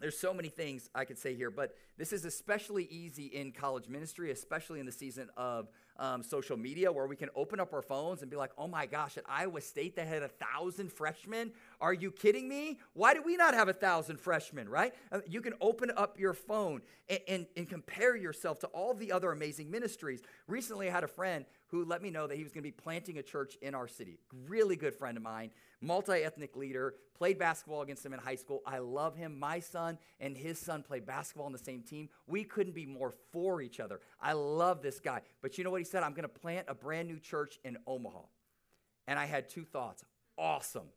there's 0.00 0.18
so 0.18 0.32
many 0.32 0.48
things 0.48 0.90
I 0.94 1.04
could 1.04 1.18
say 1.18 1.34
here, 1.34 1.50
but 1.50 1.74
this 1.96 2.12
is 2.12 2.24
especially 2.24 2.84
easy 2.84 3.26
in 3.26 3.50
college 3.50 3.88
ministry, 3.88 4.30
especially 4.30 4.78
in 4.78 4.86
the 4.86 4.92
season 4.92 5.28
of 5.36 5.68
um, 5.98 6.22
social 6.22 6.56
media 6.56 6.90
where 6.90 7.06
we 7.06 7.16
can 7.16 7.28
open 7.34 7.60
up 7.60 7.72
our 7.72 7.82
phones 7.82 8.22
and 8.22 8.30
be 8.30 8.36
like, 8.36 8.50
oh 8.56 8.68
my 8.68 8.86
gosh, 8.86 9.16
at 9.16 9.24
Iowa 9.28 9.60
State 9.60 9.96
they 9.96 10.04
had 10.04 10.22
a 10.22 10.28
thousand 10.28 10.92
freshmen. 10.92 11.52
Are 11.80 11.92
you 11.92 12.10
kidding 12.10 12.48
me? 12.48 12.78
Why 12.94 13.14
do 13.14 13.22
we 13.22 13.36
not 13.36 13.54
have 13.54 13.68
a 13.68 13.72
thousand 13.72 14.20
freshmen, 14.20 14.68
right? 14.68 14.94
Uh, 15.10 15.20
you 15.26 15.40
can 15.40 15.54
open 15.60 15.90
up 15.96 16.18
your 16.18 16.34
phone 16.34 16.82
and, 17.08 17.20
and, 17.28 17.46
and 17.56 17.68
compare 17.68 18.16
yourself 18.16 18.58
to 18.60 18.66
all 18.68 18.94
the 18.94 19.12
other 19.12 19.32
amazing 19.32 19.70
ministries. 19.70 20.22
Recently, 20.46 20.88
I 20.88 20.92
had 20.92 21.04
a 21.04 21.08
friend 21.08 21.44
who 21.68 21.84
let 21.84 22.02
me 22.02 22.10
know 22.10 22.26
that 22.26 22.36
he 22.36 22.42
was 22.42 22.52
going 22.52 22.62
to 22.62 22.68
be 22.68 22.72
planting 22.72 23.18
a 23.18 23.22
church 23.22 23.56
in 23.60 23.74
our 23.74 23.88
city. 23.88 24.18
Really 24.46 24.76
good 24.76 24.94
friend 24.94 25.16
of 25.16 25.22
mine, 25.22 25.50
multi 25.80 26.12
ethnic 26.12 26.56
leader, 26.56 26.94
played 27.14 27.38
basketball 27.38 27.82
against 27.82 28.04
him 28.06 28.14
in 28.14 28.20
high 28.20 28.36
school. 28.36 28.62
I 28.64 28.78
love 28.78 29.16
him. 29.16 29.38
My 29.38 29.60
son 29.60 29.98
and 30.20 30.36
his 30.36 30.58
son 30.58 30.82
play 30.82 31.00
basketball 31.00 31.46
on 31.46 31.52
the 31.52 31.58
same 31.58 31.82
team. 31.82 32.08
We 32.26 32.44
couldn't 32.44 32.74
be 32.74 32.86
more 32.86 33.12
for 33.32 33.60
each 33.60 33.80
other. 33.80 34.00
I 34.20 34.32
love 34.32 34.82
this 34.82 35.00
guy. 35.00 35.22
But 35.42 35.58
you 35.58 35.64
know 35.64 35.70
what 35.70 35.80
he 35.80 35.84
said? 35.90 36.02
I'm 36.02 36.12
going 36.12 36.22
to 36.22 36.28
plant 36.28 36.66
a 36.68 36.74
brand 36.74 37.08
new 37.08 37.18
church 37.18 37.58
in 37.64 37.76
Omaha. 37.86 38.20
And 39.06 39.18
I 39.18 39.26
had 39.26 39.48
two 39.48 39.64
thoughts. 39.64 40.04
Awesome. 40.36 40.88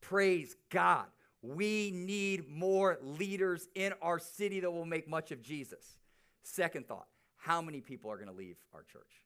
Praise 0.00 0.56
God. 0.70 1.06
We 1.42 1.90
need 1.92 2.48
more 2.48 2.98
leaders 3.02 3.68
in 3.74 3.92
our 4.00 4.18
city 4.18 4.60
that 4.60 4.70
will 4.70 4.86
make 4.86 5.08
much 5.08 5.30
of 5.30 5.42
Jesus. 5.42 5.98
Second 6.42 6.86
thought, 6.86 7.06
how 7.36 7.60
many 7.60 7.80
people 7.80 8.10
are 8.10 8.16
going 8.16 8.28
to 8.28 8.34
leave 8.34 8.56
our 8.72 8.82
church? 8.82 9.22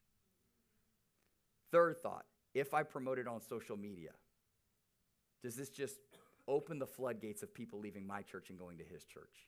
Third 1.71 1.99
thought 1.99 2.25
if 2.55 2.75
I 2.75 2.83
promote 2.83 3.19
it 3.19 3.29
on 3.29 3.41
social 3.41 3.77
media, 3.77 4.11
does 5.43 5.55
this 5.55 5.69
just 5.71 5.97
open 6.49 6.79
the 6.79 6.87
floodgates 6.87 7.43
of 7.43 7.55
people 7.55 7.79
leaving 7.79 8.07
my 8.07 8.23
church 8.23 8.51
and 8.51 8.59
going 8.59 8.79
to 8.79 8.85
his 8.85 9.05
church? 9.05 9.47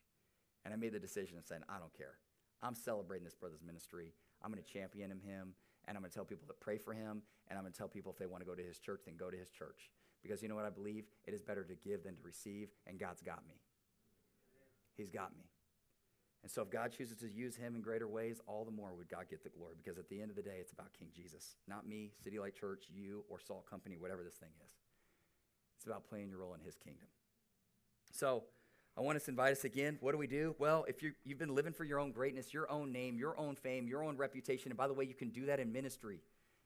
And 0.63 0.73
I 0.73 0.77
made 0.77 0.93
the 0.93 0.99
decision 0.99 1.37
of 1.37 1.45
saying, 1.45 1.63
I 1.67 1.79
don't 1.79 1.95
care. 1.97 2.15
I'm 2.61 2.75
celebrating 2.75 3.25
this 3.25 3.35
brother's 3.35 3.63
ministry. 3.65 4.13
I'm 4.43 4.51
going 4.51 4.63
to 4.63 4.69
champion 4.69 5.11
him, 5.11 5.53
and 5.87 5.97
I'm 5.97 6.01
going 6.01 6.11
to 6.11 6.15
tell 6.15 6.25
people 6.25 6.47
to 6.47 6.53
pray 6.59 6.77
for 6.77 6.93
him, 6.93 7.21
and 7.49 7.57
I'm 7.57 7.63
going 7.63 7.73
to 7.73 7.77
tell 7.77 7.87
people 7.87 8.11
if 8.11 8.17
they 8.17 8.27
want 8.27 8.41
to 8.41 8.49
go 8.49 8.55
to 8.55 8.63
his 8.63 8.79
church, 8.79 9.01
then 9.05 9.15
go 9.17 9.29
to 9.29 9.37
his 9.37 9.49
church. 9.49 9.91
Because 10.23 10.41
you 10.41 10.49
know 10.49 10.55
what 10.55 10.65
I 10.65 10.69
believe? 10.69 11.05
It 11.25 11.33
is 11.33 11.41
better 11.41 11.63
to 11.63 11.75
give 11.75 12.03
than 12.03 12.15
to 12.15 12.21
receive, 12.23 12.69
and 12.87 12.99
God's 12.99 13.21
got 13.21 13.41
me. 13.47 13.55
He's 14.95 15.09
got 15.09 15.35
me. 15.35 15.45
And 16.43 16.51
so 16.51 16.63
if 16.63 16.71
God 16.71 16.91
chooses 16.91 17.17
to 17.17 17.29
use 17.29 17.55
him 17.55 17.75
in 17.75 17.81
greater 17.81 18.07
ways, 18.07 18.41
all 18.47 18.65
the 18.65 18.71
more 18.71 18.93
would 18.95 19.09
God 19.09 19.25
get 19.29 19.43
the 19.43 19.49
glory 19.49 19.75
because 19.77 19.99
at 19.99 20.09
the 20.09 20.21
end 20.21 20.31
of 20.31 20.35
the 20.35 20.41
day, 20.41 20.57
it's 20.59 20.71
about 20.71 20.91
King 20.97 21.09
Jesus, 21.15 21.55
not 21.67 21.87
me, 21.87 22.11
City 22.23 22.39
Light 22.39 22.55
Church, 22.55 22.85
you, 22.91 23.23
or 23.29 23.39
Salt 23.39 23.69
Company, 23.69 23.97
whatever 23.97 24.23
this 24.23 24.35
thing 24.35 24.49
is. 24.65 24.71
It's 25.77 25.85
about 25.85 26.07
playing 26.07 26.29
your 26.29 26.39
role 26.39 26.55
in 26.55 26.61
his 26.61 26.75
kingdom. 26.75 27.07
So 28.11 28.43
I 28.97 29.01
want 29.01 29.15
us 29.15 29.23
to 29.23 29.31
invite 29.31 29.53
us 29.53 29.63
again. 29.63 29.97
What 30.01 30.11
do 30.11 30.17
we 30.17 30.27
do? 30.27 30.55
Well, 30.59 30.85
if 30.87 31.01
you 31.01 31.13
you've 31.23 31.39
been 31.39 31.55
living 31.55 31.73
for 31.73 31.85
your 31.85 31.99
own 31.99 32.11
greatness, 32.11 32.53
your 32.53 32.69
own 32.69 32.91
name, 32.91 33.17
your 33.17 33.39
own 33.39 33.55
fame, 33.55 33.87
your 33.87 34.03
own 34.03 34.17
reputation, 34.17 34.71
and 34.71 34.77
by 34.77 34.87
the 34.87 34.93
way, 34.93 35.05
you 35.05 35.13
can 35.13 35.29
do 35.29 35.45
that 35.45 35.59
in 35.59 35.71
ministry, 35.71 36.19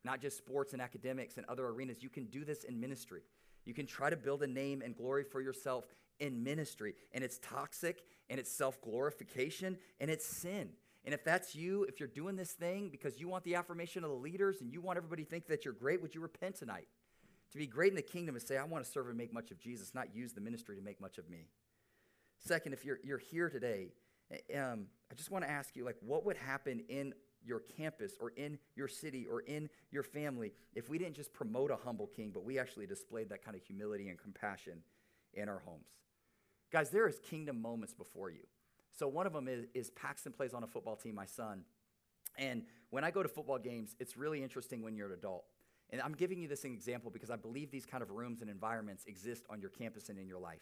not 0.04 0.22
just 0.22 0.38
sports 0.38 0.74
and 0.74 0.82
academics 0.82 1.38
and 1.38 1.46
other 1.48 1.68
arenas. 1.68 2.02
You 2.02 2.10
can 2.10 2.26
do 2.26 2.44
this 2.44 2.64
in 2.64 2.80
ministry. 2.80 3.22
You 3.66 3.74
can 3.74 3.86
try 3.86 4.10
to 4.10 4.18
build 4.18 4.44
a 4.44 4.48
name 4.48 4.82
and 4.82 4.96
glory 4.96 5.24
for 5.24 5.42
yourself 5.42 5.86
in 6.20 6.44
ministry, 6.44 6.96
and 7.14 7.24
it's 7.24 7.40
toxic, 7.40 8.04
and 8.30 8.40
it's 8.40 8.52
self 8.52 8.82
glorification, 8.82 9.78
and 10.00 10.10
it's 10.10 10.26
sin. 10.26 10.70
And 11.06 11.14
if 11.14 11.24
that's 11.24 11.54
you, 11.54 11.84
if 11.84 12.00
you're 12.00 12.10
doing 12.10 12.36
this 12.36 12.52
thing 12.52 12.90
because 12.90 13.20
you 13.20 13.28
want 13.28 13.44
the 13.44 13.56
affirmation 13.56 14.04
of 14.04 14.10
the 14.10 14.16
leaders 14.16 14.62
and 14.62 14.74
you 14.74 14.82
want 14.82 14.98
everybody 14.98 15.24
to 15.24 15.30
think 15.30 15.46
that 15.48 15.64
you're 15.64 15.74
great, 15.76 16.02
would 16.02 16.16
you 16.16 16.22
repent 16.22 16.56
tonight? 16.56 16.88
To 17.52 17.60
be 17.60 17.68
great 17.68 17.92
in 17.92 17.96
the 17.96 18.02
kingdom 18.02 18.36
is 18.36 18.44
say, 18.44 18.58
I 18.58 18.64
want 18.64 18.84
to 18.84 18.90
serve 18.90 19.08
and 19.08 19.18
make 19.18 19.32
much 19.32 19.52
of 19.52 19.60
Jesus, 19.60 19.94
not 19.94 20.16
use 20.16 20.34
the 20.34 20.42
ministry 20.42 20.76
to 20.76 20.82
make 20.82 21.00
much 21.00 21.20
of 21.20 21.30
me. 21.30 21.46
Second, 22.40 22.74
if 22.74 22.86
you're, 22.86 23.00
you're 23.04 23.18
here 23.18 23.50
today, 23.50 23.92
um, 24.56 24.88
I 25.12 25.16
just 25.16 25.32
want 25.32 25.44
to 25.46 25.50
ask 25.50 25.76
you, 25.76 25.86
like, 25.86 25.98
what 26.02 26.26
would 26.26 26.38
happen 26.38 26.84
in 26.90 27.14
your 27.44 27.62
campus 27.78 28.14
or 28.20 28.32
in 28.32 28.58
your 28.76 28.88
city 28.88 29.28
or 29.30 29.42
in 29.42 29.70
your 29.92 30.04
family 30.04 30.52
if 30.74 30.90
we 30.90 30.98
didn't 30.98 31.16
just 31.16 31.32
promote 31.34 31.72
a 31.72 31.76
humble 31.76 32.08
king, 32.08 32.32
but 32.34 32.44
we 32.44 32.58
actually 32.58 32.88
displayed 32.88 33.30
that 33.30 33.44
kind 33.44 33.56
of 33.56 33.64
humility 33.64 34.10
and 34.10 34.18
compassion 34.18 34.82
in 35.34 35.48
our 35.48 35.60
homes? 35.60 35.88
Guys, 36.72 36.90
there 36.90 37.08
is 37.08 37.20
kingdom 37.20 37.62
moments 37.62 37.94
before 37.94 38.30
you. 38.30 38.48
So 38.98 39.08
one 39.08 39.28
of 39.28 39.34
them 39.34 39.48
is, 39.48 39.66
is 39.74 39.92
Paxton 39.92 40.32
plays 40.32 40.54
on 40.54 40.64
a 40.64 40.68
football 40.68 40.96
team, 40.96 41.16
my 41.16 41.26
son. 41.26 41.64
And 42.38 42.64
when 42.90 43.04
I 43.04 43.12
go 43.12 43.22
to 43.22 43.30
football 43.30 43.60
games, 43.60 43.96
it's 44.00 44.18
really 44.18 44.42
interesting 44.42 44.82
when 44.82 44.96
you're 44.96 45.08
an 45.08 45.14
adult. 45.14 45.46
And 45.92 46.02
I'm 46.02 46.14
giving 46.14 46.40
you 46.40 46.48
this 46.48 46.66
example 46.66 47.12
because 47.12 47.30
I 47.30 47.36
believe 47.36 47.72
these 47.72 47.86
kind 47.86 48.02
of 48.02 48.10
rooms 48.10 48.42
and 48.42 48.50
environments 48.50 49.06
exist 49.06 49.46
on 49.50 49.62
your 49.62 49.70
campus 49.70 50.10
and 50.10 50.18
in 50.18 50.28
your 50.28 50.40
life. 50.40 50.62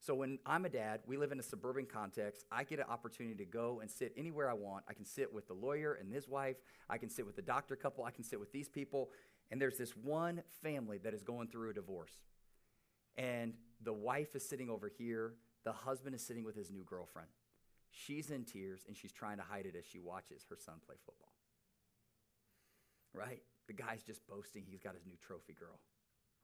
So 0.00 0.14
when 0.14 0.38
I'm 0.44 0.64
a 0.64 0.68
dad, 0.68 1.00
we 1.06 1.16
live 1.16 1.32
in 1.32 1.40
a 1.40 1.42
suburban 1.42 1.86
context. 1.86 2.44
I 2.52 2.64
get 2.64 2.78
an 2.78 2.84
opportunity 2.88 3.34
to 3.36 3.44
go 3.44 3.80
and 3.80 3.90
sit 3.90 4.12
anywhere 4.16 4.48
I 4.48 4.54
want. 4.54 4.84
I 4.88 4.92
can 4.92 5.04
sit 5.04 5.32
with 5.32 5.48
the 5.48 5.54
lawyer 5.54 5.94
and 5.94 6.12
his 6.12 6.28
wife. 6.28 6.56
I 6.88 6.98
can 6.98 7.08
sit 7.08 7.26
with 7.26 7.36
the 7.36 7.42
doctor 7.42 7.76
couple. 7.76 8.04
I 8.04 8.10
can 8.10 8.24
sit 8.24 8.38
with 8.38 8.52
these 8.52 8.68
people. 8.68 9.10
And 9.50 9.60
there's 9.60 9.78
this 9.78 9.96
one 9.96 10.42
family 10.62 10.98
that 10.98 11.14
is 11.14 11.22
going 11.22 11.48
through 11.48 11.70
a 11.70 11.74
divorce. 11.74 12.12
And 13.16 13.54
the 13.82 13.92
wife 13.92 14.36
is 14.36 14.46
sitting 14.46 14.68
over 14.68 14.88
here. 14.88 15.34
The 15.64 15.72
husband 15.72 16.14
is 16.14 16.24
sitting 16.24 16.44
with 16.44 16.54
his 16.54 16.70
new 16.70 16.84
girlfriend. 16.84 17.28
She's 17.90 18.30
in 18.30 18.44
tears 18.44 18.84
and 18.86 18.96
she's 18.96 19.12
trying 19.12 19.38
to 19.38 19.42
hide 19.42 19.66
it 19.66 19.74
as 19.76 19.84
she 19.84 19.98
watches 19.98 20.44
her 20.50 20.56
son 20.56 20.76
play 20.84 20.96
football. 21.04 21.32
Right? 23.14 23.42
The 23.66 23.72
guy's 23.72 24.02
just 24.02 24.26
boasting 24.26 24.64
he's 24.68 24.82
got 24.82 24.94
his 24.94 25.06
new 25.06 25.16
trophy 25.26 25.54
girl. 25.58 25.80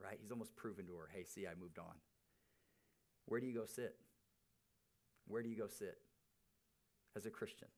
Right? 0.02 0.18
He's 0.20 0.32
almost 0.32 0.56
proven 0.56 0.86
to 0.86 0.94
her, 0.94 1.08
hey, 1.12 1.24
see, 1.24 1.46
I 1.46 1.54
moved 1.60 1.78
on. 1.78 1.94
Where 3.26 3.40
do 3.40 3.46
you 3.46 3.54
go 3.54 3.64
sit? 3.66 3.96
Where 5.26 5.42
do 5.42 5.48
you 5.48 5.56
go 5.56 5.66
sit 5.66 5.98
as 7.16 7.26
a 7.26 7.30
Christian? 7.30 7.68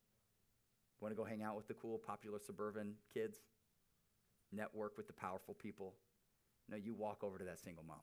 Want 1.01 1.13
to 1.13 1.17
go 1.17 1.25
hang 1.25 1.43
out 1.43 1.57
with 1.57 1.69
the 1.69 1.75
cool, 1.75 1.99
popular 1.99 2.39
suburban 2.39 2.95
kids? 3.13 3.39
Network 4.53 4.97
with 4.97 5.07
the 5.07 5.13
powerful 5.13 5.55
people? 5.55 5.95
No, 6.69 6.77
you 6.77 6.95
walk 6.95 7.23
over 7.23 7.39
to 7.39 7.45
that 7.45 7.61
single 7.61 7.85
mom 7.85 8.01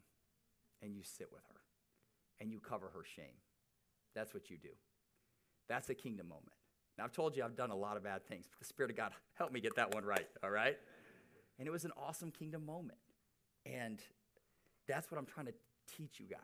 and 0.82 0.96
you 0.96 1.04
sit 1.04 1.28
with 1.32 1.44
her 1.48 1.62
and 2.40 2.52
you 2.52 2.60
cover 2.60 2.92
her 2.94 3.04
shame. 3.04 3.38
That's 4.14 4.34
what 4.34 4.50
you 4.50 4.58
do. 4.58 4.70
That's 5.70 5.90
a 5.90 5.96
kingdom 5.96 6.28
moment. 6.28 6.54
Now, 6.98 7.06
I've 7.06 7.14
told 7.14 7.36
you 7.36 7.44
I've 7.44 7.56
done 7.56 7.72
a 7.72 7.76
lot 7.76 7.98
of 7.98 8.04
bad 8.04 8.28
things, 8.28 8.46
but 8.52 8.60
the 8.60 8.66
Spirit 8.66 8.92
of 8.92 8.98
God 8.98 9.14
helped 9.34 9.54
me 9.54 9.62
get 9.62 9.76
that 9.78 9.94
one 9.94 10.04
right, 10.04 10.28
all 10.44 10.50
right? 10.50 10.78
And 11.58 11.68
it 11.68 11.72
was 11.72 11.86
an 11.86 11.92
awesome 11.96 12.32
kingdom 12.32 12.66
moment. 12.66 13.00
And 13.66 14.02
that's 14.88 15.10
what 15.10 15.18
I'm 15.18 15.26
trying 15.26 15.46
to 15.46 15.54
teach 15.96 16.20
you 16.20 16.26
guys. 16.28 16.40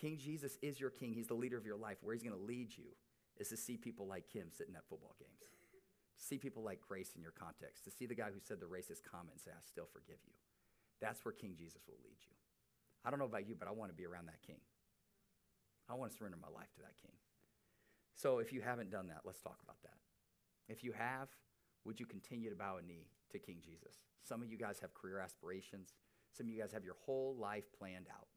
King 0.00 0.16
Jesus 0.18 0.56
is 0.62 0.80
your 0.80 0.90
king. 0.90 1.12
He's 1.12 1.26
the 1.26 1.34
leader 1.34 1.58
of 1.58 1.66
your 1.66 1.76
life. 1.76 1.98
Where 2.00 2.14
he's 2.14 2.22
going 2.22 2.36
to 2.36 2.42
lead 2.42 2.76
you 2.76 2.96
is 3.36 3.48
to 3.48 3.56
see 3.56 3.76
people 3.76 4.06
like 4.06 4.26
him 4.32 4.48
sitting 4.50 4.74
at 4.74 4.88
football 4.88 5.14
games, 5.18 5.38
to 6.18 6.24
see 6.24 6.38
people 6.38 6.62
like 6.62 6.80
Grace 6.80 7.12
in 7.16 7.22
your 7.22 7.32
context, 7.32 7.84
to 7.84 7.90
see 7.90 8.06
the 8.06 8.14
guy 8.14 8.30
who 8.32 8.40
said 8.40 8.60
the 8.60 8.66
racist 8.66 9.04
comment 9.04 9.36
and 9.36 9.40
say, 9.40 9.50
I 9.52 9.60
still 9.66 9.88
forgive 9.92 10.18
you. 10.24 10.32
That's 11.00 11.24
where 11.24 11.32
King 11.32 11.54
Jesus 11.56 11.82
will 11.86 12.00
lead 12.04 12.16
you. 12.24 12.36
I 13.04 13.10
don't 13.10 13.18
know 13.18 13.26
about 13.26 13.48
you, 13.48 13.54
but 13.58 13.68
I 13.68 13.72
want 13.72 13.90
to 13.90 13.96
be 13.96 14.06
around 14.06 14.26
that 14.26 14.42
king. 14.46 14.60
I 15.88 15.94
want 15.94 16.12
to 16.12 16.16
surrender 16.16 16.38
my 16.40 16.52
life 16.54 16.72
to 16.74 16.80
that 16.80 16.96
king. 17.00 17.16
So 18.14 18.38
if 18.38 18.52
you 18.52 18.60
haven't 18.60 18.90
done 18.90 19.08
that, 19.08 19.22
let's 19.24 19.40
talk 19.40 19.58
about 19.64 19.80
that. 19.82 19.96
If 20.68 20.84
you 20.84 20.92
have, 20.92 21.28
would 21.84 21.98
you 21.98 22.06
continue 22.06 22.50
to 22.50 22.56
bow 22.56 22.76
a 22.76 22.82
knee 22.82 23.08
to 23.32 23.38
King 23.38 23.56
Jesus? 23.64 23.96
Some 24.22 24.42
of 24.42 24.50
you 24.50 24.58
guys 24.58 24.78
have 24.80 24.94
career 24.94 25.18
aspirations. 25.18 25.94
Some 26.36 26.46
of 26.46 26.52
you 26.52 26.60
guys 26.60 26.72
have 26.72 26.84
your 26.84 26.96
whole 27.06 27.34
life 27.40 27.64
planned 27.76 28.06
out. 28.12 28.28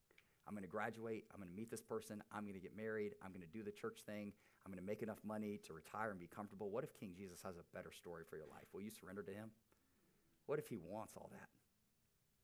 I'm 0.48 0.54
going 0.54 0.64
to 0.64 0.70
graduate. 0.70 1.26
I'm 1.34 1.40
going 1.40 1.50
to 1.50 1.56
meet 1.56 1.72
this 1.72 1.82
person. 1.82 2.22
I'm 2.32 2.44
going 2.44 2.56
to 2.56 2.60
get 2.60 2.76
married. 2.76 3.14
I'm 3.24 3.32
going 3.32 3.46
to 3.46 3.58
do 3.58 3.64
the 3.64 3.72
church 3.72 4.00
thing. 4.06 4.34
I'm 4.66 4.72
going 4.72 4.84
to 4.84 4.86
make 4.86 5.02
enough 5.02 5.20
money 5.24 5.60
to 5.68 5.74
retire 5.74 6.12
and 6.12 6.20
be 6.20 6.28
comfortable. 6.28 6.70
What 6.70 6.84
if 6.84 6.94
King 6.94 7.14
Jesus 7.18 7.42
has 7.44 7.56
a 7.58 7.76
better 7.76 7.92
story 7.92 8.24
for 8.30 8.38
your 8.38 8.48
life? 8.48 8.66
Will 8.74 8.82
you 8.82 8.92
surrender 8.92 9.24
to 9.24 9.32
him? 9.32 9.52
What 10.46 10.60
if 10.60 10.68
he 10.68 10.78
wants 10.78 11.14
all 11.16 11.30
that? 11.32 11.50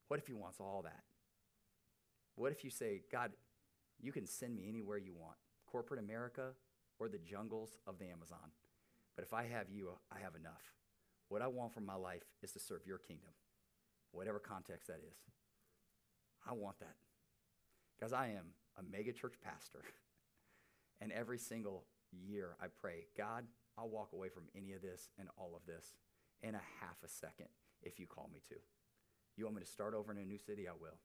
What 0.08 0.18
if 0.18 0.26
he 0.26 0.32
wants 0.32 0.60
all 0.60 0.82
that? 0.84 1.04
What 2.36 2.52
if 2.52 2.64
you 2.64 2.70
say, 2.70 3.02
God, 3.12 3.32
you 4.00 4.12
can 4.12 4.26
send 4.26 4.56
me 4.56 4.66
anywhere 4.68 4.98
you 4.98 5.12
want, 5.14 5.36
corporate 5.66 6.00
America 6.00 6.52
or 6.98 7.08
the 7.08 7.18
jungles 7.18 7.78
of 7.86 7.98
the 7.98 8.06
Amazon. 8.06 8.52
But 9.16 9.24
if 9.24 9.34
I 9.34 9.44
have 9.44 9.68
you, 9.70 9.90
I 10.10 10.20
have 10.20 10.34
enough. 10.34 10.74
What 11.28 11.42
I 11.42 11.46
want 11.46 11.72
from 11.72 11.86
my 11.86 11.94
life 11.94 12.24
is 12.42 12.52
to 12.52 12.58
serve 12.58 12.86
your 12.86 12.98
kingdom, 12.98 13.30
whatever 14.12 14.38
context 14.38 14.88
that 14.88 15.00
is. 15.06 15.16
I 16.48 16.54
want 16.54 16.78
that. 16.80 16.96
Because 18.00 18.12
I 18.14 18.28
am 18.28 18.54
a 18.78 18.82
mega 18.90 19.12
church 19.12 19.34
pastor. 19.44 19.82
and 21.00 21.12
every 21.12 21.38
single 21.38 21.84
year 22.12 22.56
I 22.60 22.66
pray, 22.80 23.04
God, 23.16 23.44
I'll 23.76 23.90
walk 23.90 24.12
away 24.14 24.28
from 24.28 24.44
any 24.56 24.72
of 24.72 24.80
this 24.80 25.10
and 25.18 25.28
all 25.36 25.52
of 25.54 25.66
this 25.66 25.92
in 26.42 26.54
a 26.54 26.60
half 26.80 26.96
a 27.04 27.08
second 27.08 27.48
if 27.82 28.00
you 28.00 28.06
call 28.06 28.30
me 28.32 28.40
to. 28.48 28.54
You 29.36 29.44
want 29.44 29.56
me 29.56 29.62
to 29.62 29.68
start 29.68 29.94
over 29.94 30.12
in 30.12 30.18
a 30.18 30.24
new 30.24 30.38
city? 30.38 30.66
I 30.66 30.72
will. 30.80 30.98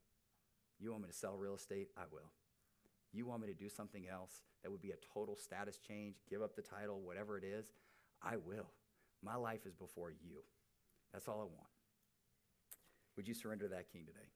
You 0.78 0.90
want 0.90 1.02
me 1.02 1.08
to 1.08 1.14
sell 1.14 1.36
real 1.36 1.54
estate? 1.54 1.88
I 1.96 2.02
will. 2.10 2.32
You 3.12 3.26
want 3.26 3.40
me 3.42 3.48
to 3.48 3.54
do 3.54 3.68
something 3.68 4.06
else 4.08 4.42
that 4.62 4.70
would 4.70 4.82
be 4.82 4.90
a 4.90 5.14
total 5.14 5.36
status 5.36 5.78
change, 5.78 6.16
give 6.28 6.42
up 6.42 6.54
the 6.54 6.62
title, 6.62 7.00
whatever 7.00 7.38
it 7.38 7.44
is? 7.44 7.72
I 8.22 8.36
will. 8.36 8.70
My 9.22 9.36
life 9.36 9.64
is 9.64 9.74
before 9.74 10.10
you. 10.10 10.42
That's 11.12 11.28
all 11.28 11.40
I 11.40 11.44
want. 11.44 11.68
Would 13.16 13.28
you 13.28 13.34
surrender 13.34 13.68
that 13.68 13.90
king 13.90 14.04
today? 14.04 14.28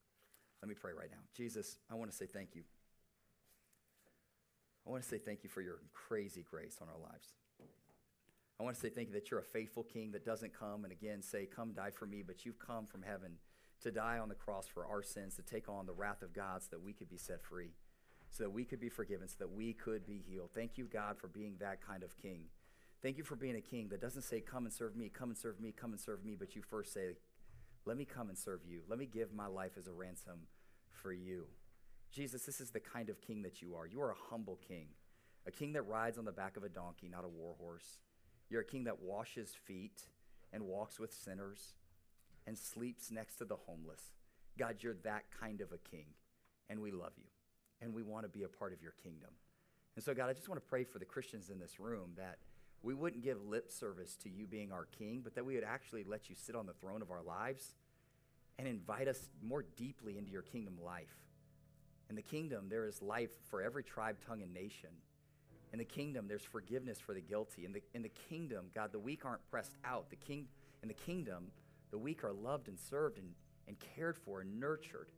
Let 0.63 0.69
me 0.69 0.75
pray 0.75 0.93
right 0.93 1.11
now. 1.11 1.23
Jesus, 1.35 1.79
I 1.91 1.95
want 1.95 2.11
to 2.11 2.17
say 2.17 2.27
thank 2.27 2.55
you. 2.55 2.63
I 4.87 4.91
want 4.91 5.03
to 5.03 5.09
say 5.09 5.19
thank 5.19 5.45
you 5.45 5.51
for 5.51 5.63
your 5.63 5.79
crazy 5.93 6.45
grace 6.49 6.79
on 6.83 6.89
our 6.89 6.99
lives. 7.01 7.35
I 8.59 8.63
want 8.63 8.75
to 8.75 8.81
say 8.81 8.91
thank 8.91 9.09
you 9.09 9.15
that 9.15 9.31
you're 9.31 9.41
a 9.41 9.45
faithful 9.45 9.83
king 9.83 10.11
that 10.13 10.25
doesn't 10.25 10.53
come 10.53 10.85
and 10.85 10.93
again 10.93 11.23
say, 11.23 11.47
Come 11.47 11.73
die 11.73 11.91
for 11.91 12.07
me, 12.07 12.23
but 12.23 12.45
you've 12.45 12.59
come 12.59 12.87
from 12.87 13.03
heaven 13.03 13.39
to 13.83 13.91
die 13.91 14.19
on 14.19 14.29
the 14.29 14.35
cross 14.35 14.67
for 14.67 14.85
our 14.85 15.03
sins, 15.03 15.35
to 15.37 15.43
take 15.43 15.69
on 15.69 15.87
the 15.87 15.95
wrath 15.95 16.21
of 16.21 16.35
God 16.35 16.63
so 16.63 16.69
that 16.73 16.83
we 16.83 16.93
could 16.93 17.09
be 17.09 17.17
set 17.17 17.43
free, 17.43 17.73
so 18.31 18.45
that 18.45 18.51
we 18.51 18.67
could 18.67 18.81
be 18.81 18.91
forgiven, 18.91 19.29
so 19.29 19.37
that 19.39 19.51
we 19.51 19.73
could 19.73 20.07
be 20.07 20.23
healed. 20.29 20.51
Thank 20.55 20.77
you, 20.77 20.85
God, 20.85 21.19
for 21.19 21.29
being 21.29 21.57
that 21.61 21.81
kind 21.81 22.03
of 22.03 22.15
king. 22.19 22.45
Thank 23.03 23.17
you 23.17 23.25
for 23.25 23.35
being 23.35 23.57
a 23.57 23.63
king 23.63 23.89
that 23.89 24.01
doesn't 24.03 24.23
say, 24.23 24.41
Come 24.41 24.67
and 24.67 24.75
serve 24.75 24.95
me, 24.95 25.09
come 25.09 25.31
and 25.31 25.39
serve 25.39 25.59
me, 25.59 25.73
come 25.73 25.93
and 25.93 26.01
serve 26.01 26.23
me, 26.23 26.37
but 26.39 26.55
you 26.55 26.61
first 26.61 26.93
say, 26.93 27.15
Let 27.87 27.97
me 27.97 28.05
come 28.05 28.29
and 28.29 28.39
serve 28.39 28.61
you. 28.67 28.83
Let 28.89 28.99
me 28.99 29.07
give 29.07 29.33
my 29.33 29.47
life 29.47 29.73
as 29.79 29.87
a 29.87 29.93
ransom 29.93 30.47
for 30.91 31.13
you. 31.13 31.47
Jesus, 32.13 32.43
this 32.43 32.61
is 32.61 32.71
the 32.71 32.81
kind 32.81 33.09
of 33.09 33.21
king 33.21 33.43
that 33.43 33.63
you 33.63 33.75
are. 33.75 33.87
You 33.87 34.01
are 34.03 34.11
a 34.11 34.31
humble 34.31 34.59
king, 34.67 34.89
a 35.47 35.51
king 35.51 35.73
that 35.73 35.83
rides 35.83 36.19
on 36.19 36.25
the 36.25 36.33
back 36.33 36.57
of 36.57 36.65
a 36.65 36.69
donkey, 36.69 37.09
not 37.09 37.25
a 37.25 37.29
war 37.29 37.55
horse. 37.59 37.99
You're 38.49 38.63
a 38.63 38.65
king 38.65 38.85
that 38.85 39.01
washes 39.01 39.55
feet 39.65 40.03
and 40.53 40.65
walks 40.65 40.99
with 40.99 41.13
sinners 41.13 41.75
and 42.47 42.59
sleeps 42.59 43.11
next 43.11 43.37
to 43.37 43.45
the 43.45 43.57
homeless. 43.57 44.03
God, 44.59 44.77
you're 44.81 44.97
that 45.05 45.25
kind 45.41 45.61
of 45.61 45.73
a 45.73 45.79
king, 45.79 46.07
and 46.69 46.81
we 46.81 46.91
love 46.91 47.13
you, 47.17 47.29
and 47.81 47.95
we 47.95 48.03
want 48.03 48.25
to 48.25 48.29
be 48.29 48.43
a 48.43 48.49
part 48.49 48.73
of 48.73 48.83
your 48.83 48.95
kingdom. 49.03 49.31
And 49.95 50.05
so, 50.05 50.15
God, 50.15 50.29
I 50.29 50.33
just 50.33 50.49
want 50.49 50.61
to 50.61 50.69
pray 50.69 50.85
for 50.85 50.99
the 50.99 51.05
Christians 51.05 51.51
in 51.51 51.59
this 51.59 51.79
room 51.79 52.11
that 52.17 52.39
we 52.83 52.95
wouldn't 52.95 53.23
give 53.23 53.43
lip 53.43 53.71
service 53.71 54.17
to 54.23 54.31
you 54.31 54.47
being 54.47 54.73
our 54.73 54.87
king, 54.99 55.21
but 55.23 55.35
that 55.35 55.45
we 55.45 55.55
would 55.55 55.65
actually 55.65 56.05
let 56.05 56.31
you 56.31 56.35
sit 56.35 56.55
on 56.55 56.67
the 56.67 56.73
throne 56.73 57.03
of 57.03 57.11
our 57.11 57.23
lives 57.23 57.75
and 58.59 58.67
invite 58.67 59.09
us 59.09 59.29
more 59.43 59.65
deeply 59.77 60.19
into 60.19 60.31
your 60.31 60.43
kingdom 60.43 60.79
life. 60.83 61.15
In 62.09 62.17
the 62.17 62.23
kingdom, 62.23 62.67
there 62.69 62.87
is 62.87 63.01
life 63.01 63.31
for 63.49 63.63
every 63.63 63.85
tribe, 63.85 64.17
tongue, 64.27 64.43
and 64.43 64.53
nation. 64.53 64.91
In 65.73 65.79
the 65.79 65.85
kingdom, 65.85 66.27
there's 66.27 66.43
forgiveness 66.43 66.99
for 66.99 67.15
the 67.15 67.21
guilty. 67.21 67.65
In 67.65 67.73
the, 67.73 67.83
in 67.95 68.03
the 68.03 68.11
kingdom, 68.29 68.67
God, 68.75 68.93
the 68.93 68.99
weak 68.99 69.25
aren't 69.25 69.49
pressed 69.51 69.77
out. 69.85 70.11
The 70.11 70.17
king, 70.17 70.47
in 70.83 70.89
the 70.89 70.95
kingdom, 70.95 71.53
the 71.91 71.99
weak 71.99 72.25
are 72.25 72.33
loved 72.33 72.69
and 72.69 72.79
served 72.79 73.19
and, 73.19 73.29
and 73.69 73.77
cared 73.95 74.17
for 74.17 74.41
and 74.41 74.59
nurtured. 74.59 75.09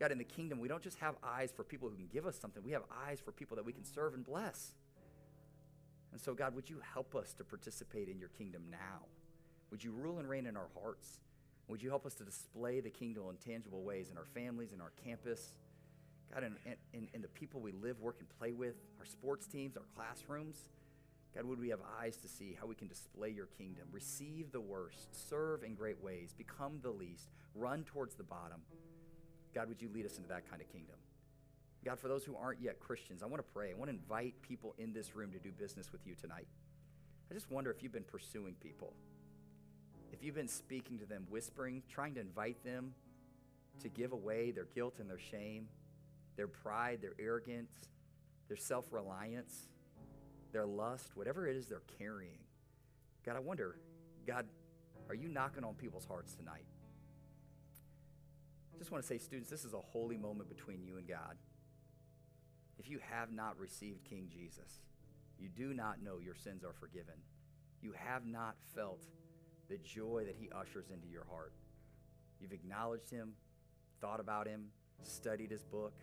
God, 0.00 0.12
in 0.12 0.18
the 0.18 0.24
kingdom, 0.24 0.58
we 0.58 0.68
don't 0.68 0.82
just 0.82 0.98
have 0.98 1.16
eyes 1.22 1.52
for 1.54 1.64
people 1.64 1.88
who 1.88 1.96
can 1.96 2.08
give 2.12 2.26
us 2.26 2.38
something, 2.38 2.62
we 2.62 2.72
have 2.72 2.82
eyes 3.06 3.20
for 3.20 3.32
people 3.32 3.56
that 3.56 3.64
we 3.64 3.72
can 3.72 3.84
serve 3.84 4.14
and 4.14 4.24
bless. 4.24 4.72
And 6.18 6.24
so, 6.24 6.34
God, 6.34 6.52
would 6.56 6.68
you 6.68 6.80
help 6.92 7.14
us 7.14 7.32
to 7.34 7.44
participate 7.44 8.08
in 8.08 8.18
your 8.18 8.30
kingdom 8.30 8.62
now? 8.72 9.06
Would 9.70 9.84
you 9.84 9.92
rule 9.92 10.18
and 10.18 10.28
reign 10.28 10.46
in 10.46 10.56
our 10.56 10.66
hearts? 10.82 11.20
Would 11.68 11.80
you 11.80 11.90
help 11.90 12.04
us 12.04 12.14
to 12.14 12.24
display 12.24 12.80
the 12.80 12.90
kingdom 12.90 13.22
in 13.30 13.36
tangible 13.36 13.84
ways 13.84 14.08
in 14.10 14.18
our 14.18 14.24
families, 14.24 14.72
in 14.72 14.80
our 14.80 14.90
campus? 15.04 15.52
God, 16.34 16.42
in, 16.42 16.56
in, 16.92 17.06
in 17.14 17.22
the 17.22 17.28
people 17.28 17.60
we 17.60 17.70
live, 17.70 18.00
work, 18.00 18.16
and 18.18 18.28
play 18.36 18.50
with, 18.50 18.74
our 18.98 19.06
sports 19.06 19.46
teams, 19.46 19.76
our 19.76 19.84
classrooms. 19.94 20.70
God, 21.36 21.44
would 21.44 21.60
we 21.60 21.68
have 21.68 21.78
eyes 22.00 22.16
to 22.16 22.26
see 22.26 22.56
how 22.60 22.66
we 22.66 22.74
can 22.74 22.88
display 22.88 23.28
your 23.30 23.46
kingdom, 23.56 23.86
receive 23.92 24.50
the 24.50 24.60
worst, 24.60 25.28
serve 25.30 25.62
in 25.62 25.76
great 25.76 26.02
ways, 26.02 26.34
become 26.36 26.80
the 26.82 26.90
least, 26.90 27.28
run 27.54 27.84
towards 27.84 28.16
the 28.16 28.24
bottom? 28.24 28.60
God, 29.54 29.68
would 29.68 29.80
you 29.80 29.88
lead 29.94 30.04
us 30.04 30.16
into 30.16 30.30
that 30.30 30.50
kind 30.50 30.60
of 30.60 30.68
kingdom? 30.72 30.96
God, 31.88 31.98
for 31.98 32.08
those 32.08 32.22
who 32.22 32.36
aren't 32.36 32.60
yet 32.60 32.80
Christians, 32.80 33.22
I 33.22 33.26
want 33.26 33.38
to 33.38 33.52
pray. 33.52 33.70
I 33.70 33.74
want 33.74 33.90
to 33.90 33.96
invite 33.96 34.34
people 34.42 34.74
in 34.76 34.92
this 34.92 35.16
room 35.16 35.32
to 35.32 35.38
do 35.38 35.50
business 35.50 35.90
with 35.90 36.06
you 36.06 36.14
tonight. 36.14 36.46
I 37.30 37.34
just 37.34 37.50
wonder 37.50 37.70
if 37.70 37.82
you've 37.82 37.92
been 37.92 38.02
pursuing 38.04 38.54
people, 38.62 38.92
if 40.12 40.22
you've 40.22 40.34
been 40.34 40.48
speaking 40.48 40.98
to 40.98 41.06
them, 41.06 41.26
whispering, 41.30 41.82
trying 41.88 42.12
to 42.16 42.20
invite 42.20 42.62
them 42.62 42.92
to 43.80 43.88
give 43.88 44.12
away 44.12 44.50
their 44.50 44.66
guilt 44.74 44.96
and 44.98 45.08
their 45.08 45.18
shame, 45.18 45.66
their 46.36 46.46
pride, 46.46 46.98
their 47.00 47.14
arrogance, 47.18 47.72
their 48.48 48.56
self 48.58 48.92
reliance 48.92 49.68
their 50.52 50.66
lust, 50.66 51.10
whatever 51.14 51.46
it 51.46 51.56
is 51.56 51.66
they're 51.66 51.82
carrying. 51.98 52.38
God, 53.24 53.36
I 53.36 53.40
wonder, 53.40 53.76
God, 54.26 54.46
are 55.08 55.14
you 55.14 55.28
knocking 55.28 55.64
on 55.64 55.74
people's 55.74 56.04
hearts 56.04 56.34
tonight? 56.34 56.64
I 58.74 58.78
just 58.78 58.90
want 58.90 59.02
to 59.02 59.08
say, 59.08 59.18
students, 59.18 59.50
this 59.50 59.64
is 59.64 59.74
a 59.74 59.78
holy 59.78 60.16
moment 60.16 60.48
between 60.48 60.82
you 60.82 60.96
and 60.96 61.06
God. 61.06 61.36
If 62.78 62.88
you 62.88 63.00
have 63.10 63.32
not 63.32 63.58
received 63.58 64.04
King 64.04 64.28
Jesus, 64.32 64.80
you 65.38 65.48
do 65.48 65.74
not 65.74 66.02
know 66.02 66.18
your 66.18 66.34
sins 66.34 66.64
are 66.64 66.72
forgiven. 66.72 67.14
You 67.80 67.92
have 67.92 68.26
not 68.26 68.56
felt 68.74 69.04
the 69.68 69.78
joy 69.78 70.24
that 70.26 70.36
he 70.38 70.48
ushers 70.50 70.90
into 70.90 71.08
your 71.08 71.24
heart. 71.30 71.52
You've 72.40 72.52
acknowledged 72.52 73.10
him, 73.10 73.32
thought 74.00 74.20
about 74.20 74.46
him, 74.46 74.66
studied 75.02 75.50
his 75.50 75.64
book, 75.64 75.94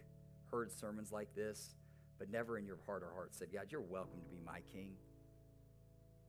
heard 0.51 0.71
sermons 0.71 1.11
like 1.11 1.34
this, 1.36 1.76
but 2.17 2.30
never 2.30 2.57
in 2.57 2.65
your 2.65 2.78
heart 2.86 3.03
or 3.03 3.11
heart 3.13 3.34
said, 3.34 3.49
God, 3.53 3.67
you're 3.69 3.82
welcome 3.82 4.21
to 4.21 4.30
be 4.30 4.39
my 4.45 4.59
king. 4.71 4.91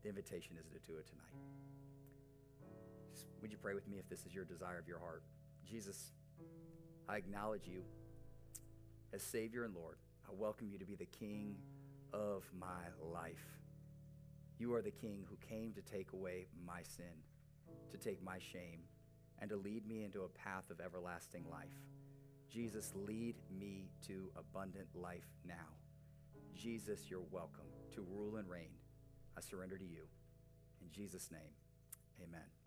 The 0.03 0.09
invitation 0.09 0.57
is 0.59 0.67
to 0.67 0.79
do 0.91 0.99
it 0.99 1.07
tonight. 1.07 1.25
Just, 3.13 3.27
would 3.41 3.51
you 3.51 3.59
pray 3.59 3.75
with 3.75 3.89
me 3.89 3.99
if 3.99 4.09
this 4.09 4.25
is 4.25 4.35
your 4.35 4.45
desire 4.45 4.79
of 4.79 4.89
your 4.89 4.99
heart? 4.99 5.23
Jesus, 5.69 6.13
I 7.09 7.17
acknowledge 7.17 7.67
you 7.67 7.83
as 9.13 9.23
Savior 9.23 9.65
and 9.65 9.75
Lord. 9.75 9.97
I 10.29 10.33
welcome 10.37 10.69
you 10.69 10.79
to 10.79 10.85
be 10.85 10.97
the 10.97 11.07
King 11.07 11.55
of 12.13 12.43
my 12.59 12.83
life. 13.01 13.61
You 14.59 14.75
are 14.75 14.83
the 14.83 14.91
King 14.91 15.25
who 15.29 15.37
came 15.37 15.73
to 15.75 15.83
take 15.83 16.13
away 16.13 16.47
my 16.67 16.83
sin, 16.83 17.15
to 17.93 17.97
take 17.97 18.21
my 18.25 18.39
shame, 18.39 18.81
and 19.39 19.49
to 19.51 19.57
lead 19.57 19.87
me 19.87 20.03
into 20.03 20.23
a 20.23 20.29
path 20.29 20.69
of 20.71 20.81
everlasting 20.81 21.45
life. 21.49 21.79
Jesus, 22.51 22.93
lead 22.97 23.37
me 23.57 23.89
to 24.09 24.33
abundant 24.37 24.89
life 24.97 25.29
now. 25.47 25.55
Jesus, 26.55 27.03
you're 27.09 27.21
welcome 27.31 27.69
to 27.95 28.05
rule 28.11 28.37
and 28.37 28.49
reign. 28.49 28.75
I 29.37 29.43
surrender 29.43 29.79
to 29.79 29.85
you. 29.85 30.03
In 30.81 30.91
Jesus' 30.91 31.31
name, 31.31 31.53
amen. 32.21 32.66